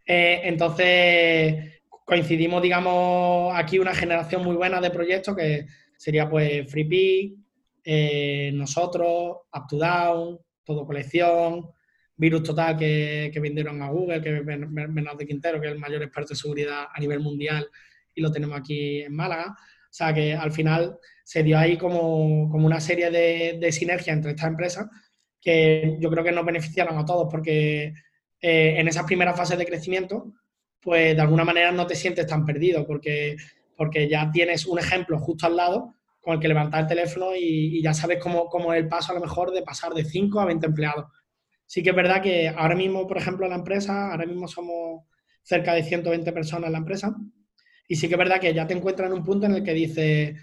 Eh, 0.07 0.42
entonces, 0.44 1.81
coincidimos, 2.05 2.62
digamos, 2.62 3.55
aquí 3.57 3.79
una 3.79 3.94
generación 3.94 4.42
muy 4.44 4.57
buena 4.57 4.81
de 4.81 4.90
proyectos 4.90 5.35
que 5.37 5.66
sería 5.97 6.29
pues 6.29 6.70
FreePick, 6.70 7.38
eh, 7.85 8.51
nosotros, 8.55 9.38
Up 9.53 9.66
to 9.68 9.79
Down, 9.79 10.38
Todo 10.64 10.87
Colección, 10.87 11.70
Virus 12.16 12.42
Total 12.42 12.77
que, 12.77 13.38
vendieron 13.40 13.83
a 13.83 13.90
Google, 13.90 14.20
que 14.20 14.38
es 14.38 14.44
Bernardo 14.44 15.18
Quintero, 15.18 15.61
que 15.61 15.68
es 15.68 15.73
el 15.73 15.79
mayor 15.79 16.03
experto 16.03 16.31
de 16.31 16.40
seguridad 16.40 16.87
a 16.92 17.01
nivel 17.01 17.20
mundial 17.20 17.68
y 18.14 18.20
lo 18.20 18.31
tenemos 18.31 18.59
aquí 18.59 19.01
en 19.01 19.14
Málaga. 19.14 19.57
O 19.94 19.96
sea 19.96 20.12
que 20.12 20.35
al 20.35 20.50
final 20.50 20.98
se 21.22 21.44
dio 21.44 21.57
ahí 21.57 21.78
como, 21.78 22.46
una 22.46 22.80
serie 22.80 23.12
de, 23.12 23.59
de 23.61 23.70
sinergia 23.70 24.12
entre 24.12 24.33
estas 24.33 24.48
empresas 24.48 24.88
que 25.40 25.96
yo 26.00 26.11
creo 26.11 26.24
que 26.24 26.33
nos 26.33 26.44
beneficiaron 26.44 26.98
a 26.98 27.04
todos 27.04 27.28
porque 27.30 27.94
eh, 28.40 28.74
en 28.76 28.88
esas 28.88 29.04
primeras 29.04 29.37
fases 29.37 29.57
de 29.57 29.64
crecimiento, 29.64 30.33
pues 30.80 31.14
de 31.14 31.22
alguna 31.22 31.44
manera 31.44 31.70
no 31.70 31.87
te 31.87 31.94
sientes 31.94 32.26
tan 32.26 32.44
perdido 32.44 32.85
porque, 32.85 33.37
porque 33.76 34.09
ya 34.09 34.33
tienes 34.33 34.66
un 34.66 34.80
ejemplo 34.80 35.16
justo 35.20 35.46
al 35.46 35.57
lado 35.57 35.94
con 36.20 36.35
el 36.35 36.40
que 36.40 36.48
levantar 36.48 36.80
el 36.80 36.87
teléfono 36.88 37.28
y, 37.38 37.80
ya 37.80 37.94
sabes 37.94 38.18
cómo, 38.20 38.46
cómo, 38.46 38.74
es 38.74 38.80
el 38.80 38.88
paso 38.88 39.12
a 39.12 39.14
lo 39.14 39.20
mejor 39.20 39.52
de 39.52 39.62
pasar 39.62 39.94
de 39.94 40.04
5 40.04 40.40
a 40.40 40.46
20 40.46 40.66
empleados. 40.66 41.04
Sí 41.66 41.85
que 41.85 41.90
es 41.90 41.96
verdad 41.96 42.20
que 42.20 42.48
ahora 42.48 42.74
mismo, 42.74 43.07
por 43.07 43.18
ejemplo, 43.18 43.46
la 43.46 43.54
empresa, 43.54 44.11
ahora 44.11 44.26
mismo 44.26 44.48
somos 44.48 45.04
cerca 45.40 45.72
de 45.72 45.85
120 45.85 46.33
personas 46.33 46.66
en 46.66 46.72
la 46.72 46.78
empresa 46.78 47.14
y 47.87 47.97
sí 47.97 48.09
que 48.09 48.14
es 48.14 48.18
verdad 48.18 48.40
que 48.40 48.55
ya 48.55 48.66
te 48.66 48.75
encuentras 48.75 49.11
en 49.11 49.18
un 49.18 49.25
punto 49.25 49.47
en 49.47 49.55
el 49.55 49.62
que 49.62 49.75
dices, 49.75 50.37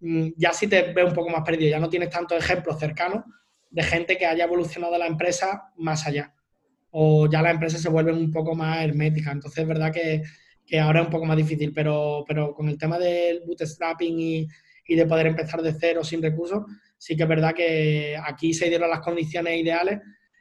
mm, 0.00 0.28
ya 0.36 0.52
sí 0.52 0.66
te 0.66 0.92
ves 0.92 1.04
un 1.04 1.14
poco 1.14 1.30
más 1.30 1.42
perdido, 1.42 1.70
ya 1.70 1.80
no 1.80 1.88
tienes 1.88 2.10
tantos 2.10 2.38
ejemplos 2.38 2.78
cercanos 2.78 3.24
de 3.70 3.82
gente 3.82 4.18
que 4.18 4.26
haya 4.26 4.44
evolucionado 4.44 4.98
la 4.98 5.06
empresa 5.06 5.72
más 5.76 6.06
allá. 6.06 6.34
O 6.90 7.30
ya 7.30 7.40
la 7.40 7.52
empresa 7.52 7.78
se 7.78 7.88
vuelve 7.88 8.12
un 8.12 8.32
poco 8.32 8.54
más 8.56 8.82
hermética. 8.82 9.30
Entonces 9.30 9.62
es 9.62 9.68
verdad 9.68 9.92
que, 9.92 10.22
que 10.66 10.80
ahora 10.80 11.00
es 11.00 11.06
un 11.06 11.12
poco 11.12 11.26
más 11.26 11.36
difícil, 11.36 11.72
pero, 11.72 12.24
pero 12.26 12.52
con 12.52 12.68
el 12.68 12.76
tema 12.76 12.98
del 12.98 13.42
bootstrapping 13.46 14.18
y, 14.18 14.48
y 14.88 14.96
de 14.96 15.06
poder 15.06 15.28
empezar 15.28 15.62
de 15.62 15.72
cero 15.72 16.02
sin 16.02 16.20
recursos, 16.20 16.64
sí 16.98 17.16
que 17.16 17.22
es 17.22 17.28
verdad 17.28 17.54
que 17.54 18.16
aquí 18.20 18.52
se 18.52 18.68
dieron 18.68 18.90
las 18.90 19.00
condiciones 19.00 19.56
ideales 19.56 20.00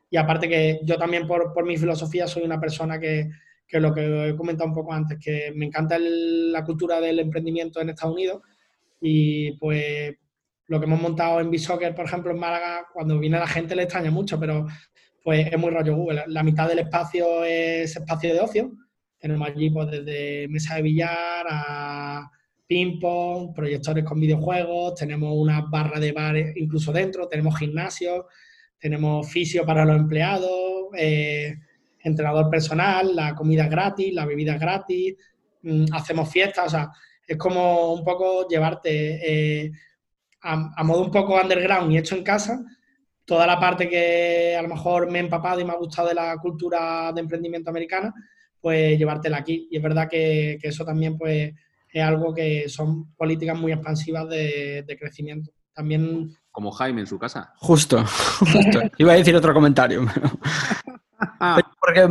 y 0.10 0.18
aparte 0.18 0.50
que 0.50 0.80
yo 0.84 0.98
también 0.98 1.28
por, 1.28 1.54
por 1.54 1.66
mi 1.66 1.78
filosofía 1.78 2.28
soy 2.28 2.42
una 2.42 2.60
persona 2.60 3.00
que, 3.00 3.30
que, 3.70 3.80
lo 3.80 3.94
que 3.94 4.30
he 4.30 4.36
comentado 4.36 4.68
un 4.68 4.76
poco 4.76 4.92
antes, 4.92 5.20
que 5.20 5.54
me 5.56 5.68
encanta 5.68 5.98
la 6.00 6.66
cultura 6.66 7.00
del 7.00 7.20
emprendimiento 7.20 7.80
en 7.80 7.90
Estados 7.90 8.16
Unidos 8.16 8.42
y 9.00 9.52
pues 9.54 10.16
lo 10.68 10.80
que 10.80 10.86
hemos 10.86 11.02
montado 11.02 11.40
en 11.40 11.50
B-Soccer, 11.50 11.96
por 11.96 12.06
ejemplo, 12.06 12.32
en 12.32 12.40
Málaga, 12.40 12.88
cuando 12.94 13.18
viene 13.20 13.40
la 13.40 13.48
gente 13.48 13.76
le 13.76 13.84
extraña 13.84 14.12
mucho, 14.12 14.40
pero 14.40 14.68
pues 15.24 15.48
es 15.52 15.58
muy 15.58 15.72
rollo 15.72 15.96
Google. 15.96 16.24
La 16.28 16.44
mitad 16.44 16.68
del 16.68 16.80
espacio 16.80 17.44
es 17.44 17.96
espacio 17.96 18.34
de 18.34 18.40
ocio. 18.40 18.72
Tenemos 19.20 19.48
allí 19.48 19.70
pues, 19.70 19.90
desde 19.90 20.48
mesa 20.48 20.76
de 20.76 20.82
billar 20.82 21.46
a 21.50 22.32
ping-pong, 22.68 23.54
proyectores 23.54 24.04
con 24.04 24.20
videojuegos, 24.20 24.94
tenemos 24.96 25.34
una 25.36 25.62
barra 25.62 26.00
de 26.00 26.12
bar 26.12 26.38
incluso 26.56 26.92
dentro, 26.92 27.28
tenemos 27.28 27.58
gimnasio, 27.58 28.28
tenemos 28.78 29.28
fisio 29.28 29.66
para 29.66 29.86
los 29.86 29.98
empleados, 29.98 30.52
eh, 30.96 31.56
entrenador 32.04 32.50
personal, 32.50 33.16
la 33.16 33.36
comida 33.36 33.68
gratis, 33.68 34.14
la 34.14 34.26
bebida 34.26 34.58
gratis, 34.58 35.16
mm, 35.64 35.86
hacemos 35.94 36.30
fiestas, 36.30 36.68
o 36.68 36.70
sea, 36.70 36.92
es 37.28 37.38
como 37.38 37.94
un 37.94 38.04
poco 38.04 38.48
llevarte 38.48 39.66
eh, 39.66 39.72
a, 40.42 40.84
modo 40.84 41.04
un 41.04 41.12
poco 41.12 41.40
underground 41.40 41.92
y 41.92 41.98
hecho 41.98 42.16
en 42.16 42.24
casa, 42.24 42.64
toda 43.26 43.46
la 43.46 43.60
parte 43.60 43.88
que 43.88 44.56
a 44.58 44.62
lo 44.62 44.70
mejor 44.70 45.12
me 45.12 45.20
he 45.20 45.22
empapado 45.22 45.60
y 45.60 45.66
me 45.66 45.72
ha 45.72 45.78
gustado 45.78 46.08
de 46.08 46.16
la 46.16 46.38
cultura 46.38 47.12
de 47.14 47.22
emprendimiento 47.22 47.70
americana, 47.70 48.14
pues 48.60 48.98
llevártela 48.98 49.38
aquí. 49.38 49.68
Y 49.70 49.78
es 49.78 49.84
verdad 49.84 50.08
que, 50.10 50.58
eso 50.62 50.84
también 50.84 51.18
pues 51.18 51.54
es 51.92 52.04
algo 52.04 52.34
que 52.34 52.68
son 52.68 53.14
políticas 53.14 53.58
muy 53.58 53.72
expansivas 53.72 54.28
de, 54.28 54.98
crecimiento. 55.00 55.52
También... 55.74 56.36
Como 56.52 56.72
Jaime 56.72 57.02
en 57.02 57.08
su 57.08 57.20
casa. 57.20 57.54
Justo, 57.58 58.04
justo. 58.40 58.82
Iba 58.98 59.14
a 59.14 59.18
decir 59.18 59.36
otro 59.36 59.54
comentario. 59.54 60.06
Porque, 61.80 62.08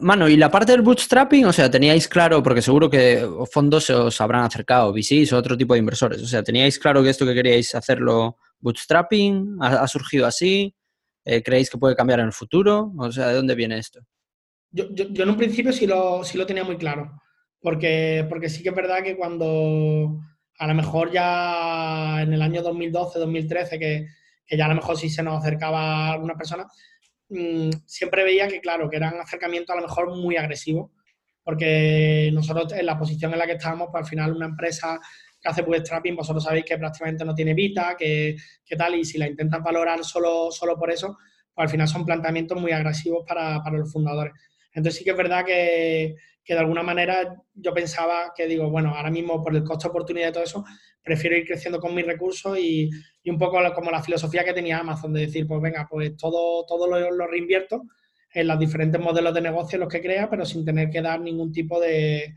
mano, 0.00 0.28
y 0.28 0.36
la 0.36 0.50
parte 0.50 0.72
del 0.72 0.82
bootstrapping, 0.82 1.46
o 1.46 1.52
sea, 1.52 1.70
teníais 1.70 2.08
claro, 2.08 2.42
porque 2.42 2.60
seguro 2.60 2.90
que 2.90 3.26
fondos 3.50 3.84
se 3.84 3.94
os 3.94 4.20
habrán 4.20 4.44
acercado, 4.44 4.92
VCs 4.92 5.32
o 5.32 5.36
otro 5.36 5.56
tipo 5.56 5.74
de 5.74 5.80
inversores, 5.80 6.20
o 6.20 6.26
sea, 6.26 6.42
teníais 6.42 6.78
claro 6.78 7.02
que 7.02 7.10
esto 7.10 7.24
que 7.24 7.34
queríais 7.34 7.74
hacerlo 7.76 8.38
bootstrapping, 8.58 9.58
ha, 9.60 9.86
surgido 9.86 10.26
así, 10.26 10.74
eh, 11.24 11.42
¿creéis 11.42 11.70
que 11.70 11.78
puede 11.78 11.94
cambiar 11.94 12.20
en 12.20 12.26
el 12.26 12.32
futuro? 12.32 12.92
O 12.98 13.12
sea, 13.12 13.28
¿de 13.28 13.34
dónde 13.34 13.54
viene 13.54 13.78
esto? 13.78 14.00
Yo, 14.72 14.86
en 14.96 15.30
un 15.30 15.36
principio 15.36 15.72
sí 15.72 15.86
lo, 15.86 16.24
sí 16.24 16.36
lo 16.36 16.46
tenía 16.46 16.64
muy 16.64 16.76
claro, 16.76 17.20
porque, 17.60 18.26
porque 18.28 18.48
sí 18.48 18.64
que 18.64 18.70
es 18.70 18.74
verdad 18.74 19.02
que 19.04 19.16
cuando 19.16 20.18
a 20.58 20.66
lo 20.66 20.74
mejor 20.74 21.12
ya 21.12 22.20
en 22.20 22.32
el 22.32 22.42
año 22.42 22.62
2012, 22.62 23.20
2013, 23.20 23.78
que, 23.78 24.06
que 24.44 24.56
ya 24.56 24.66
a 24.66 24.70
lo 24.70 24.74
mejor 24.74 24.96
sí 24.96 25.08
se 25.08 25.22
nos 25.22 25.38
acercaba 25.38 26.10
alguna 26.12 26.34
persona, 26.34 26.66
Mm, 27.28 27.70
siempre 27.84 28.24
veía 28.24 28.48
que, 28.48 28.60
claro, 28.60 28.88
que 28.88 28.96
eran 28.96 29.20
acercamientos 29.20 29.74
a 29.74 29.80
lo 29.80 29.86
mejor 29.86 30.14
muy 30.16 30.36
agresivos, 30.36 30.90
porque 31.42 32.30
nosotros 32.32 32.72
en 32.72 32.86
la 32.86 32.98
posición 32.98 33.32
en 33.32 33.38
la 33.38 33.46
que 33.46 33.52
estábamos, 33.52 33.88
pues 33.90 34.04
al 34.04 34.08
final 34.08 34.36
una 34.36 34.46
empresa 34.46 35.00
que 35.40 35.48
hace 35.48 35.62
bootstrapping, 35.62 36.16
vosotros 36.16 36.44
sabéis 36.44 36.64
que 36.64 36.78
prácticamente 36.78 37.24
no 37.24 37.34
tiene 37.34 37.54
vita, 37.54 37.96
que, 37.96 38.36
tal, 38.76 38.94
y 38.96 39.04
si 39.04 39.18
la 39.18 39.28
intentan 39.28 39.62
valorar 39.62 40.04
solo, 40.04 40.50
solo 40.50 40.78
por 40.78 40.90
eso, 40.90 41.18
pues 41.54 41.64
al 41.66 41.70
final 41.70 41.88
son 41.88 42.04
planteamientos 42.04 42.60
muy 42.60 42.72
agresivos 42.72 43.24
para, 43.26 43.62
para 43.62 43.78
los 43.78 43.92
fundadores. 43.92 44.32
Entonces 44.72 44.98
sí 44.98 45.04
que 45.04 45.10
es 45.10 45.16
verdad 45.16 45.44
que, 45.44 46.16
que 46.46 46.54
de 46.54 46.60
alguna 46.60 46.82
manera 46.82 47.42
yo 47.54 47.74
pensaba 47.74 48.32
que 48.34 48.46
digo, 48.46 48.70
bueno, 48.70 48.94
ahora 48.94 49.10
mismo 49.10 49.42
por 49.42 49.54
el 49.54 49.64
costo 49.64 49.88
de 49.88 49.90
oportunidad 49.90 50.28
y 50.28 50.32
todo 50.32 50.44
eso, 50.44 50.64
prefiero 51.06 51.36
ir 51.36 51.46
creciendo 51.46 51.78
con 51.78 51.94
mis 51.94 52.04
recursos 52.04 52.58
y, 52.58 52.90
un 53.26 53.38
poco 53.38 53.58
como 53.74 53.92
la 53.92 54.02
filosofía 54.02 54.44
que 54.44 54.52
tenía 54.52 54.78
Amazon, 54.78 55.12
de 55.12 55.20
decir, 55.22 55.46
pues 55.46 55.60
venga, 55.62 55.86
pues 55.88 56.16
todo, 56.16 56.66
todo 56.66 56.88
lo, 56.88 57.26
reinvierto 57.28 57.84
en 58.34 58.48
los 58.48 58.58
diferentes 58.58 59.00
modelos 59.00 59.32
de 59.32 59.40
negocio 59.40 59.78
los 59.78 59.88
que 59.88 60.02
crea, 60.02 60.28
pero 60.28 60.44
sin 60.44 60.64
tener 60.64 60.90
que 60.90 61.00
dar 61.00 61.20
ningún 61.20 61.52
tipo 61.52 61.80
de, 61.80 62.34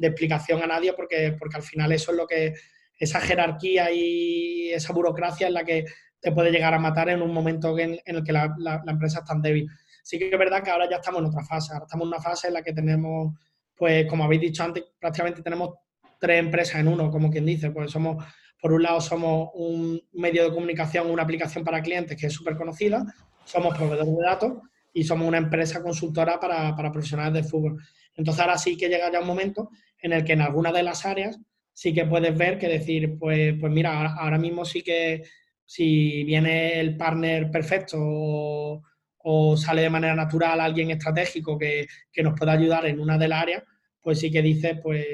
explicación 0.00 0.62
a 0.62 0.66
nadie, 0.66 0.92
porque, 0.92 1.36
porque 1.38 1.56
al 1.56 1.62
final 1.62 1.92
eso 1.92 2.10
es 2.10 2.16
lo 2.16 2.26
que, 2.26 2.54
esa 2.98 3.20
jerarquía 3.20 3.92
y 3.92 4.72
esa 4.72 4.92
burocracia 4.92 5.46
es 5.46 5.52
la 5.52 5.64
que 5.64 5.84
te 6.20 6.32
puede 6.32 6.50
llegar 6.50 6.74
a 6.74 6.80
matar 6.80 7.08
en 7.08 7.22
un 7.22 7.32
momento 7.32 7.78
en, 7.78 8.00
el 8.04 8.24
que 8.24 8.32
la, 8.32 8.52
la, 8.58 8.82
la 8.84 8.92
empresa 8.92 9.20
es 9.20 9.24
tan 9.24 9.40
débil. 9.40 9.68
Sí 10.02 10.18
que 10.18 10.28
es 10.28 10.38
verdad 10.38 10.64
que 10.64 10.70
ahora 10.70 10.90
ya 10.90 10.96
estamos 10.96 11.20
en 11.20 11.26
otra 11.26 11.44
fase, 11.44 11.72
ahora 11.72 11.84
estamos 11.84 12.04
en 12.04 12.08
una 12.08 12.20
fase 12.20 12.48
en 12.48 12.54
la 12.54 12.62
que 12.62 12.72
tenemos 12.72 13.34
pues 13.78 14.06
como 14.06 14.24
habéis 14.24 14.40
dicho 14.40 14.64
antes, 14.64 14.84
prácticamente 14.98 15.40
tenemos 15.40 15.74
tres 16.18 16.40
empresas 16.40 16.80
en 16.80 16.88
uno, 16.88 17.10
como 17.10 17.30
quien 17.30 17.46
dice, 17.46 17.70
pues 17.70 17.90
somos, 17.90 18.24
por 18.60 18.72
un 18.72 18.82
lado 18.82 19.00
somos 19.00 19.50
un 19.54 20.00
medio 20.12 20.44
de 20.44 20.50
comunicación, 20.50 21.10
una 21.10 21.22
aplicación 21.22 21.64
para 21.64 21.82
clientes 21.82 22.16
que 22.16 22.26
es 22.26 22.32
súper 22.32 22.56
conocida, 22.56 23.04
somos 23.44 23.76
proveedores 23.76 24.16
de 24.16 24.22
datos 24.22 24.52
y 24.92 25.04
somos 25.04 25.26
una 25.26 25.38
empresa 25.38 25.82
consultora 25.82 26.38
para, 26.40 26.74
profesionales 26.92 27.34
de 27.34 27.48
fútbol. 27.48 27.82
Entonces 28.14 28.40
ahora 28.40 28.58
sí 28.58 28.76
que 28.76 28.88
llega 28.88 29.10
ya 29.12 29.20
un 29.20 29.26
momento 29.26 29.70
en 30.00 30.12
el 30.12 30.24
que 30.24 30.32
en 30.32 30.42
alguna 30.42 30.72
de 30.72 30.82
las 30.82 31.06
áreas 31.06 31.38
sí 31.72 31.94
que 31.94 32.04
puedes 32.04 32.36
ver 32.36 32.58
que 32.58 32.68
decir, 32.68 33.16
pues, 33.18 33.54
pues 33.60 33.72
mira, 33.72 34.14
ahora 34.14 34.38
mismo 34.38 34.64
sí 34.64 34.82
que 34.82 35.22
si 35.64 36.24
viene 36.24 36.80
el 36.80 36.96
partner 36.96 37.50
perfecto 37.50 37.96
o, 38.00 38.82
o 39.18 39.56
sale 39.56 39.82
de 39.82 39.90
manera 39.90 40.14
natural 40.14 40.60
alguien 40.60 40.90
estratégico 40.90 41.58
que, 41.58 41.86
nos 42.22 42.38
pueda 42.38 42.52
ayudar 42.52 42.86
en 42.86 42.98
una 42.98 43.18
de 43.18 43.28
las 43.28 43.42
áreas, 43.42 43.62
pues 44.08 44.20
sí 44.20 44.30
que 44.30 44.40
dice, 44.40 44.76
pues, 44.76 45.04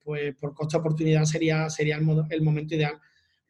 pues 0.00 0.32
por 0.36 0.54
costo 0.54 0.78
oportunidad 0.78 1.24
sería, 1.24 1.68
sería 1.68 1.96
el, 1.96 2.40
momento 2.40 2.76
ideal. 2.76 3.00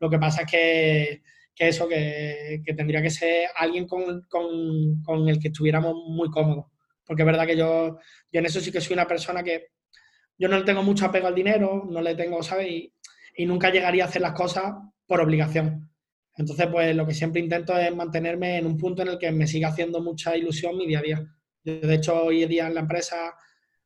Lo 0.00 0.08
que 0.08 0.18
pasa 0.18 0.44
es 0.44 0.50
que, 0.50 1.22
eso, 1.58 1.86
que, 1.86 2.62
tendría 2.74 3.02
que 3.02 3.10
ser 3.10 3.48
alguien 3.54 3.86
con, 3.86 5.28
el 5.28 5.38
que 5.38 5.48
estuviéramos 5.48 5.94
muy 6.08 6.30
cómodos. 6.30 6.72
Porque 7.04 7.20
es 7.20 7.26
verdad 7.26 7.46
que 7.46 7.54
yo, 7.54 7.98
yo 8.32 8.40
en 8.40 8.46
eso 8.46 8.60
sí 8.60 8.72
que 8.72 8.80
soy 8.80 8.94
una 8.94 9.06
persona 9.06 9.42
que 9.42 9.72
yo 10.38 10.48
no 10.48 10.56
le 10.56 10.64
tengo 10.64 10.82
mucho 10.82 11.04
apego 11.04 11.26
al 11.26 11.34
dinero, 11.34 11.86
no 11.86 12.00
le 12.00 12.14
tengo, 12.14 12.42
¿sabes? 12.42 12.66
y 13.36 13.44
nunca 13.44 13.68
llegaría 13.68 14.04
a 14.04 14.08
hacer 14.08 14.22
las 14.22 14.32
cosas 14.32 14.72
por 15.06 15.20
obligación. 15.20 15.90
Entonces, 16.34 16.66
pues 16.72 16.96
lo 16.96 17.06
que 17.06 17.12
siempre 17.12 17.42
intento 17.42 17.76
es 17.76 17.94
mantenerme 17.94 18.56
en 18.56 18.64
un 18.64 18.78
punto 18.78 19.02
en 19.02 19.08
el 19.08 19.18
que 19.18 19.30
me 19.32 19.46
siga 19.46 19.68
haciendo 19.68 20.00
mucha 20.00 20.34
ilusión 20.34 20.78
mi 20.78 20.86
día 20.86 21.00
a 21.00 21.02
día. 21.02 21.26
de 21.62 21.94
hecho, 21.94 22.24
hoy 22.24 22.46
día 22.46 22.68
en 22.68 22.74
la 22.74 22.80
empresa, 22.80 23.34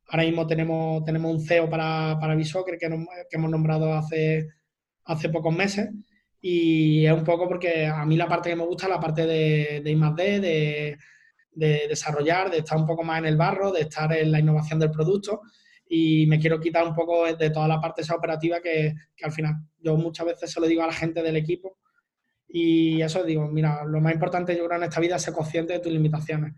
ahora 0.09 0.23
mismo 0.23 0.47
tenemos, 0.47 1.03
tenemos 1.03 1.31
un 1.31 1.41
CEO 1.41 1.69
para, 1.69 2.17
para 2.19 2.35
que, 2.35 2.77
que 2.77 3.37
hemos 3.37 3.51
nombrado 3.51 3.93
hace, 3.93 4.47
hace 5.05 5.29
pocos 5.29 5.55
meses. 5.55 5.89
Y 6.41 7.05
es 7.05 7.13
un 7.13 7.23
poco 7.23 7.47
porque 7.47 7.85
a 7.85 8.05
mí 8.05 8.15
la 8.15 8.27
parte 8.27 8.49
que 8.49 8.55
me 8.55 8.65
gusta 8.65 8.85
es 8.85 8.91
la 8.91 8.99
parte 8.99 9.25
de, 9.25 9.81
de 9.83 9.91
I+.D., 9.91 10.39
de, 10.39 10.97
de 11.51 11.87
desarrollar, 11.89 12.49
de 12.49 12.59
estar 12.59 12.77
un 12.77 12.85
poco 12.85 13.03
más 13.03 13.19
en 13.19 13.25
el 13.25 13.37
barro, 13.37 13.71
de 13.71 13.81
estar 13.81 14.11
en 14.13 14.31
la 14.31 14.39
innovación 14.39 14.79
del 14.79 14.91
producto 14.91 15.41
y 15.89 16.27
me 16.27 16.39
quiero 16.39 16.59
quitar 16.59 16.87
un 16.87 16.93
poco 16.93 17.25
de 17.33 17.49
toda 17.49 17.67
la 17.67 17.81
parte 17.81 18.03
esa 18.03 18.15
operativa 18.15 18.61
que, 18.61 18.93
que, 19.15 19.25
al 19.25 19.31
final 19.31 19.55
yo 19.79 19.97
muchas 19.97 20.27
veces 20.27 20.51
se 20.51 20.59
lo 20.59 20.67
digo 20.67 20.83
a 20.83 20.87
la 20.87 20.93
gente 20.93 21.23
del 21.23 21.35
equipo 21.35 21.79
y 22.47 23.01
eso 23.01 23.23
digo, 23.23 23.47
mira, 23.47 23.83
lo 23.85 23.99
más 23.99 24.13
importante 24.13 24.55
yo 24.55 24.65
creo 24.65 24.77
en 24.77 24.83
esta 24.83 24.99
vida 24.99 25.15
es 25.15 25.23
ser 25.23 25.33
consciente 25.33 25.73
de 25.73 25.79
tus 25.79 25.91
limitaciones. 25.91 26.53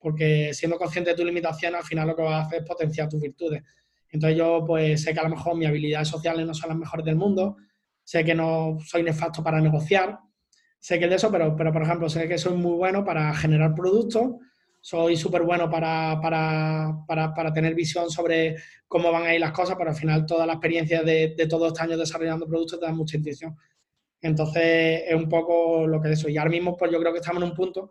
Porque 0.00 0.52
siendo 0.54 0.78
consciente 0.78 1.10
de 1.10 1.16
tus 1.16 1.26
limitaciones, 1.26 1.80
al 1.80 1.86
final 1.86 2.08
lo 2.08 2.16
que 2.16 2.22
vas 2.22 2.32
a 2.32 2.46
hacer 2.46 2.62
es 2.62 2.66
potenciar 2.66 3.08
tus 3.08 3.20
virtudes. 3.20 3.62
Entonces 4.10 4.36
yo 4.36 4.64
pues 4.66 5.02
sé 5.02 5.14
que 5.14 5.20
a 5.20 5.24
lo 5.24 5.30
mejor 5.30 5.56
mis 5.56 5.68
habilidades 5.68 6.08
sociales 6.08 6.44
no 6.46 6.54
son 6.54 6.70
las 6.70 6.78
mejores 6.78 7.04
del 7.04 7.16
mundo, 7.16 7.56
sé 8.02 8.24
que 8.24 8.34
no 8.34 8.78
soy 8.84 9.02
nefasto 9.02 9.42
para 9.42 9.60
negociar, 9.60 10.18
sé 10.80 10.98
que 10.98 11.04
es 11.04 11.10
de 11.10 11.16
eso, 11.16 11.30
pero, 11.30 11.54
pero 11.54 11.72
por 11.72 11.82
ejemplo 11.82 12.08
sé 12.08 12.26
que 12.26 12.38
soy 12.38 12.56
muy 12.56 12.72
bueno 12.72 13.04
para 13.04 13.32
generar 13.34 13.74
productos, 13.74 14.32
soy 14.80 15.16
súper 15.16 15.42
bueno 15.42 15.70
para, 15.70 16.18
para, 16.20 17.52
tener 17.52 17.74
visión 17.74 18.10
sobre 18.10 18.56
cómo 18.88 19.12
van 19.12 19.24
a 19.24 19.34
ir 19.34 19.40
las 19.40 19.52
cosas, 19.52 19.76
pero 19.76 19.90
al 19.90 19.96
final 19.96 20.26
toda 20.26 20.46
la 20.46 20.54
experiencia 20.54 21.02
de, 21.02 21.34
de 21.36 21.46
todos 21.46 21.68
estos 21.68 21.82
años 21.82 21.98
desarrollando 21.98 22.48
productos 22.48 22.80
te 22.80 22.86
da 22.86 22.92
mucha 22.92 23.18
intuición. 23.18 23.56
Entonces 24.22 25.02
es 25.06 25.14
un 25.14 25.28
poco 25.28 25.86
lo 25.86 26.00
que 26.00 26.12
es 26.12 26.18
eso. 26.18 26.28
Y 26.28 26.38
ahora 26.38 26.50
mismo 26.50 26.76
pues 26.76 26.90
yo 26.90 26.98
creo 26.98 27.12
que 27.12 27.20
estamos 27.20 27.42
en 27.42 27.50
un 27.50 27.54
punto 27.54 27.90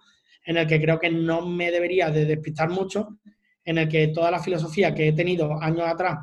en 0.49 0.57
el 0.57 0.65
que 0.65 0.81
creo 0.81 0.97
que 0.97 1.11
no 1.11 1.45
me 1.45 1.69
debería 1.69 2.09
de 2.09 2.25
despistar 2.25 2.69
mucho, 2.69 3.19
en 3.63 3.77
el 3.77 3.87
que 3.87 4.07
toda 4.07 4.31
la 4.31 4.39
filosofía 4.39 4.95
que 4.95 5.09
he 5.09 5.13
tenido 5.13 5.61
años 5.61 5.85
atrás 5.85 6.17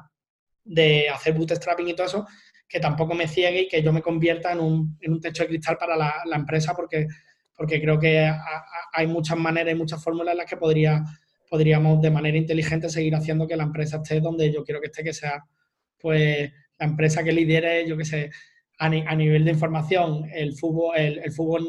de 0.64 1.08
hacer 1.08 1.32
bootstrapping 1.32 1.86
y 1.86 1.94
todo 1.94 2.08
eso, 2.08 2.26
que 2.68 2.80
tampoco 2.80 3.14
me 3.14 3.28
ciegue 3.28 3.60
y 3.60 3.68
que 3.68 3.80
yo 3.84 3.92
me 3.92 4.02
convierta 4.02 4.50
en 4.50 4.58
un, 4.58 4.98
techo 5.22 5.44
de 5.44 5.50
cristal 5.50 5.78
para 5.78 5.96
la, 5.96 6.36
empresa, 6.36 6.74
porque, 6.74 7.06
porque 7.56 7.80
creo 7.80 8.00
que 8.00 8.28
hay 8.94 9.06
muchas 9.06 9.38
maneras 9.38 9.72
y 9.72 9.78
muchas 9.78 10.02
fórmulas 10.02 10.32
en 10.32 10.38
las 10.38 10.50
que 10.50 10.56
podría, 10.56 11.04
podríamos 11.48 12.02
de 12.02 12.10
manera 12.10 12.36
inteligente 12.36 12.88
seguir 12.88 13.14
haciendo 13.14 13.46
que 13.46 13.56
la 13.56 13.62
empresa 13.62 13.98
esté 13.98 14.20
donde 14.20 14.52
yo 14.52 14.64
quiero 14.64 14.80
que 14.80 14.88
esté, 14.88 15.04
que 15.04 15.12
sea 15.12 15.40
pues 16.00 16.50
la 16.80 16.86
empresa 16.86 17.22
que 17.22 17.30
lidere, 17.30 17.86
yo 17.86 17.96
que 17.96 18.04
sé, 18.04 18.32
a, 18.76 18.88
nivel 18.88 19.44
de 19.44 19.52
información 19.52 20.28
el 20.34 20.52
fútbol, 20.54 20.96
el, 20.96 21.30
fútbol 21.30 21.64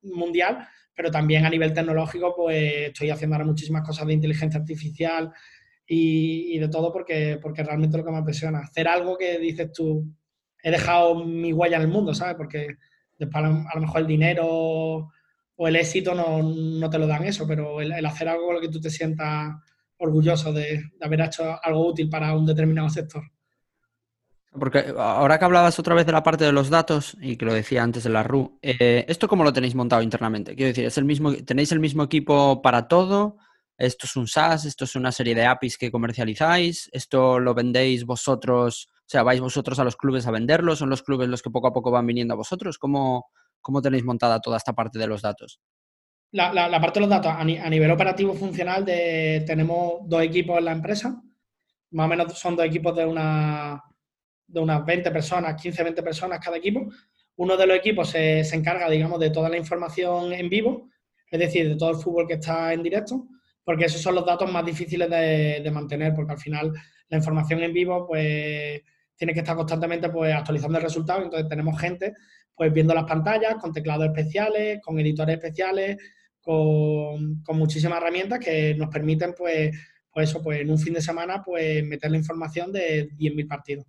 mundial, 0.00 0.66
pero 0.96 1.10
también 1.10 1.44
a 1.44 1.50
nivel 1.50 1.74
tecnológico, 1.74 2.34
pues 2.34 2.88
estoy 2.88 3.10
haciendo 3.10 3.36
ahora 3.36 3.44
muchísimas 3.44 3.86
cosas 3.86 4.06
de 4.06 4.14
inteligencia 4.14 4.58
artificial 4.58 5.30
y, 5.86 6.58
de 6.58 6.68
todo 6.68 6.92
porque, 6.92 7.38
porque 7.40 7.62
realmente 7.62 7.98
lo 7.98 8.04
que 8.04 8.10
me 8.10 8.18
apasiona. 8.18 8.60
Hacer 8.60 8.88
algo 8.88 9.16
que 9.16 9.38
dices 9.38 9.70
tú, 9.72 10.04
he 10.62 10.70
dejado 10.70 11.24
mi 11.24 11.52
huella 11.52 11.76
en 11.76 11.82
el 11.82 11.88
mundo, 11.88 12.14
¿sabes? 12.14 12.34
Porque 12.34 12.76
después 13.18 13.44
a 13.44 13.74
lo 13.74 13.80
mejor 13.80 14.00
el 14.00 14.06
dinero 14.06 14.46
o 15.58 15.68
el 15.68 15.76
éxito 15.76 16.14
no, 16.14 16.42
no 16.42 16.90
te 16.90 16.98
lo 16.98 17.06
dan 17.06 17.24
eso, 17.24 17.46
pero 17.46 17.80
el, 17.80 17.92
hacer 18.04 18.28
algo 18.28 18.46
con 18.46 18.54
lo 18.56 18.60
que 18.60 18.68
tú 18.70 18.80
te 18.80 18.90
sientas 18.90 19.54
orgulloso 19.98 20.52
de 20.52 20.82
haber 21.00 21.20
hecho 21.20 21.58
algo 21.62 21.86
útil 21.86 22.08
para 22.08 22.34
un 22.34 22.46
determinado 22.46 22.88
sector. 22.88 23.22
Porque 24.58 24.94
ahora 24.96 25.38
que 25.38 25.44
hablabas 25.44 25.78
otra 25.78 25.94
vez 25.94 26.06
de 26.06 26.12
la 26.12 26.22
parte 26.22 26.44
de 26.44 26.52
los 26.52 26.70
datos 26.70 27.16
y 27.20 27.36
que 27.36 27.44
lo 27.44 27.54
decía 27.54 27.82
antes 27.82 28.04
de 28.04 28.10
la 28.10 28.22
RU, 28.22 28.58
eh, 28.62 29.04
¿esto 29.08 29.28
cómo 29.28 29.44
lo 29.44 29.52
tenéis 29.52 29.74
montado 29.74 30.02
internamente? 30.02 30.54
Quiero 30.54 30.68
decir, 30.68 30.84
¿es 30.84 30.98
el 30.98 31.04
mismo, 31.04 31.34
¿tenéis 31.34 31.72
el 31.72 31.80
mismo 31.80 32.02
equipo 32.02 32.62
para 32.62 32.88
todo? 32.88 33.36
¿Esto 33.78 34.06
es 34.06 34.16
un 34.16 34.26
SaaS? 34.26 34.64
¿Esto 34.64 34.84
es 34.84 34.96
una 34.96 35.12
serie 35.12 35.34
de 35.34 35.44
APIs 35.44 35.76
que 35.76 35.90
comercializáis? 35.90 36.88
¿Esto 36.92 37.38
lo 37.38 37.54
vendéis 37.54 38.06
vosotros? 38.06 38.88
O 38.92 39.08
sea, 39.08 39.22
¿vais 39.22 39.40
vosotros 39.40 39.78
a 39.78 39.84
los 39.84 39.96
clubes 39.96 40.26
a 40.26 40.30
venderlos? 40.30 40.78
¿Son 40.78 40.90
los 40.90 41.02
clubes 41.02 41.28
los 41.28 41.42
que 41.42 41.50
poco 41.50 41.68
a 41.68 41.72
poco 41.72 41.90
van 41.90 42.06
viniendo 42.06 42.34
a 42.34 42.38
vosotros? 42.38 42.78
¿Cómo, 42.78 43.26
cómo 43.60 43.82
tenéis 43.82 44.04
montada 44.04 44.40
toda 44.40 44.56
esta 44.56 44.72
parte 44.72 44.98
de 44.98 45.06
los 45.06 45.22
datos? 45.22 45.60
La, 46.32 46.80
parte 46.80 47.00
de 47.00 47.06
los 47.06 47.10
datos, 47.10 47.32
a, 47.32 47.44
nivel 47.44 47.90
operativo 47.90 48.34
funcional, 48.34 48.84
de, 48.84 49.44
tenemos 49.46 50.00
dos 50.06 50.22
equipos 50.22 50.58
en 50.58 50.64
la 50.64 50.72
empresa. 50.72 51.22
Más 51.92 52.06
o 52.06 52.08
menos 52.08 52.38
son 52.38 52.56
dos 52.56 52.66
equipos 52.66 52.96
de 52.96 53.06
una 53.06 53.82
de 54.46 54.60
unas 54.60 54.84
20 54.84 55.10
personas, 55.10 55.60
15, 55.60 55.82
20 55.82 56.02
personas 56.02 56.40
cada 56.40 56.56
equipo. 56.56 56.88
Uno 57.36 57.56
de 57.56 57.66
los 57.66 57.76
equipos 57.76 58.10
se, 58.10 58.44
se, 58.44 58.56
encarga, 58.56 58.88
digamos, 58.88 59.20
de 59.20 59.30
toda 59.30 59.48
la 59.48 59.56
información 59.56 60.32
en 60.32 60.48
vivo, 60.48 60.88
es 61.30 61.38
decir, 61.38 61.68
de 61.68 61.76
todo 61.76 61.90
el 61.90 61.96
fútbol 61.96 62.26
que 62.26 62.34
está 62.34 62.72
en 62.72 62.82
directo, 62.82 63.26
porque 63.64 63.84
esos 63.84 64.00
son 64.00 64.14
los 64.14 64.24
datos 64.24 64.50
más 64.50 64.64
difíciles 64.64 65.10
de, 65.10 65.60
de 65.62 65.70
mantener, 65.70 66.14
porque 66.14 66.32
al 66.32 66.38
final 66.38 66.72
la 67.08 67.16
información 67.18 67.62
en 67.62 67.72
vivo, 67.72 68.06
pues, 68.06 68.82
tiene 69.16 69.32
que 69.32 69.40
estar 69.40 69.56
constantemente 69.56 70.08
pues, 70.10 70.34
actualizando 70.34 70.78
el 70.78 70.84
resultado. 70.84 71.22
Entonces 71.22 71.48
tenemos 71.48 71.80
gente 71.80 72.14
pues 72.54 72.72
viendo 72.72 72.94
las 72.94 73.04
pantallas 73.04 73.56
con 73.56 73.72
teclados 73.72 74.06
especiales, 74.06 74.80
con 74.82 74.98
editores 74.98 75.36
especiales, 75.36 75.96
con, 76.40 77.42
con 77.42 77.58
muchísimas 77.58 77.98
herramientas 77.98 78.38
que 78.38 78.74
nos 78.74 78.88
permiten 78.88 79.34
pues, 79.36 79.76
pues 80.10 80.30
eso, 80.30 80.42
pues 80.42 80.60
en 80.60 80.70
un 80.70 80.78
fin 80.78 80.94
de 80.94 81.02
semana 81.02 81.42
pues 81.44 81.84
meter 81.84 82.10
la 82.10 82.16
información 82.16 82.72
de 82.72 83.10
10.000 83.10 83.48
partidos. 83.48 83.86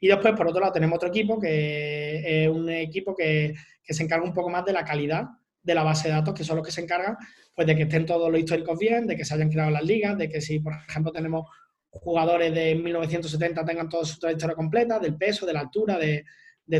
Y 0.00 0.08
después, 0.08 0.34
por 0.34 0.48
otro 0.48 0.60
lado, 0.60 0.72
tenemos 0.72 0.96
otro 0.96 1.08
equipo 1.08 1.40
que 1.40 2.44
es 2.44 2.48
un 2.48 2.68
equipo 2.68 3.14
que, 3.14 3.54
se 3.88 4.02
encarga 4.02 4.24
un 4.24 4.34
poco 4.34 4.50
más 4.50 4.64
de 4.64 4.72
la 4.72 4.84
calidad 4.84 5.26
de 5.62 5.74
la 5.74 5.84
base 5.84 6.08
de 6.08 6.14
datos, 6.14 6.34
que 6.34 6.44
son 6.44 6.56
los 6.56 6.66
que 6.66 6.72
se 6.72 6.80
encargan 6.80 7.16
pues, 7.54 7.66
de 7.66 7.76
que 7.76 7.82
estén 7.82 8.04
todos 8.04 8.30
los 8.30 8.38
históricos 8.38 8.78
bien, 8.78 9.06
de 9.06 9.16
que 9.16 9.24
se 9.24 9.34
hayan 9.34 9.48
creado 9.48 9.70
las 9.70 9.84
ligas, 9.84 10.18
de 10.18 10.28
que 10.28 10.40
si, 10.40 10.60
por 10.60 10.72
ejemplo, 10.88 11.12
tenemos 11.12 11.48
jugadores 11.90 12.52
de 12.54 12.74
1970 12.74 13.64
tengan 13.64 13.88
toda 13.88 14.04
su 14.04 14.18
trayectoria 14.18 14.54
completa, 14.54 14.98
del 14.98 15.16
peso, 15.16 15.46
de 15.46 15.52
la 15.52 15.60
altura, 15.60 15.98
de, 15.98 16.24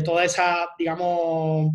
toda 0.03 0.23
esa, 0.23 0.69
digamos, 0.77 1.73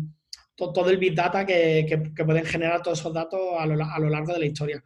todo, 0.55 0.89
el 0.89 0.97
big 0.97 1.15
data 1.15 1.45
que, 1.45 2.13
pueden 2.25 2.45
generar 2.45 2.81
todos 2.81 2.99
esos 2.99 3.13
datos 3.13 3.41
a 3.57 3.65
lo, 3.65 3.83
a 3.83 3.99
lo 3.99 4.09
largo 4.09 4.33
de 4.33 4.39
la 4.39 4.45
historia. 4.45 4.83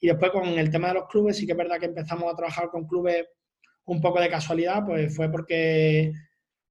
Y 0.00 0.08
después 0.08 0.30
con 0.32 0.46
el 0.46 0.70
tema 0.70 0.88
de 0.88 0.94
los 0.94 1.08
clubes, 1.08 1.36
sí 1.36 1.46
que 1.46 1.52
es 1.52 1.58
verdad 1.58 1.78
que 1.78 1.86
empezamos 1.86 2.32
a 2.32 2.36
trabajar 2.36 2.68
con 2.70 2.86
clubes 2.86 3.26
un 3.86 4.00
poco 4.00 4.20
de 4.20 4.28
casualidad, 4.28 4.84
pues 4.86 5.14
fue 5.14 5.30
porque 5.30 6.12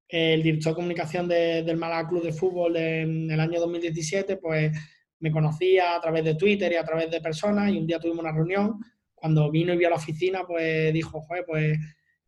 el 0.08 0.42
director 0.42 0.72
de 0.72 0.76
comunicación 0.76 1.28
del 1.28 1.78
Málaga 1.78 2.10
Club 2.10 2.24
de 2.24 2.34
Fútbol 2.34 2.76
en 2.78 3.30
el 3.30 3.40
año 3.40 3.60
2017, 3.60 4.38
pues 4.38 4.72
me 5.20 5.32
conocía 5.32 5.96
a 5.96 6.02
través 6.02 6.24
de 6.24 6.36
Twitter 6.36 6.72
y 6.72 6.76
a 6.76 6.84
través 6.84 7.12
de 7.12 7.22
personas 7.22 7.72
y 7.72 7.78
un 7.78 7.86
día 7.86 8.00
tuvimos 8.00 8.24
una 8.24 8.34
reunión. 8.34 8.80
Cuando 9.14 9.52
vino 9.52 9.74
y 9.74 9.78
vio 9.78 9.88
a 9.88 9.92
la 9.92 9.98
oficina, 9.98 10.44
pues 10.48 10.94
dijo, 10.94 11.22
joder, 11.22 11.46
pues 11.46 11.78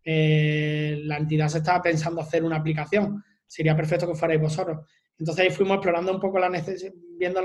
eh, 0.03 0.99
la 1.03 1.17
entidad 1.17 1.47
se 1.47 1.59
estaba 1.59 1.82
pensando 1.82 2.21
hacer 2.21 2.43
una 2.43 2.57
aplicación. 2.57 3.23
Sería 3.47 3.75
perfecto 3.75 4.07
que 4.07 4.15
fuerais 4.15 4.41
vosotros. 4.41 4.86
Entonces 5.17 5.45
ahí 5.45 5.51
fuimos 5.51 5.75
explorando 5.75 6.13
un 6.13 6.19
poco 6.19 6.38
la 6.38 6.49
necesidad, 6.49 6.93
viendo, 7.17 7.41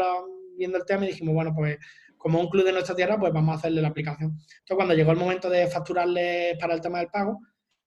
viendo 0.57 0.79
el 0.79 0.85
tema 0.85 1.05
y 1.05 1.09
dijimos, 1.09 1.35
bueno, 1.35 1.55
pues 1.55 1.79
como 2.27 2.41
un 2.41 2.49
club 2.49 2.65
de 2.65 2.73
nuestra 2.73 2.97
tierra, 2.97 3.17
pues 3.17 3.33
vamos 3.33 3.55
a 3.55 3.59
hacerle 3.59 3.81
la 3.81 3.87
aplicación. 3.87 4.31
Entonces, 4.31 4.75
cuando 4.75 4.95
llegó 4.95 5.13
el 5.13 5.17
momento 5.17 5.49
de 5.49 5.69
facturarle 5.69 6.59
para 6.61 6.75
el 6.75 6.81
tema 6.81 6.99
del 6.99 7.07
pago, 7.07 7.39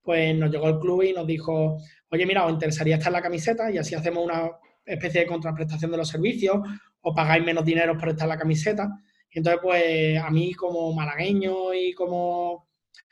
pues 0.01 0.33
nos 0.33 0.49
llegó 0.49 0.69
el 0.69 0.79
club 0.79 1.03
y 1.03 1.11
nos 1.11 1.27
dijo, 1.27 1.77
oye, 2.09 2.25
mira, 2.25 2.45
os 2.45 2.53
interesaría 2.53 2.95
estar 2.95 3.09
en 3.09 3.15
la 3.15 3.21
camiseta 3.21 3.69
y 3.69 3.77
así 3.77 3.95
hacemos 3.95 4.23
una 4.23 4.49
especie 4.85 5.19
de 5.19 5.27
contraprestación 5.27 5.91
de 5.91 5.97
los 5.97 6.07
servicios 6.07 6.57
o 7.01 7.13
pagáis 7.13 7.43
menos 7.43 7.65
dinero 7.65 7.97
por 7.97 8.07
estar 8.07 8.27
en 8.27 8.29
la 8.29 8.37
camiseta. 8.37 8.87
Y 9.29 9.39
entonces, 9.39 9.59
pues 9.61 10.17
a 10.17 10.29
mí 10.29 10.53
como 10.53 10.93
malagueño 10.93 11.73
y 11.73 11.93
como, 11.93 12.69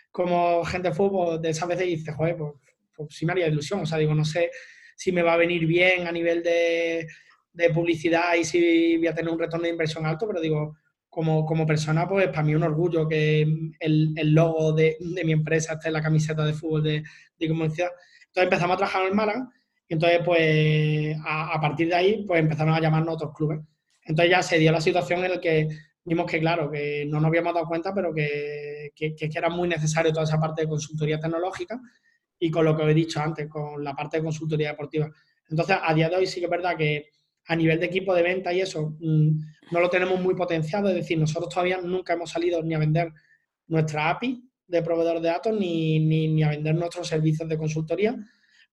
como 0.10 0.64
gente 0.64 0.88
de 0.88 0.96
fútbol, 0.96 1.42
de 1.42 1.50
esas 1.50 1.68
veces 1.68 1.88
dices, 1.88 2.16
joder, 2.16 2.38
pues, 2.38 2.54
pues, 2.96 3.10
sí 3.14 3.26
me 3.26 3.34
haría 3.34 3.48
ilusión. 3.48 3.82
O 3.82 3.86
sea, 3.86 3.98
digo, 3.98 4.16
no 4.16 4.24
sé 4.24 4.50
si 4.96 5.12
me 5.12 5.24
va 5.24 5.34
a 5.34 5.38
venir 5.38 5.66
bien 5.66 6.08
a 6.08 6.12
nivel 6.14 6.42
de, 6.42 7.06
de 7.52 7.70
publicidad 7.72 8.36
y 8.36 8.46
si 8.46 8.96
voy 8.96 9.08
a 9.08 9.14
tener 9.14 9.30
un 9.30 9.40
retorno 9.40 9.66
de 9.66 9.72
inversión 9.72 10.06
alto, 10.06 10.26
pero 10.26 10.40
digo, 10.40 10.78
como, 11.24 11.66
persona, 11.66 12.08
pues 12.08 12.28
para 12.28 12.44
mí 12.44 12.54
un 12.54 12.62
orgullo 12.62 13.08
que 13.08 13.42
el, 13.80 14.34
logo 14.36 14.72
de, 14.74 14.98
mi 15.00 15.32
empresa 15.32 15.74
esté 15.74 15.88
en 15.88 15.96
la 15.96 16.02
camiseta 16.04 16.46
de 16.46 16.54
fútbol 16.54 16.84
de, 16.84 17.04
de 17.40 17.46
Entonces 17.48 17.92
empezamos 18.36 18.76
a 18.76 18.78
trabajar 18.78 19.02
en 19.02 19.08
el 19.08 19.16
Málaga 19.16 19.50
y 19.88 19.96
entonces 19.96 20.20
pues 20.24 21.18
a, 21.26 21.60
partir 21.60 21.88
de 21.88 21.96
ahí 21.96 22.24
pues 22.28 22.40
empezaron 22.40 22.76
a 22.76 22.80
llamarnos 22.80 23.16
otros 23.16 23.34
clubes. 23.34 23.60
Entonces 24.06 24.30
ya 24.30 24.44
se 24.44 24.60
dio 24.60 24.72
la 24.72 24.80
situación 24.80 25.26
en 25.26 25.32
la 25.32 25.42
que 25.42 25.68
vimos 26.04 26.30
que 26.30 26.40
claro, 26.40 26.70
que 26.70 27.06
no 27.08 27.20
nos 27.20 27.30
habíamos 27.30 27.56
dado 27.56 27.66
cuenta, 27.66 27.96
pero 27.96 28.14
que, 28.14 28.92
que, 28.96 29.16
que 29.16 29.32
era 29.34 29.50
muy 29.50 29.68
necesario 29.68 30.14
toda 30.14 30.26
esa 30.26 30.40
parte 30.40 30.62
de 30.62 30.68
consultoría 30.68 31.20
tecnológica 31.20 31.80
y 32.38 32.52
con 32.52 32.64
lo 32.64 32.78
que 32.78 32.84
he 32.84 32.94
dicho 32.94 33.20
antes, 33.20 33.48
con 33.50 33.84
la 33.84 33.96
parte 33.96 34.18
de 34.18 34.24
consultoría 34.24 34.70
deportiva. 34.70 35.10
Entonces, 35.50 35.78
a 35.82 35.94
día 35.96 36.10
de 36.10 36.18
hoy 36.18 36.28
sí 36.28 36.40
que 36.40 36.46
es 36.46 36.52
verdad 36.52 36.78
que 36.78 37.10
a 37.48 37.56
nivel 37.56 37.80
de 37.80 37.86
equipo 37.86 38.14
de 38.14 38.24
venta 38.24 38.54
y 38.54 38.62
eso, 38.62 38.96
mm, 39.00 39.40
no 39.72 39.80
lo 39.80 39.90
tenemos 39.90 40.20
muy 40.20 40.36
potenciado, 40.36 40.90
es 40.90 40.96
decir, 40.96 41.18
nosotros 41.18 41.54
todavía 41.54 41.80
nunca 41.82 42.14
hemos 42.14 42.30
salido 42.30 42.62
ni 42.62 42.74
a 42.74 42.80
vender 42.80 43.12
nuestra 43.68 44.10
API 44.10 44.44
de 44.68 44.82
proveedor 44.82 45.22
de 45.22 45.30
datos 45.30 45.58
ni, 45.58 46.00
ni, 46.00 46.44
a 46.44 46.50
vender 46.50 46.76
nuestros 46.76 47.08
servicios 47.08 47.48
de 47.48 47.58
consultoría, 47.58 48.18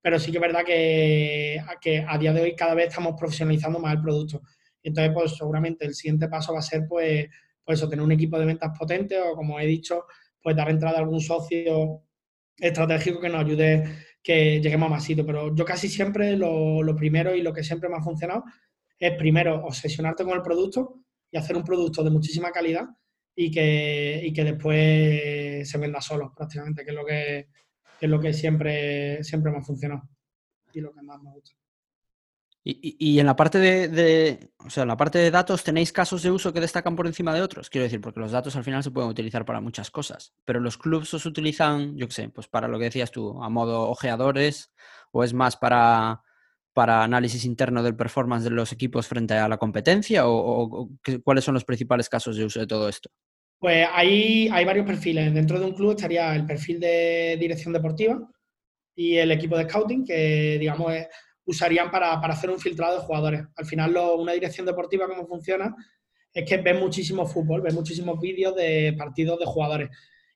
pero 0.01 0.19
sí 0.19 0.31
que 0.31 0.39
es 0.39 0.43
verdad 0.43 0.65
que, 0.65 1.61
que, 1.81 2.05
a 2.07 2.19
día 2.19 2.33
de 2.33 2.43
hoy 2.43 2.57
cada 2.57 2.75
vez 2.75 2.89
estamos 2.89 3.15
profesionalizando 3.19 3.79
más 3.79 3.95
el 3.95 4.03
producto. 4.03 4.43
Entonces, 4.83 5.13
pues 5.15 5.37
seguramente 5.37 5.87
el 5.87 5.95
siguiente 5.95 6.29
paso 6.29 6.53
va 6.53 6.59
a 6.59 6.63
ser, 6.63 6.87
pues, 6.87 7.27
pues 7.65 7.79
eso, 7.79 7.89
tener 7.89 8.05
un 8.05 8.13
equipo 8.13 8.39
de 8.39 8.45
ventas 8.45 8.77
potente 8.79 9.19
o, 9.19 9.35
como 9.35 9.59
he 9.59 9.67
dicho, 9.67 10.05
pues 10.43 10.55
dar 10.55 10.69
entrada 10.69 10.99
a 10.99 11.01
algún 11.01 11.21
socio 11.21 12.03
estratégico 12.59 13.21
que 13.21 13.31
nos 13.31 13.41
ayude 13.41 13.85
que 14.23 14.61
lleguemos 14.61 14.89
a 14.89 14.91
más 14.91 15.05
sitios. 15.05 15.27
Pero 15.27 15.55
yo 15.55 15.65
casi 15.65 15.89
siempre 15.89 16.37
lo, 16.37 16.83
lo 16.83 16.95
primero 16.95 17.35
y 17.35 17.43
lo 17.43 17.53
que 17.53 17.65
siempre 17.65 17.89
me 17.89 17.97
ha 17.97 18.03
funcionado 18.03 18.45
es 18.99 19.17
primero 19.17 19.65
obsesionarte 19.65 20.25
con 20.25 20.35
el 20.35 20.43
producto 20.43 21.01
y 21.31 21.37
hacer 21.37 21.57
un 21.57 21.65
producto 21.65 22.03
de 22.03 22.11
muchísima 22.11 22.51
calidad 22.51 22.87
y 23.35 23.51
que, 23.51 24.33
que 24.35 24.45
después 24.45 25.69
se 25.69 25.79
venda 25.79 26.01
solo 26.01 26.33
prácticamente, 26.37 26.85
que 26.85 26.91
es 26.91 26.97
lo 26.97 27.05
que, 27.05 27.49
es 28.01 28.09
lo 28.09 28.21
que 28.21 28.33
siempre, 28.33 29.23
siempre 29.25 29.51
me 29.51 29.59
ha 29.59 29.63
funcionado 29.63 30.09
y 30.73 30.81
lo 30.81 30.93
que 30.93 31.03
más 31.03 31.21
me 31.21 31.33
gusta. 31.33 31.57
Y, 32.67 33.19
en 33.19 33.27
la 33.27 33.37
parte 33.37 33.59
de, 33.59 34.51
o 34.57 34.71
sea, 34.71 34.85
en 34.85 34.89
la 34.89 34.97
parte 34.97 35.19
de 35.19 35.31
datos, 35.31 35.63
¿tenéis 35.63 35.93
casos 35.93 36.23
de 36.23 36.31
uso 36.31 36.51
que 36.51 36.61
destacan 36.61 36.97
por 36.97 37.07
encima 37.07 37.35
de 37.35 37.43
otros? 37.43 37.69
Quiero 37.69 37.83
decir, 37.83 38.01
porque 38.01 38.21
los 38.21 38.33
datos 38.33 38.57
al 38.57 38.65
final 38.65 38.83
se 38.83 38.91
pueden 38.91 39.11
utilizar 39.11 39.45
para 39.45 39.61
muchas 39.61 39.91
cosas, 39.91 40.33
pero 40.47 40.61
los 40.61 40.79
clubs 40.79 41.13
os 41.13 41.27
utilizan, 41.27 41.95
yo 41.99 42.07
qué 42.09 42.15
sé, 42.15 42.29
pues 42.31 42.49
para 42.49 42.67
lo 42.67 42.79
que 42.79 42.87
decías 42.87 43.11
tú, 43.11 43.43
a 43.43 43.51
modo 43.51 43.91
ojeadores, 43.91 44.73
o 45.13 45.23
es 45.23 45.35
más 45.35 45.59
para, 45.59 46.24
para 46.75 47.05
análisis 47.05 47.45
interno 47.45 47.83
del 47.83 47.97
performance 47.97 48.45
de 48.45 48.51
los 48.51 48.73
equipos 48.73 49.07
frente 49.07 49.35
a 49.35 49.49
la 49.49 49.57
competencia, 49.57 50.25
o, 50.27 50.91
cuáles 51.23 51.45
son 51.45 51.55
los 51.55 51.65
principales 51.65 52.09
casos 52.09 52.37
de 52.37 52.45
uso 52.45 52.61
de 52.61 52.67
todo 52.67 52.89
esto? 52.89 53.09
Pues 53.59 53.87
hay, 53.91 54.49
varios 54.67 54.85
perfiles. 54.85 55.33
Dentro 55.33 55.59
de 55.59 55.67
un 55.67 55.73
club 55.73 55.93
estaría 55.93 56.35
el 56.35 56.45
perfil 56.45 56.81
de 56.81 57.37
dirección 57.39 57.73
deportiva 57.73 58.21
y 58.95 59.17
el 59.17 59.31
equipo 59.31 59.57
de 59.57 59.65
scouting, 59.65 60.05
que 60.05 60.59
digamos 60.59 60.93
usarían 61.47 61.91
para, 61.91 62.15
hacer 62.15 62.51
un 62.51 62.59
filtrado 62.59 62.99
de 62.99 63.07
jugadores. 63.07 63.43
Al 63.57 63.67
final, 63.67 63.97
una 64.19 64.33
dirección 64.33 64.67
deportiva, 64.67 65.07
como 65.07 65.27
funciona, 65.27 65.75
es 66.33 66.49
que 66.49 66.57
ven 66.57 66.81
muchísimo 66.81 67.25
fútbol, 67.25 67.63
ven 67.63 67.75
muchísimos 67.75 68.19
vídeos 68.21 68.55
de 68.57 68.95
partidos 68.99 69.39
de 69.39 69.47
jugadores. 69.47 69.91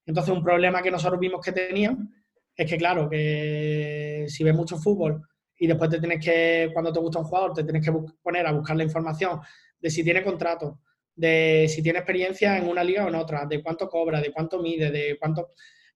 Entonces, 0.07 0.33
un 0.33 0.45
problema 0.45 0.83
que 0.83 0.91
nosotros 0.91 1.19
vimos 1.19 1.45
que 1.45 1.53
tenían 1.53 2.15
es 2.55 2.71
que, 2.71 2.77
claro, 2.77 3.11
que 3.11 4.27
si 4.29 4.45
ves 4.45 4.55
mucho 4.55 4.79
fútbol 4.79 5.23
y 5.59 5.67
después 5.67 5.91
te 5.91 5.99
tienes 5.99 6.25
que, 6.25 6.71
cuando 6.73 6.93
te 6.93 7.01
gusta 7.01 7.19
un 7.19 7.25
jugador, 7.25 7.53
te 7.53 7.65
tienes 7.65 7.85
que 7.85 7.93
poner 8.23 8.47
a 8.47 8.53
buscar 8.53 8.77
la 8.77 8.85
información 8.85 9.41
de 9.81 9.91
si 9.91 10.05
tiene 10.05 10.23
contrato, 10.23 10.81
de 11.15 11.67
si 11.69 11.83
tiene 11.83 11.99
experiencia 11.99 12.57
en 12.57 12.69
una 12.69 12.85
liga 12.85 13.05
o 13.05 13.09
en 13.09 13.17
otra, 13.17 13.45
de 13.47 13.63
cuánto 13.63 13.89
cobra, 13.89 14.21
de 14.21 14.33
cuánto 14.33 14.61
mide, 14.61 14.91
de 14.91 15.17
cuánto, 15.19 15.53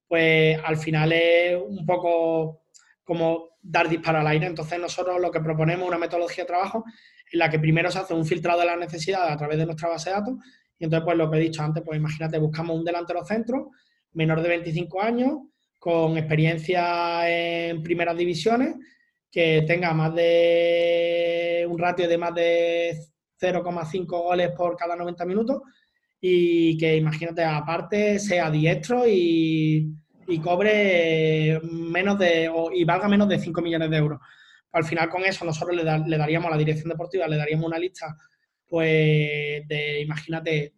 pues 0.07 0.59
al 0.65 0.77
final 0.77 1.13
es 1.13 1.57
un 1.65 1.87
poco 1.87 2.65
como 3.05 3.51
dar 3.61 3.89
disparo 3.89 4.19
al 4.19 4.27
aire. 4.27 4.47
Entonces 4.47 4.79
nosotros 4.81 5.21
lo 5.21 5.31
que 5.31 5.41
proponemos 5.41 5.85
es 5.85 5.89
una 5.89 5.99
metodología 5.99 6.45
de 6.45 6.49
trabajo 6.49 6.85
en 7.33 7.39
la 7.39 7.49
que 7.49 7.59
primero 7.59 7.91
se 7.91 7.99
hace 7.99 8.15
un 8.15 8.27
filtrado 8.27 8.61
de 8.61 8.67
las 8.67 8.79
necesidades 8.79 9.31
a 9.31 9.37
través 9.37 9.59
de 9.59 9.67
nuestra 9.67 9.89
base 9.89 10.11
de 10.11 10.17
datos 10.17 10.35
y 10.83 10.85
entonces 10.85 11.05
pues 11.05 11.17
lo 11.17 11.31
que 11.31 11.37
he 11.37 11.41
dicho 11.41 11.63
antes, 11.63 11.85
pues 11.87 11.97
imagínate, 11.97 12.39
buscamos 12.39 12.77
un 12.77 12.85
delantero 12.85 13.25
centro, 13.25 13.71
menor 14.15 14.43
de 14.43 14.49
25 14.49 15.01
años, 15.01 15.39
con 15.79 16.19
experiencia 16.19 17.31
en 17.31 17.85
primeras 17.85 18.17
divisiones, 18.17 18.75
que 19.33 19.65
tenga 19.67 19.93
más 19.95 20.15
de 20.15 21.67
un 21.69 21.79
ratio 21.79 22.07
de 22.07 22.19
más 22.19 22.35
de 22.35 22.97
0,5 23.41 24.07
goles 24.07 24.51
por 24.51 24.77
cada 24.77 24.95
90 24.95 25.25
minutos 25.25 25.63
y 26.21 26.79
que 26.79 26.95
imagínate 26.97 27.43
aparte 27.43 28.21
sea 28.21 28.51
diestro 28.51 29.05
y 29.09 29.97
y 30.27 30.39
cobre 30.39 31.61
menos 31.63 32.19
de, 32.19 32.51
y 32.75 32.85
valga 32.85 33.09
menos 33.09 33.29
de 33.29 33.39
5 33.39 33.61
millones 33.61 33.91
de 33.91 33.97
euros. 33.97 34.21
Al 34.73 34.85
final 34.85 35.09
con 35.09 35.25
eso 35.25 35.45
nosotros 35.45 35.77
le, 35.77 35.85
daríamos 35.85 36.49
a 36.49 36.53
la 36.53 36.59
dirección 36.59 36.89
deportiva, 36.89 37.29
le 37.29 37.37
daríamos 37.37 37.67
una 37.67 37.79
lista 37.79 38.17
pues 38.67 39.69
de, 39.69 40.01
imagínate, 40.01 40.75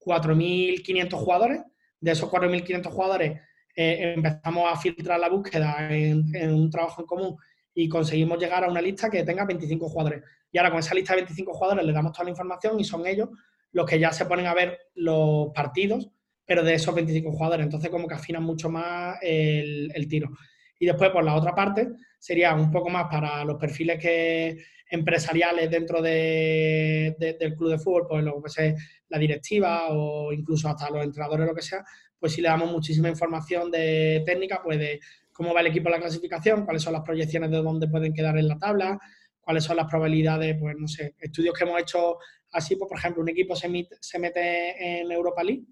4.500 0.00 1.12
jugadores. 1.12 1.62
De 2.00 2.12
esos 2.12 2.30
4.500 2.30 2.86
jugadores 2.86 3.40
eh, 3.74 4.14
empezamos 4.16 4.72
a 4.72 4.76
filtrar 4.76 5.20
la 5.20 5.28
búsqueda 5.28 5.88
en, 5.90 6.54
un 6.54 6.70
trabajo 6.70 7.02
en 7.02 7.06
común 7.06 7.36
y 7.76 7.88
conseguimos 7.88 8.38
llegar 8.38 8.64
a 8.64 8.68
una 8.68 8.80
lista 8.80 9.10
que 9.10 9.22
tenga 9.22 9.44
25 9.44 9.88
jugadores. 9.88 10.24
Y 10.50 10.56
ahora 10.56 10.70
con 10.70 10.80
esa 10.80 10.94
lista 10.94 11.12
de 11.12 11.20
25 11.20 11.52
jugadores 11.52 11.84
le 11.84 11.92
damos 11.92 12.12
toda 12.12 12.24
la 12.24 12.30
información 12.30 12.80
y 12.80 12.84
son 12.84 13.06
ellos 13.06 13.28
los 13.70 13.84
que 13.84 14.00
ya 14.00 14.10
se 14.12 14.24
ponen 14.24 14.46
a 14.46 14.54
ver 14.54 14.78
los 14.94 15.50
partidos 15.54 16.10
pero 16.46 16.62
de 16.62 16.74
esos 16.74 16.94
25 16.94 17.32
jugadores. 17.32 17.64
Entonces, 17.64 17.90
como 17.90 18.06
que 18.06 18.14
afinan 18.14 18.44
mucho 18.44 18.70
más 18.70 19.18
el, 19.20 20.06
tiro. 20.08 20.30
Y 20.78 20.86
después, 20.86 21.10
por 21.10 21.24
la 21.24 21.34
otra 21.34 21.54
parte, 21.54 21.88
sería 22.18 22.54
un 22.54 22.70
poco 22.70 22.88
más 22.88 23.08
para 23.10 23.44
los 23.44 23.56
perfiles 23.58 23.98
que 23.98 24.56
empresariales 24.88 25.68
dentro 25.68 26.00
de, 26.00 27.16
del 27.18 27.56
club 27.56 27.70
de 27.70 27.78
fútbol, 27.78 28.06
pues 28.08 28.24
lo 28.24 28.40
que 28.40 28.48
sea 28.48 28.74
la 29.08 29.18
directiva 29.18 29.88
o 29.90 30.32
incluso 30.32 30.68
hasta 30.68 30.88
los 30.90 31.02
entrenadores, 31.02 31.46
lo 31.46 31.54
que 31.54 31.62
sea, 31.62 31.84
pues 32.20 32.32
si 32.32 32.40
le 32.40 32.48
damos 32.48 32.70
muchísima 32.70 33.08
información 33.08 33.68
de 33.70 34.22
técnica, 34.24 34.60
pues 34.62 34.78
de 34.78 35.00
cómo 35.36 35.52
va 35.52 35.60
el 35.60 35.66
equipo 35.66 35.88
en 35.88 35.92
la 35.92 36.00
clasificación, 36.00 36.64
cuáles 36.64 36.82
son 36.82 36.94
las 36.94 37.02
proyecciones 37.02 37.50
de 37.50 37.58
dónde 37.58 37.88
pueden 37.88 38.14
quedar 38.14 38.38
en 38.38 38.48
la 38.48 38.58
tabla, 38.58 38.98
cuáles 39.38 39.64
son 39.64 39.76
las 39.76 39.86
probabilidades, 39.86 40.56
pues 40.58 40.74
no 40.78 40.88
sé, 40.88 41.14
estudios 41.18 41.54
que 41.54 41.64
hemos 41.64 41.78
hecho 41.78 42.16
así, 42.52 42.76
pues 42.76 42.88
por 42.88 42.98
ejemplo, 42.98 43.22
un 43.22 43.28
equipo 43.28 43.54
se, 43.54 43.68
mete 43.68 45.00
en 45.00 45.12
Europa 45.12 45.44
League 45.44 45.64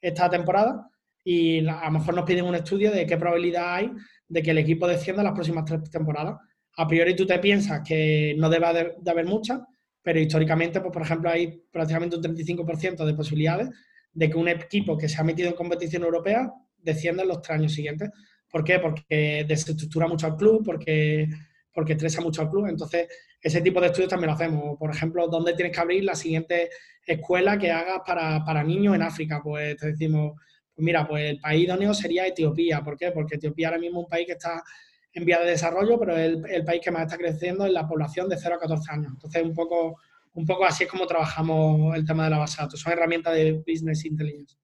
esta 0.00 0.30
temporada 0.30 0.88
y 1.24 1.66
a 1.66 1.86
lo 1.86 1.90
mejor 1.90 2.14
nos 2.14 2.24
piden 2.24 2.44
un 2.44 2.54
estudio 2.54 2.92
de 2.92 3.06
qué 3.06 3.16
probabilidad 3.16 3.74
hay 3.74 3.90
de 4.28 4.42
que 4.42 4.52
el 4.52 4.58
equipo 4.58 4.86
descienda 4.86 5.24
las 5.24 5.32
próximas 5.32 5.64
tres 5.64 5.90
temporadas. 5.90 6.36
A 6.76 6.86
priori 6.86 7.16
tú 7.16 7.26
te 7.26 7.40
piensas 7.40 7.82
que 7.86 8.36
no 8.38 8.48
debe 8.48 8.94
de, 9.00 9.10
haber 9.10 9.26
muchas, 9.26 9.60
pero 10.00 10.20
históricamente, 10.20 10.80
pues 10.80 10.92
por 10.92 11.02
ejemplo, 11.02 11.28
hay 11.28 11.60
prácticamente 11.72 12.16
un 12.16 12.22
35% 12.22 13.04
de 13.04 13.14
posibilidades 13.14 13.70
de 14.12 14.30
que 14.30 14.36
un 14.36 14.46
equipo 14.46 14.96
que 14.96 15.08
se 15.08 15.20
ha 15.20 15.24
metido 15.24 15.48
en 15.48 15.56
competición 15.56 16.04
europea 16.04 16.52
descienda 16.76 17.24
en 17.24 17.28
los 17.28 17.42
tres 17.42 17.58
años 17.58 17.72
siguientes. 17.72 18.10
¿Por 18.50 18.64
qué? 18.64 18.78
Porque 18.78 19.44
desestructura 19.46 20.06
mucho 20.06 20.26
al 20.26 20.36
club, 20.36 20.62
porque, 20.64 21.28
porque 21.72 21.92
estresa 21.92 22.20
mucho 22.20 22.42
al 22.42 22.50
club. 22.50 22.66
Entonces, 22.66 23.08
ese 23.40 23.60
tipo 23.60 23.80
de 23.80 23.88
estudios 23.88 24.10
también 24.10 24.28
lo 24.28 24.34
hacemos. 24.34 24.78
Por 24.78 24.90
ejemplo, 24.90 25.28
¿dónde 25.28 25.54
tienes 25.54 25.74
que 25.74 25.80
abrir 25.80 26.04
la 26.04 26.14
siguiente 26.14 26.70
escuela 27.08 27.58
que 27.58 27.70
hagas 27.70 28.00
para, 28.06 28.62
niños 28.62 28.94
en 28.94 29.02
África. 29.02 29.40
Pues 29.42 29.76
te 29.76 29.88
decimos, 29.88 30.32
pues 30.74 30.84
mira, 30.84 31.06
pues 31.08 31.30
el 31.30 31.40
país 31.40 31.64
idóneo 31.64 31.94
sería 31.94 32.26
Etiopía. 32.26 32.82
¿Por 32.82 32.96
qué? 32.96 33.10
Porque 33.10 33.36
Etiopía 33.36 33.68
ahora 33.68 33.80
mismo 33.80 34.00
es 34.00 34.04
un 34.04 34.10
país 34.10 34.26
que 34.26 34.32
está 34.32 34.62
en 35.12 35.24
vía 35.24 35.40
de 35.40 35.50
desarrollo, 35.50 35.98
pero 35.98 36.16
es 36.16 36.38
el, 36.50 36.64
país 36.64 36.80
que 36.84 36.90
más 36.90 37.02
está 37.02 37.16
creciendo 37.16 37.66
en 37.66 37.72
la 37.72 37.88
población 37.88 38.28
de 38.28 38.36
0 38.36 38.56
a 38.56 38.60
14 38.60 38.92
años. 38.92 39.12
Entonces, 39.14 39.42
un 39.42 39.54
poco, 39.54 39.98
un 40.34 40.46
poco 40.46 40.64
así 40.64 40.84
es 40.84 40.90
como 40.90 41.06
trabajamos 41.06 41.96
el 41.96 42.04
tema 42.04 42.24
de 42.24 42.30
la 42.30 42.38
base 42.38 42.58
de 42.58 42.64
datos. 42.64 42.80
Son 42.80 42.92
herramientas 42.92 43.34
de 43.34 43.64
business 43.66 44.04
intelligence. 44.04 44.56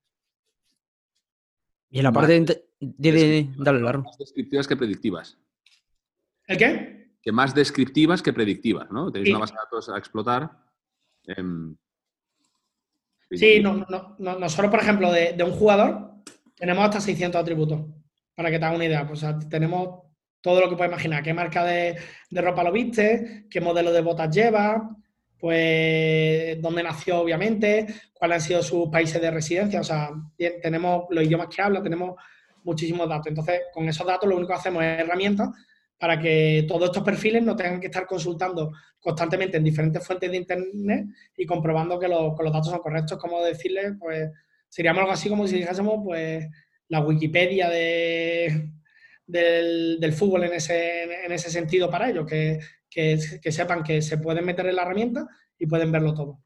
Y 1.95 1.99
en 1.99 2.05
la 2.05 2.12
parte 2.12 2.40
de... 2.80 3.49
dale, 3.57 3.78
Más 3.78 4.18
descriptivas 4.18 4.66
que 4.66 4.76
predictivas. 4.76 5.38
¿El 6.49 6.59
qué? 6.59 7.14
Que 7.22 7.30
más 7.30 7.55
descriptivas 7.55 8.20
que 8.20 8.32
predictivas, 8.32 8.90
¿no? 8.90 9.12
Tenéis 9.12 9.30
una 9.30 9.38
base 9.38 9.55
de 9.55 9.59
datos 9.59 9.88
a 9.88 9.97
explotar. 9.97 10.51
Em, 11.24 11.76
Sí, 13.30 13.61
no, 13.61 13.86
no, 13.88 14.16
nosotros, 14.18 14.70
por 14.70 14.80
ejemplo, 14.80 15.11
de, 15.12 15.36
un 15.45 15.53
jugador 15.53 16.14
tenemos 16.57 16.84
hasta 16.84 17.01
600 17.01 17.40
atributos, 17.40 17.80
para 18.34 18.51
que 18.51 18.59
te 18.59 18.64
hagas 18.64 18.76
una 18.76 18.86
idea. 18.86 19.07
Pues, 19.07 19.24
tenemos 19.49 20.03
todo 20.40 20.61
lo 20.61 20.68
que 20.68 20.76
puedes 20.76 20.92
imaginar, 20.92 21.22
qué 21.22 21.32
marca 21.32 21.64
de, 21.64 21.97
ropa 22.32 22.64
lo 22.64 22.72
viste, 22.72 23.47
qué 23.49 23.61
modelo 23.61 23.92
de 23.92 24.03
botas 24.03 24.34
lleva, 24.34 24.97
pues 25.45 26.59
dónde 26.62 26.82
nació, 26.82 27.18
obviamente, 27.18 27.86
cuáles 28.14 28.36
han 28.36 28.40
sido 28.40 28.62
sus 28.62 28.88
países 28.88 29.20
de 29.20 29.30
residencia. 29.30 29.78
O 29.78 29.84
sea, 29.84 30.11
tenemos 30.62 31.05
los 31.11 31.22
idiomas 31.22 31.49
que 31.55 31.61
habla, 31.61 31.82
tenemos 31.82 32.16
muchísimos 32.62 33.07
datos. 33.07 33.26
Entonces, 33.26 33.61
con 33.70 33.86
esos 33.86 34.07
datos 34.07 34.26
lo 34.26 34.36
único 34.36 34.55
que 34.55 34.59
hacemos 34.59 34.82
es 34.82 35.01
herramientas 35.01 35.51
para 35.99 36.18
que 36.18 36.64
todos 36.66 36.84
estos 36.84 37.03
perfiles 37.03 37.42
no 37.42 37.55
tengan 37.55 37.78
que 37.78 37.88
estar 37.88 38.07
consultando 38.07 38.72
constantemente 38.99 39.59
en 39.59 39.64
diferentes 39.64 40.03
fuentes 40.03 40.30
de 40.30 40.38
Internet 40.38 41.09
y 41.36 41.45
comprobando 41.45 41.99
que 41.99 42.09
los, 42.09 42.34
datos 42.38 42.70
son 42.70 42.78
correctos. 42.78 43.18
Como 43.18 43.42
decirles, 43.42 43.92
pues 44.01 44.30
seríamos 44.70 45.01
algo 45.03 45.12
así 45.12 45.28
como 45.28 45.47
si 45.47 45.57
dijésemos, 45.57 46.01
pues, 46.03 46.49
la 46.88 47.01
Wikipedia 47.01 47.68
de, 47.68 48.70
del, 49.26 50.12
fútbol 50.12 50.44
en 50.44 50.54
ese, 50.54 51.24
en 51.24 51.32
ese 51.32 51.50
sentido 51.50 51.90
para 51.90 52.10
ellos, 52.10 52.26
que, 52.26 52.58
que, 52.90 53.52
sepan 53.52 53.82
que 53.82 54.02
se 54.02 54.18
pueden 54.18 54.44
meter 54.44 54.66
en 54.66 54.76
la 54.76 54.82
herramienta 54.82 55.26
y 55.58 55.66
pueden 55.66 55.90
verlo 55.90 56.14
todo. 56.14 56.40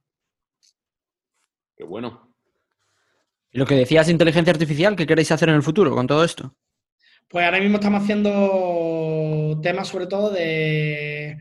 Qué 1.77 1.85
bueno. 1.85 2.35
Lo 3.53 3.67
que 3.67 3.75
decías, 3.75 4.09
inteligencia 4.09 4.53
artificial, 4.53 4.97
¿qué 4.97 5.07
queréis 5.07 5.31
hacer 5.33 5.49
en 5.49 5.57
el 5.57 5.63
futuro 5.63 5.95
con 5.95 6.07
todo 6.07 6.25
esto? 6.25 6.55
Pues 7.29 7.45
ahora 7.45 7.61
mismo 7.61 7.77
estamos 7.77 8.03
haciendo 8.03 9.61
temas 9.63 9.89
sobre 9.89 10.07
todo 10.07 10.31
de 10.31 11.37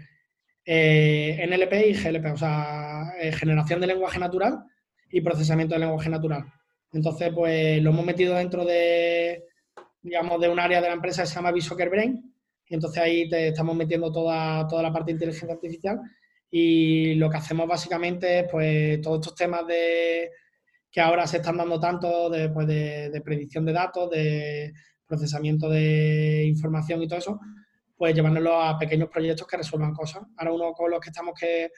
eh, 0.66 1.48
NLP 1.48 1.74
y 1.88 1.94
GLP, 1.94 2.34
o 2.34 2.38
sea, 2.38 3.14
eh, 3.22 3.32
generación 3.32 3.80
de 3.80 3.88
lenguaje 3.88 4.20
natural 4.20 4.64
y 5.10 5.22
procesamiento 5.22 5.76
de 5.76 5.80
lenguaje 5.80 6.10
natural. 6.10 6.46
Entonces, 6.92 7.32
pues 7.34 7.82
lo 7.82 7.92
hemos 7.92 8.06
metido 8.06 8.36
dentro 8.36 8.66
de, 8.66 9.44
digamos, 10.02 10.40
de 10.40 10.50
un 10.50 10.60
área 10.60 10.82
de 10.82 10.88
la 10.88 10.94
empresa 10.94 11.24
que 11.24 11.28
se 11.28 11.36
llama 11.36 11.52
Visoccer 11.52 11.90
Brain, 11.90 12.34
y 12.68 12.74
entonces 12.74 13.02
ahí 13.02 13.30
te 13.30 13.50
estamos 13.50 13.76
metiendo 13.76 14.12
toda, 14.12 14.68
toda 14.68 14.84
la 14.84 14.92
parte 14.92 15.08
de 15.08 15.14
inteligencia 15.14 15.54
artificial 15.54 16.00
y 16.50 17.16
lo 17.16 17.30
que 17.30 17.38
hacemos 17.38 17.68
básicamente 17.68 18.40
es, 18.40 18.46
pues, 18.52 19.02
todos 19.02 19.20
estos 19.20 19.36
temas 19.36 19.66
de 19.68 20.32
que 20.92 21.02
ahora 21.02 21.28
se 21.28 21.38
están 21.38 21.58
dando 21.58 21.80
tanto 21.80 22.30
de, 22.30 22.50
pues, 22.50 22.68
de 22.68 23.22
predicción 23.24 23.66
de 23.66 23.74
datos, 23.74 24.10
de 24.10 24.74
procesamiento 25.08 25.70
de 25.70 26.46
información 26.46 27.02
y 27.02 27.08
todo 27.08 27.20
eso, 27.20 27.40
pues 27.96 28.14
llevárnoslo 28.14 28.62
a 28.62 28.78
pequeños 28.78 29.10
proyectos 29.10 29.48
que 29.48 29.58
resuelvan 29.58 29.94
cosas. 29.94 30.24
Ahora 30.38 30.54
uno 30.54 30.74
con 30.74 30.92
los 30.92 31.00
que 31.00 31.10
estamos 31.10 31.34
que, 31.40 31.72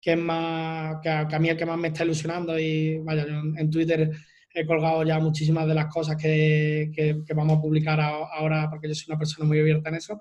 que 0.00 0.12
es 0.12 0.18
más, 0.18 0.96
que 1.00 1.08
a, 1.08 1.38
mí 1.38 1.50
el 1.50 1.56
que 1.56 1.66
más 1.66 1.78
me 1.78 1.88
está 1.88 2.04
ilusionando 2.04 2.58
y 2.58 2.98
vaya, 2.98 3.26
yo 3.26 3.34
en, 3.56 3.70
Twitter 3.70 4.10
he 4.54 4.66
colgado 4.66 5.02
ya 5.04 5.18
muchísimas 5.18 5.66
de 5.66 5.74
las 5.74 5.86
cosas 5.86 6.16
que, 6.16 6.90
que, 6.94 7.34
vamos 7.34 7.58
a 7.58 7.60
publicar 7.60 8.00
ahora 8.00 8.68
porque 8.70 8.88
yo 8.88 8.94
soy 8.94 9.06
una 9.08 9.18
persona 9.18 9.46
muy 9.46 9.58
abierta 9.58 9.88
en 9.88 9.94
eso. 9.96 10.20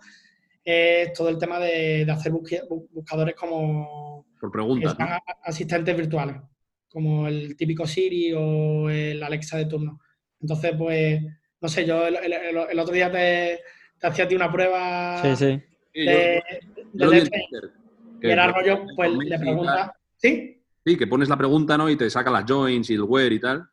es 0.64 1.14
todo 1.14 1.30
el 1.30 1.38
tema 1.38 1.60
de, 1.60 2.08
hacer 2.10 2.32
buscadores 2.32 3.36
como 3.36 4.26
por 4.40 4.52
preguntas, 4.52 4.96
asistentes 5.44 5.96
virtuales, 5.96 6.38
como 6.90 7.28
el 7.28 7.56
típico 7.56 7.86
Siri 7.86 8.34
o 8.34 8.90
el 8.90 9.22
Alexa 9.22 9.58
de 9.58 9.66
turno. 9.66 10.00
Entonces, 10.40 10.74
pues, 10.78 11.22
no 11.62 11.70
sé, 11.70 11.86
yo 11.86 12.08
el, 12.08 12.80
otro 12.80 12.94
día 12.94 13.12
te, 13.12 13.60
hacía 14.02 14.26
a 14.26 14.28
ti 14.28 14.36
una 14.36 14.52
prueba 14.52 15.22
sí, 15.22 15.36
sí. 15.36 15.62
de, 15.94 16.42
y 18.24 18.28
era 18.30 18.52
rollo, 18.52 18.86
pues 18.96 19.12
le 19.12 19.40
pregunta, 19.40 19.96
¿sí? 20.18 20.64
Sí, 20.86 20.98
que 20.98 21.08
pones 21.08 21.30
la 21.30 21.38
pregunta, 21.38 21.78
¿no? 21.78 21.90
Y 21.90 21.96
te 21.96 22.10
saca 22.10 22.32
las 22.32 22.46
joins 22.48 22.90
y 22.90 22.96
el 22.96 23.04
where 23.04 23.36
y 23.36 23.40
tal. 23.40 23.68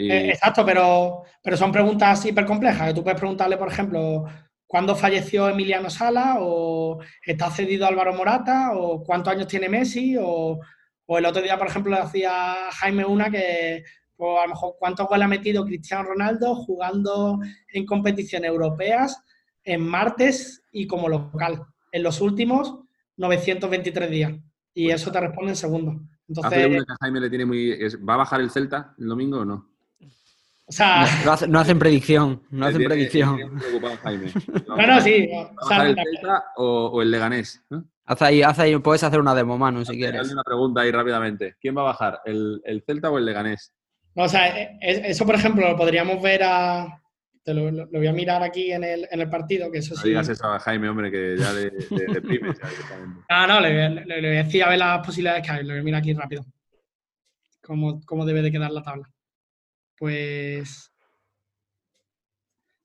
Eh, 0.00 0.30
exacto, 0.30 0.64
pero, 0.64 1.24
pero 1.42 1.56
son 1.56 1.72
preguntas 1.72 2.24
hiper 2.24 2.46
complejas. 2.46 2.94
Tú 2.94 3.02
puedes 3.02 3.18
preguntarle, 3.18 3.56
por 3.56 3.68
ejemplo, 3.68 4.24
¿cuándo 4.64 4.94
falleció 4.94 5.48
Emiliano 5.48 5.90
Sala? 5.90 6.36
¿O 6.38 7.00
está 7.24 7.50
cedido 7.50 7.86
Álvaro 7.86 8.14
Morata? 8.14 8.70
¿O 8.74 9.02
cuántos 9.02 9.32
años 9.32 9.48
tiene 9.48 9.68
Messi? 9.68 10.16
O, 10.20 10.60
el 11.08 11.26
otro 11.26 11.42
día, 11.42 11.58
por 11.58 11.66
ejemplo, 11.66 11.92
le 11.92 12.00
hacía 12.00 12.54
Jaime 12.70 13.04
una 13.04 13.28
que, 13.28 13.82
pues, 14.14 14.38
a 14.38 14.42
lo 14.42 14.50
mejor, 14.50 14.74
¿cuántos 14.78 15.08
goles 15.08 15.24
ha 15.24 15.28
metido 15.28 15.64
Cristiano 15.64 16.04
Ronaldo 16.04 16.54
jugando 16.54 17.40
en 17.72 17.84
competiciones 17.84 18.48
europeas 18.48 19.20
en 19.64 19.80
martes 19.80 20.62
y 20.70 20.86
como 20.86 21.08
local? 21.08 21.64
En 21.90 22.04
los 22.04 22.20
últimos 22.20 22.78
923 23.16 24.10
días. 24.10 24.32
Y 24.74 24.84
pues 24.84 25.02
eso 25.02 25.10
te 25.10 25.20
responde 25.20 25.50
en 25.50 25.56
segundos. 25.56 25.96
Entonces, 26.28 26.84
Jaime 27.00 27.20
le 27.20 27.30
tiene 27.30 27.46
muy... 27.46 27.76
¿Va 28.08 28.14
a 28.14 28.18
bajar 28.18 28.40
el 28.40 28.50
Celta 28.50 28.94
el 28.98 29.08
domingo 29.08 29.38
o 29.40 29.44
no? 29.44 29.77
O 30.68 30.72
sea, 30.72 31.06
no, 31.48 31.60
hacen 31.60 31.78
predicción, 31.78 32.42
no 32.50 32.66
hacen 32.66 32.84
predicción. 32.84 33.58
bueno, 34.68 35.00
sí. 35.00 35.26
O, 35.32 35.72
el 35.82 35.96
Celta 35.96 36.44
o, 36.56 37.00
el 37.00 37.10
Leganés? 37.10 37.64
Haz 38.04 38.20
ahí, 38.20 38.42
haz 38.42 38.58
ahí, 38.58 38.76
puedes 38.76 39.02
hacer 39.02 39.18
una 39.18 39.34
demo, 39.34 39.56
Manu, 39.56 39.82
si 39.86 39.96
quieres. 39.96 40.20
Hazle 40.20 40.34
una 40.34 40.42
pregunta 40.42 40.82
ahí 40.82 40.90
rápidamente. 40.90 41.56
¿Quién 41.58 41.74
va 41.74 41.80
a 41.80 41.84
bajar, 41.84 42.20
el, 42.26 42.60
el 42.64 42.82
Celta 42.82 43.10
o 43.10 43.16
el 43.16 43.24
Leganés? 43.24 43.72
o 44.14 44.28
sea, 44.28 44.48
e, 44.48 44.78
e, 44.82 45.10
eso, 45.10 45.24
por 45.24 45.36
ejemplo, 45.36 45.66
lo 45.66 45.76
podríamos 45.76 46.20
ver 46.20 46.42
a... 46.44 47.00
Te 47.42 47.54
lo, 47.54 47.70
lo, 47.70 47.86
voy 47.86 48.06
a 48.06 48.12
mirar 48.12 48.42
aquí 48.42 48.70
en 48.70 48.84
el, 48.84 49.08
en 49.10 49.20
el 49.20 49.30
partido, 49.30 49.72
que 49.72 49.78
eso 49.78 49.94
no 49.94 50.02
sí... 50.02 50.08
digas 50.08 50.28
eso 50.28 50.52
a 50.52 50.58
Jaime, 50.58 50.90
hombre, 50.90 51.10
que 51.10 51.34
ya 51.38 51.50
le, 51.50 51.70
deprimes. 52.12 52.58
ah, 53.30 53.46
no, 53.46 53.58
le, 53.58 53.88
le, 53.88 54.04
le, 54.04 54.28
voy 54.28 54.36
a 54.36 54.42
decir 54.42 54.62
a 54.62 54.68
ver 54.68 54.78
las 54.80 54.98
posibilidades 54.98 55.46
que 55.46 55.52
hay. 55.52 55.62
Lo 55.64 55.72
voy 55.72 55.80
a 55.80 55.82
mirar 55.82 56.00
aquí 56.00 56.12
rápido. 56.12 56.44
Cómo, 57.62 58.02
cómo 58.04 58.26
debe 58.26 58.42
de 58.42 58.52
quedar 58.52 58.70
la 58.70 58.82
tabla 58.82 59.08
pues... 59.98 60.92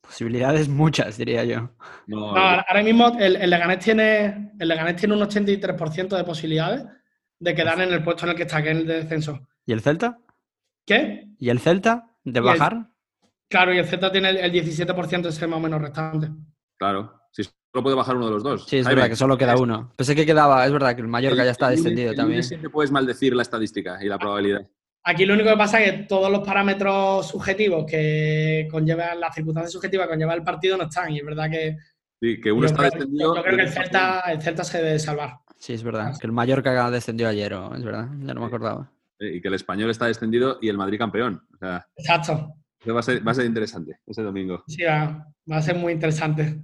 Posibilidades 0.01 0.67
muchas, 0.67 1.17
diría 1.17 1.43
yo. 1.43 1.71
No, 2.07 2.35
ahora 2.35 2.83
mismo 2.83 3.17
el, 3.19 3.37
el, 3.37 3.49
Leganés 3.49 3.79
tiene, 3.79 4.51
el 4.59 4.67
Leganés 4.67 4.97
tiene 4.97 5.15
un 5.15 5.21
83% 5.21 6.17
de 6.17 6.23
posibilidades 6.23 6.85
de 7.39 7.55
quedar 7.55 7.79
en 7.81 7.91
el 7.93 8.03
puesto 8.03 8.25
en 8.25 8.31
el 8.31 8.37
que 8.37 8.43
está, 8.43 8.61
que 8.61 8.71
es 8.71 8.77
el 8.77 8.87
de 8.87 8.95
descenso. 8.95 9.47
¿Y 9.65 9.73
el 9.73 9.81
Celta? 9.81 10.19
¿Qué? 10.85 11.27
¿Y 11.39 11.49
el 11.49 11.59
Celta? 11.59 12.09
¿De 12.23 12.39
bajar? 12.39 12.89
claro, 13.49 13.73
y 13.73 13.77
el 13.77 13.85
Celta 13.85 14.11
tiene 14.11 14.29
el, 14.29 14.51
17% 14.51 15.21
de 15.21 15.31
ser 15.31 15.47
más 15.47 15.57
o 15.57 15.61
menos 15.61 15.81
restante. 15.81 16.29
Claro, 16.77 17.21
si 17.31 17.43
solo 17.43 17.83
puede 17.83 17.95
bajar 17.95 18.15
uno 18.15 18.25
de 18.25 18.31
los 18.31 18.43
dos. 18.43 18.65
Sí, 18.67 18.77
es 18.77 18.87
verdad 18.87 19.09
que 19.09 19.15
solo 19.15 19.37
queda 19.37 19.57
uno. 19.57 19.93
Pensé 19.95 20.15
que 20.15 20.25
quedaba, 20.25 20.65
es 20.65 20.71
verdad 20.71 20.95
que 20.95 21.01
el 21.01 21.07
Mallorca 21.07 21.45
ya 21.45 21.51
está 21.51 21.69
descendido 21.69 22.13
también. 22.13 22.43
Siempre 22.43 22.69
puedes 22.69 22.91
maldecir 22.91 23.35
la 23.35 23.43
estadística 23.43 24.03
y 24.03 24.07
la 24.07 24.17
probabilidad. 24.17 24.67
Aquí 25.05 25.25
lo 25.25 25.33
único 25.33 25.49
que 25.49 25.57
pasa 25.57 25.81
es 25.81 25.91
que 25.91 25.97
todos 26.03 26.31
los 26.31 26.45
parámetros 26.45 27.27
subjetivos 27.27 27.85
que 27.85 28.67
conllevan, 28.71 29.19
las 29.19 29.35
circunstancias 29.35 29.73
subjetivas 29.73 30.07
que 30.07 30.11
conlleva 30.11 30.33
el 30.33 30.43
partido 30.43 30.77
no 30.77 30.83
están. 30.83 31.11
Y 31.11 31.19
es 31.19 31.25
verdad 31.25 31.49
que. 31.49 31.77
Sí, 32.21 32.39
que 32.39 32.51
uno 32.51 32.65
está 32.65 32.83
descendido. 32.83 33.35
Yo 33.35 33.43
creo 33.43 33.57
que 33.57 33.63
el 33.63 33.69
Celta, 33.69 34.19
el 34.31 34.41
Celta 34.41 34.63
se 34.63 34.81
debe 34.81 34.99
salvar. 34.99 35.39
Sí, 35.57 35.73
es 35.73 35.83
verdad. 35.83 36.13
Que 36.19 36.27
el 36.27 36.33
Mallorca 36.33 36.89
descendió 36.89 37.27
ayer, 37.27 37.53
es 37.75 37.83
verdad. 37.83 38.07
Ya 38.21 38.33
no 38.33 38.41
me 38.41 38.47
acordaba. 38.47 38.91
Y 39.19 39.41
que 39.41 39.47
el 39.49 39.53
español 39.53 39.89
está 39.89 40.07
descendido 40.07 40.57
y 40.61 40.69
el 40.69 40.77
Madrid 40.77 40.97
campeón. 40.97 41.41
Exacto. 41.97 42.55
Va 42.89 42.99
a, 42.99 43.03
ser, 43.03 43.25
va 43.25 43.31
a 43.31 43.35
ser 43.35 43.45
interesante 43.45 43.99
ese 44.05 44.21
domingo. 44.23 44.63
Sí, 44.67 44.83
va, 44.83 45.25
va 45.49 45.57
a 45.57 45.61
ser 45.61 45.75
muy 45.77 45.93
interesante. 45.93 46.61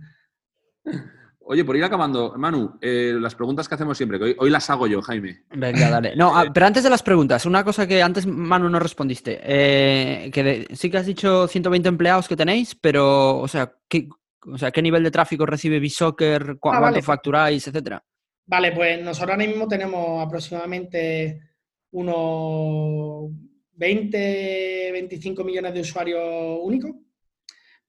Oye, 1.52 1.66
por 1.66 1.76
ir 1.76 1.84
acabando, 1.84 2.36
Manu, 2.38 2.78
eh, 2.80 3.12
las 3.20 3.34
preguntas 3.34 3.68
que 3.68 3.74
hacemos 3.74 3.98
siempre, 3.98 4.20
que 4.20 4.36
hoy, 4.38 4.52
las 4.52 4.70
hago 4.70 4.86
yo, 4.86 5.02
Jaime. 5.02 5.46
Venga, 5.50 5.90
dale. 5.90 6.16
No, 6.16 6.38
ah, 6.38 6.46
pero 6.54 6.68
antes 6.68 6.84
de 6.84 6.92
las 6.92 7.02
preguntas, 7.02 7.44
una 7.48 7.64
cosa 7.64 7.88
que 7.88 8.04
antes, 8.04 8.28
Manu, 8.28 8.70
no 8.70 8.78
respondiste. 8.78 9.40
Eh, 9.42 10.30
que 10.32 10.68
sí 10.76 10.92
que 10.92 10.98
has 11.00 11.08
dicho 11.08 11.48
120 11.48 11.90
empleados 11.90 12.28
que 12.28 12.36
tenéis, 12.36 12.76
pero, 12.76 13.40
o 13.40 13.48
sea, 13.48 13.74
¿qué, 13.88 14.08
o 14.46 14.60
sea, 14.60 14.70
¿qué 14.70 14.84
nivel 14.84 15.04
de 15.04 15.10
tráfico 15.10 15.44
recibe 15.48 15.80
Bisoccer? 15.80 16.52
Ah, 16.52 16.56
¿Cuánto 16.60 17.02
facturáis, 17.02 17.68
etcétera? 17.68 18.06
Vale, 18.46 18.72
pues 18.72 19.00
nosotros 19.00 19.32
ahora 19.32 19.48
mismo 19.48 19.68
tenemos 19.68 20.24
aproximadamente 20.24 21.42
unos 21.90 23.32
20, 23.72 24.92
25 24.92 25.44
millones 25.44 25.74
de 25.74 25.82
usuarios 25.82 26.60
únicos. 26.62 26.92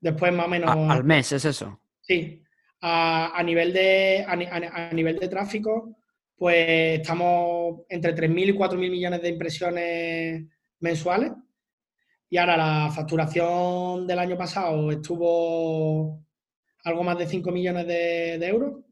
Después, 0.01 0.33
más 0.33 0.47
o 0.47 0.49
menos. 0.49 0.71
al 0.71 1.05
mes, 1.05 1.31
¿es 1.33 1.45
eso? 1.45 1.79
Sí. 2.01 2.43
A, 2.83 3.43
nivel, 3.45 3.73
de, 3.75 4.25
a, 4.27 4.91
nivel 4.95 5.19
de 5.19 5.29
tráfico, 5.29 5.97
pues 6.35 7.01
estamos 7.01 7.83
entre 7.91 8.15
3.000 8.15 8.49
y 8.49 8.53
4.000 8.55 8.91
millones 8.91 9.21
de 9.23 9.29
impresiones 9.29 10.47
mensuales. 10.79 11.33
Y 12.31 12.39
ahora 12.39 12.57
la 12.57 12.91
facturación 12.91 14.07
del 14.07 14.19
año 14.19 14.39
pasado 14.39 14.91
estuvo 14.91 16.25
algo 16.85 17.05
más 17.05 17.19
de 17.19 17.27
5 17.27 17.51
millones 17.51 17.87
de, 17.87 18.47
euros. 18.47 18.83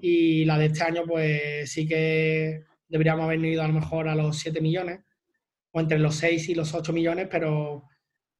Y 0.00 0.44
la 0.44 0.58
de 0.58 0.66
este 0.66 0.82
año, 0.82 1.04
pues 1.06 1.70
sí 1.70 1.86
que 1.86 2.64
deberíamos 2.88 3.24
haber 3.24 3.44
ido 3.44 3.62
a 3.62 3.68
lo 3.68 3.74
mejor 3.74 4.08
a 4.08 4.16
los 4.16 4.38
7 4.38 4.60
millones, 4.60 5.00
o 5.70 5.80
entre 5.80 5.98
los 5.98 6.16
6 6.16 6.48
y 6.48 6.54
los 6.56 6.74
8 6.74 6.92
millones, 6.92 7.28
pero, 7.30 7.84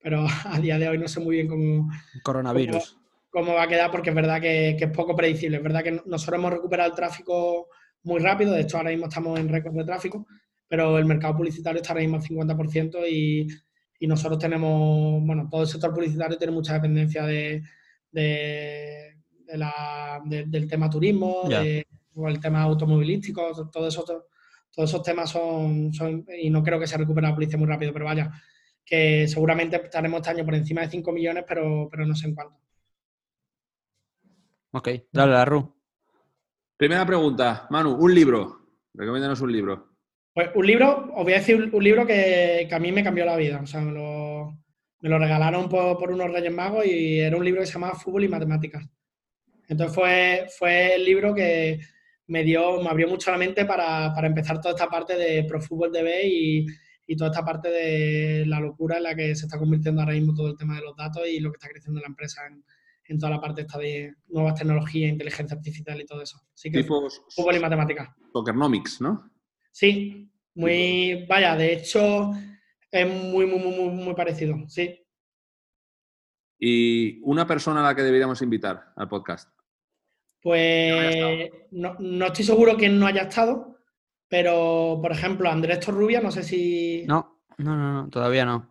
pero 0.00 0.26
a 0.44 0.58
día 0.58 0.78
de 0.78 0.88
hoy 0.88 0.98
no 0.98 1.06
sé 1.06 1.20
muy 1.20 1.36
bien 1.36 1.46
cómo. 1.46 1.88
Coronavirus 2.24 2.97
cómo 3.38 3.54
va 3.54 3.62
a 3.62 3.68
quedar, 3.68 3.90
porque 3.90 4.10
es 4.10 4.16
verdad 4.16 4.40
que, 4.40 4.70
es 4.70 4.90
poco 4.90 5.14
predecible. 5.14 5.58
Es 5.58 5.62
verdad 5.62 5.84
que 5.84 6.02
nosotros 6.04 6.38
hemos 6.38 6.52
recuperado 6.52 6.90
el 6.90 6.96
tráfico 6.96 7.68
muy 8.02 8.20
rápido, 8.20 8.52
de 8.52 8.62
hecho 8.62 8.78
ahora 8.78 8.90
mismo 8.90 9.06
estamos 9.06 9.38
en 9.38 9.48
récord 9.48 9.74
de 9.74 9.84
tráfico, 9.84 10.26
pero 10.66 10.98
el 10.98 11.04
mercado 11.04 11.36
publicitario 11.36 11.80
está 11.80 11.92
ahora 11.92 12.02
mismo 12.02 12.16
al 12.16 12.22
50% 12.22 13.08
y, 13.08 13.46
y 14.00 14.06
nosotros 14.06 14.38
tenemos, 14.38 15.22
bueno, 15.24 15.48
todo 15.50 15.62
el 15.62 15.68
sector 15.68 15.94
publicitario 15.94 16.36
tiene 16.36 16.52
mucha 16.52 16.74
dependencia 16.74 17.24
de, 17.26 17.62
la, 19.46 20.20
del 20.24 20.68
tema 20.68 20.90
turismo, 20.90 21.42
o 22.14 22.28
el 22.28 22.40
tema 22.40 22.62
automovilístico, 22.62 23.70
todo 23.70 23.86
eso, 23.86 24.04
todos 24.04 24.90
esos 24.90 25.02
temas 25.02 25.30
son, 25.30 25.92
son, 25.92 26.24
y 26.40 26.50
no 26.50 26.62
creo 26.62 26.80
que 26.80 26.86
se 26.88 26.98
recupere 26.98 27.28
la 27.28 27.34
policía 27.34 27.56
muy 27.58 27.68
rápido, 27.68 27.92
pero 27.92 28.04
vaya, 28.04 28.32
que 28.84 29.28
seguramente 29.28 29.76
estaremos 29.76 30.18
este 30.18 30.30
año 30.30 30.44
por 30.44 30.54
encima 30.54 30.80
de 30.80 30.90
5 30.90 31.12
millones, 31.12 31.44
pero, 31.46 31.88
pero 31.90 32.04
no 32.04 32.16
sé 32.16 32.26
en 32.26 32.34
cuánto. 32.34 32.67
Ok, 34.78 34.90
dale 35.10 35.32
la 35.32 35.44
Ru. 35.44 35.74
Primera 36.76 37.04
pregunta, 37.04 37.66
Manu, 37.70 37.96
un 37.96 38.14
libro. 38.14 38.60
Recomiéndanos 38.94 39.40
un 39.40 39.50
libro. 39.50 39.88
Pues 40.32 40.50
un 40.54 40.64
libro, 40.64 41.10
os 41.16 41.24
voy 41.24 41.32
a 41.32 41.38
decir 41.38 41.70
un, 41.72 41.82
libro 41.82 42.06
que, 42.06 42.68
a 42.70 42.78
mí 42.78 42.92
me 42.92 43.02
cambió 43.02 43.24
la 43.24 43.36
vida. 43.36 43.60
O 43.60 43.66
sea, 43.66 43.80
me 43.80 43.90
lo, 43.90 44.56
regalaron 45.00 45.68
por, 45.68 46.12
unos 46.12 46.30
Reyes 46.30 46.52
Magos 46.52 46.86
y 46.86 47.18
era 47.18 47.36
un 47.36 47.44
libro 47.44 47.60
que 47.60 47.66
se 47.66 47.72
llamaba 47.72 47.98
Fútbol 47.98 48.22
y 48.22 48.28
Matemáticas. 48.28 48.88
Entonces 49.66 49.92
fue, 49.92 50.46
fue 50.56 50.94
el 50.94 51.04
libro 51.04 51.34
que 51.34 51.80
me 52.28 52.44
dio, 52.44 52.80
me 52.80 52.88
abrió 52.90 53.08
mucho 53.08 53.32
la 53.32 53.38
mente 53.38 53.64
para, 53.64 54.14
empezar 54.24 54.60
toda 54.60 54.74
esta 54.76 54.88
parte 54.88 55.16
de 55.16 55.42
Pro 55.42 55.60
Fútbol 55.60 55.90
DB 55.90 56.24
y, 56.24 56.66
y 57.04 57.16
toda 57.16 57.30
esta 57.30 57.44
parte 57.44 57.68
de 57.68 58.46
la 58.46 58.60
locura 58.60 58.98
en 58.98 59.02
la 59.02 59.16
que 59.16 59.34
se 59.34 59.46
está 59.46 59.58
convirtiendo 59.58 60.02
ahora 60.02 60.14
mismo 60.14 60.34
todo 60.34 60.50
el 60.52 60.56
tema 60.56 60.76
de 60.76 60.82
los 60.82 60.94
datos 60.94 61.26
y 61.28 61.40
lo 61.40 61.50
que 61.50 61.56
está 61.56 61.68
creciendo 61.68 62.00
la 62.00 62.06
empresa 62.06 62.46
en, 62.46 62.62
en 63.08 63.18
toda 63.18 63.32
la 63.32 63.40
parte 63.40 63.62
esta 63.62 63.78
de 63.78 64.14
nuevas 64.28 64.54
tecnologías, 64.54 65.10
inteligencia 65.10 65.56
artificial 65.56 66.00
y 66.00 66.06
todo 66.06 66.22
eso. 66.22 66.38
Así 66.54 66.70
que 66.70 66.84
fútbol 66.84 67.56
y 67.56 67.60
matemáticas. 67.60 68.10
Tokernomics, 68.32 69.00
¿no? 69.00 69.30
Sí, 69.72 70.30
muy, 70.54 71.24
vaya, 71.26 71.56
de 71.56 71.72
hecho 71.72 72.32
es 72.90 73.06
muy, 73.06 73.46
muy, 73.46 73.60
muy, 73.60 73.90
muy 73.90 74.14
parecido, 74.14 74.56
sí. 74.68 75.04
¿Y 76.58 77.20
una 77.22 77.46
persona 77.46 77.80
a 77.80 77.84
la 77.84 77.94
que 77.94 78.02
deberíamos 78.02 78.42
invitar 78.42 78.92
al 78.96 79.08
podcast? 79.08 79.48
Pues 80.42 81.50
no, 81.70 81.96
no, 81.98 82.26
estoy 82.26 82.44
seguro 82.44 82.76
que 82.76 82.88
no 82.88 83.06
haya 83.06 83.22
estado, 83.22 83.78
pero 84.28 84.98
por 85.00 85.12
ejemplo, 85.12 85.48
Andrés 85.48 85.80
Torrubia, 85.80 86.20
no 86.20 86.30
sé 86.30 86.42
si. 86.42 87.04
No, 87.06 87.42
no, 87.58 87.76
no, 87.76 87.92
no 87.92 88.10
todavía 88.10 88.44
no. 88.44 88.68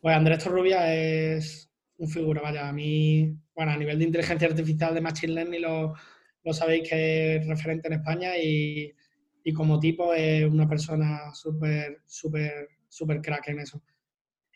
Pues 0.00 0.16
Andrés 0.16 0.42
Torrubia 0.42 0.94
es 0.94 1.73
un 1.98 2.08
figura, 2.08 2.42
vaya, 2.42 2.68
a 2.68 2.72
mí 2.72 3.36
bueno, 3.54 3.72
a 3.72 3.76
nivel 3.76 3.98
de 3.98 4.04
inteligencia 4.06 4.48
artificial 4.48 4.94
de 4.94 5.00
Machine 5.00 5.32
Learning 5.34 5.62
lo, 5.62 5.94
sabéis 6.52 6.88
que 6.88 7.36
es 7.36 7.46
referente 7.46 7.86
en 7.88 7.94
España 7.94 8.36
y, 8.36 8.92
como 9.52 9.78
tipo 9.78 10.12
es 10.12 10.44
una 10.44 10.68
persona 10.68 11.32
súper, 11.34 12.00
súper, 12.06 12.68
súper 12.88 13.20
crack 13.22 13.48
en 13.48 13.60
eso. 13.60 13.82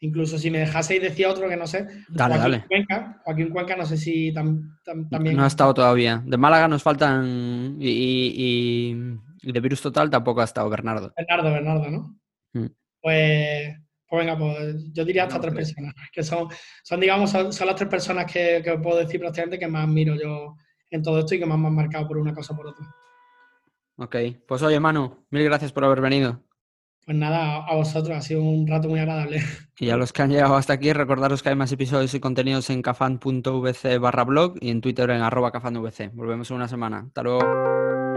Incluso 0.00 0.38
si 0.38 0.50
me 0.50 0.58
dejaseis 0.60 1.02
decía 1.02 1.28
otro 1.28 1.48
que 1.48 1.56
no 1.56 1.66
sé. 1.66 1.86
Dale, 2.08 2.34
Joaquín 2.36 2.52
dale. 2.52 2.64
Cuenca, 2.68 3.22
Joaquín 3.24 3.50
Cuenca, 3.50 3.76
no 3.76 3.84
sé 3.86 3.96
si 3.96 4.32
tam- 4.32 4.78
tam- 4.84 5.08
también. 5.08 5.36
No 5.36 5.42
ha 5.42 5.48
estado 5.48 5.74
todavía. 5.74 6.22
De 6.24 6.36
Málaga 6.36 6.68
nos 6.68 6.82
faltan. 6.84 7.76
Y, 7.80 7.88
y- 7.88 8.32
y- 8.36 9.18
y 9.42 9.52
de 9.52 9.60
Virus 9.60 9.80
Total 9.82 10.08
tampoco 10.08 10.40
ha 10.40 10.44
estado 10.44 10.68
Bernardo. 10.70 11.12
Bernardo, 11.16 11.52
Bernardo, 11.52 11.90
¿no? 11.90 12.18
Mm. 12.52 12.66
Pues, 13.02 13.76
pues 14.08 14.24
venga, 14.24 14.38
pues 14.38 14.92
yo 14.92 15.04
diría 15.04 15.24
hasta 15.24 15.40
tres 15.40 15.54
personas, 15.54 15.94
que 16.12 16.22
son, 16.22 16.48
son 16.82 17.00
digamos, 17.00 17.30
son, 17.30 17.52
son 17.52 17.66
las 17.66 17.76
tres 17.76 17.88
personas 17.88 18.30
que, 18.30 18.62
que 18.64 18.78
puedo 18.78 18.98
decir 18.98 19.20
prácticamente 19.20 19.58
que 19.58 19.68
más 19.68 19.86
miro 19.86 20.14
yo 20.14 20.56
en 20.90 21.02
todo 21.02 21.18
esto 21.18 21.34
y 21.34 21.38
que 21.38 21.46
más 21.46 21.58
me 21.58 21.66
han 21.66 21.74
marcado 21.74 22.08
por 22.08 22.18
una 22.18 22.34
cosa 22.34 22.54
o 22.54 22.56
por 22.56 22.68
otra. 22.68 22.86
Ok. 23.96 24.16
Pues 24.46 24.62
oye, 24.62 24.80
Manu, 24.80 25.26
mil 25.30 25.44
gracias 25.44 25.72
por 25.72 25.84
haber 25.84 26.00
venido. 26.00 26.42
Pues 27.04 27.16
nada, 27.16 27.64
a 27.66 27.74
vosotros, 27.74 28.16
ha 28.16 28.20
sido 28.20 28.42
un 28.42 28.66
rato 28.66 28.88
muy 28.88 29.00
agradable. 29.00 29.40
Y 29.78 29.90
a 29.90 29.96
los 29.96 30.12
que 30.12 30.22
han 30.22 30.30
llegado 30.30 30.56
hasta 30.56 30.74
aquí, 30.74 30.92
recordaros 30.92 31.42
que 31.42 31.48
hay 31.48 31.54
más 31.54 31.72
episodios 31.72 32.12
y 32.12 32.20
contenidos 32.20 32.68
en 32.68 32.82
cafan.vc 32.82 33.98
barra 33.98 34.24
blog 34.24 34.56
y 34.60 34.70
en 34.70 34.80
Twitter 34.80 35.08
en 35.10 35.22
arroba 35.22 35.52
cafanvc. 35.52 36.12
Volvemos 36.12 36.50
en 36.50 36.56
una 36.56 36.68
semana. 36.68 37.04
Hasta 37.06 37.22
luego. 37.22 38.07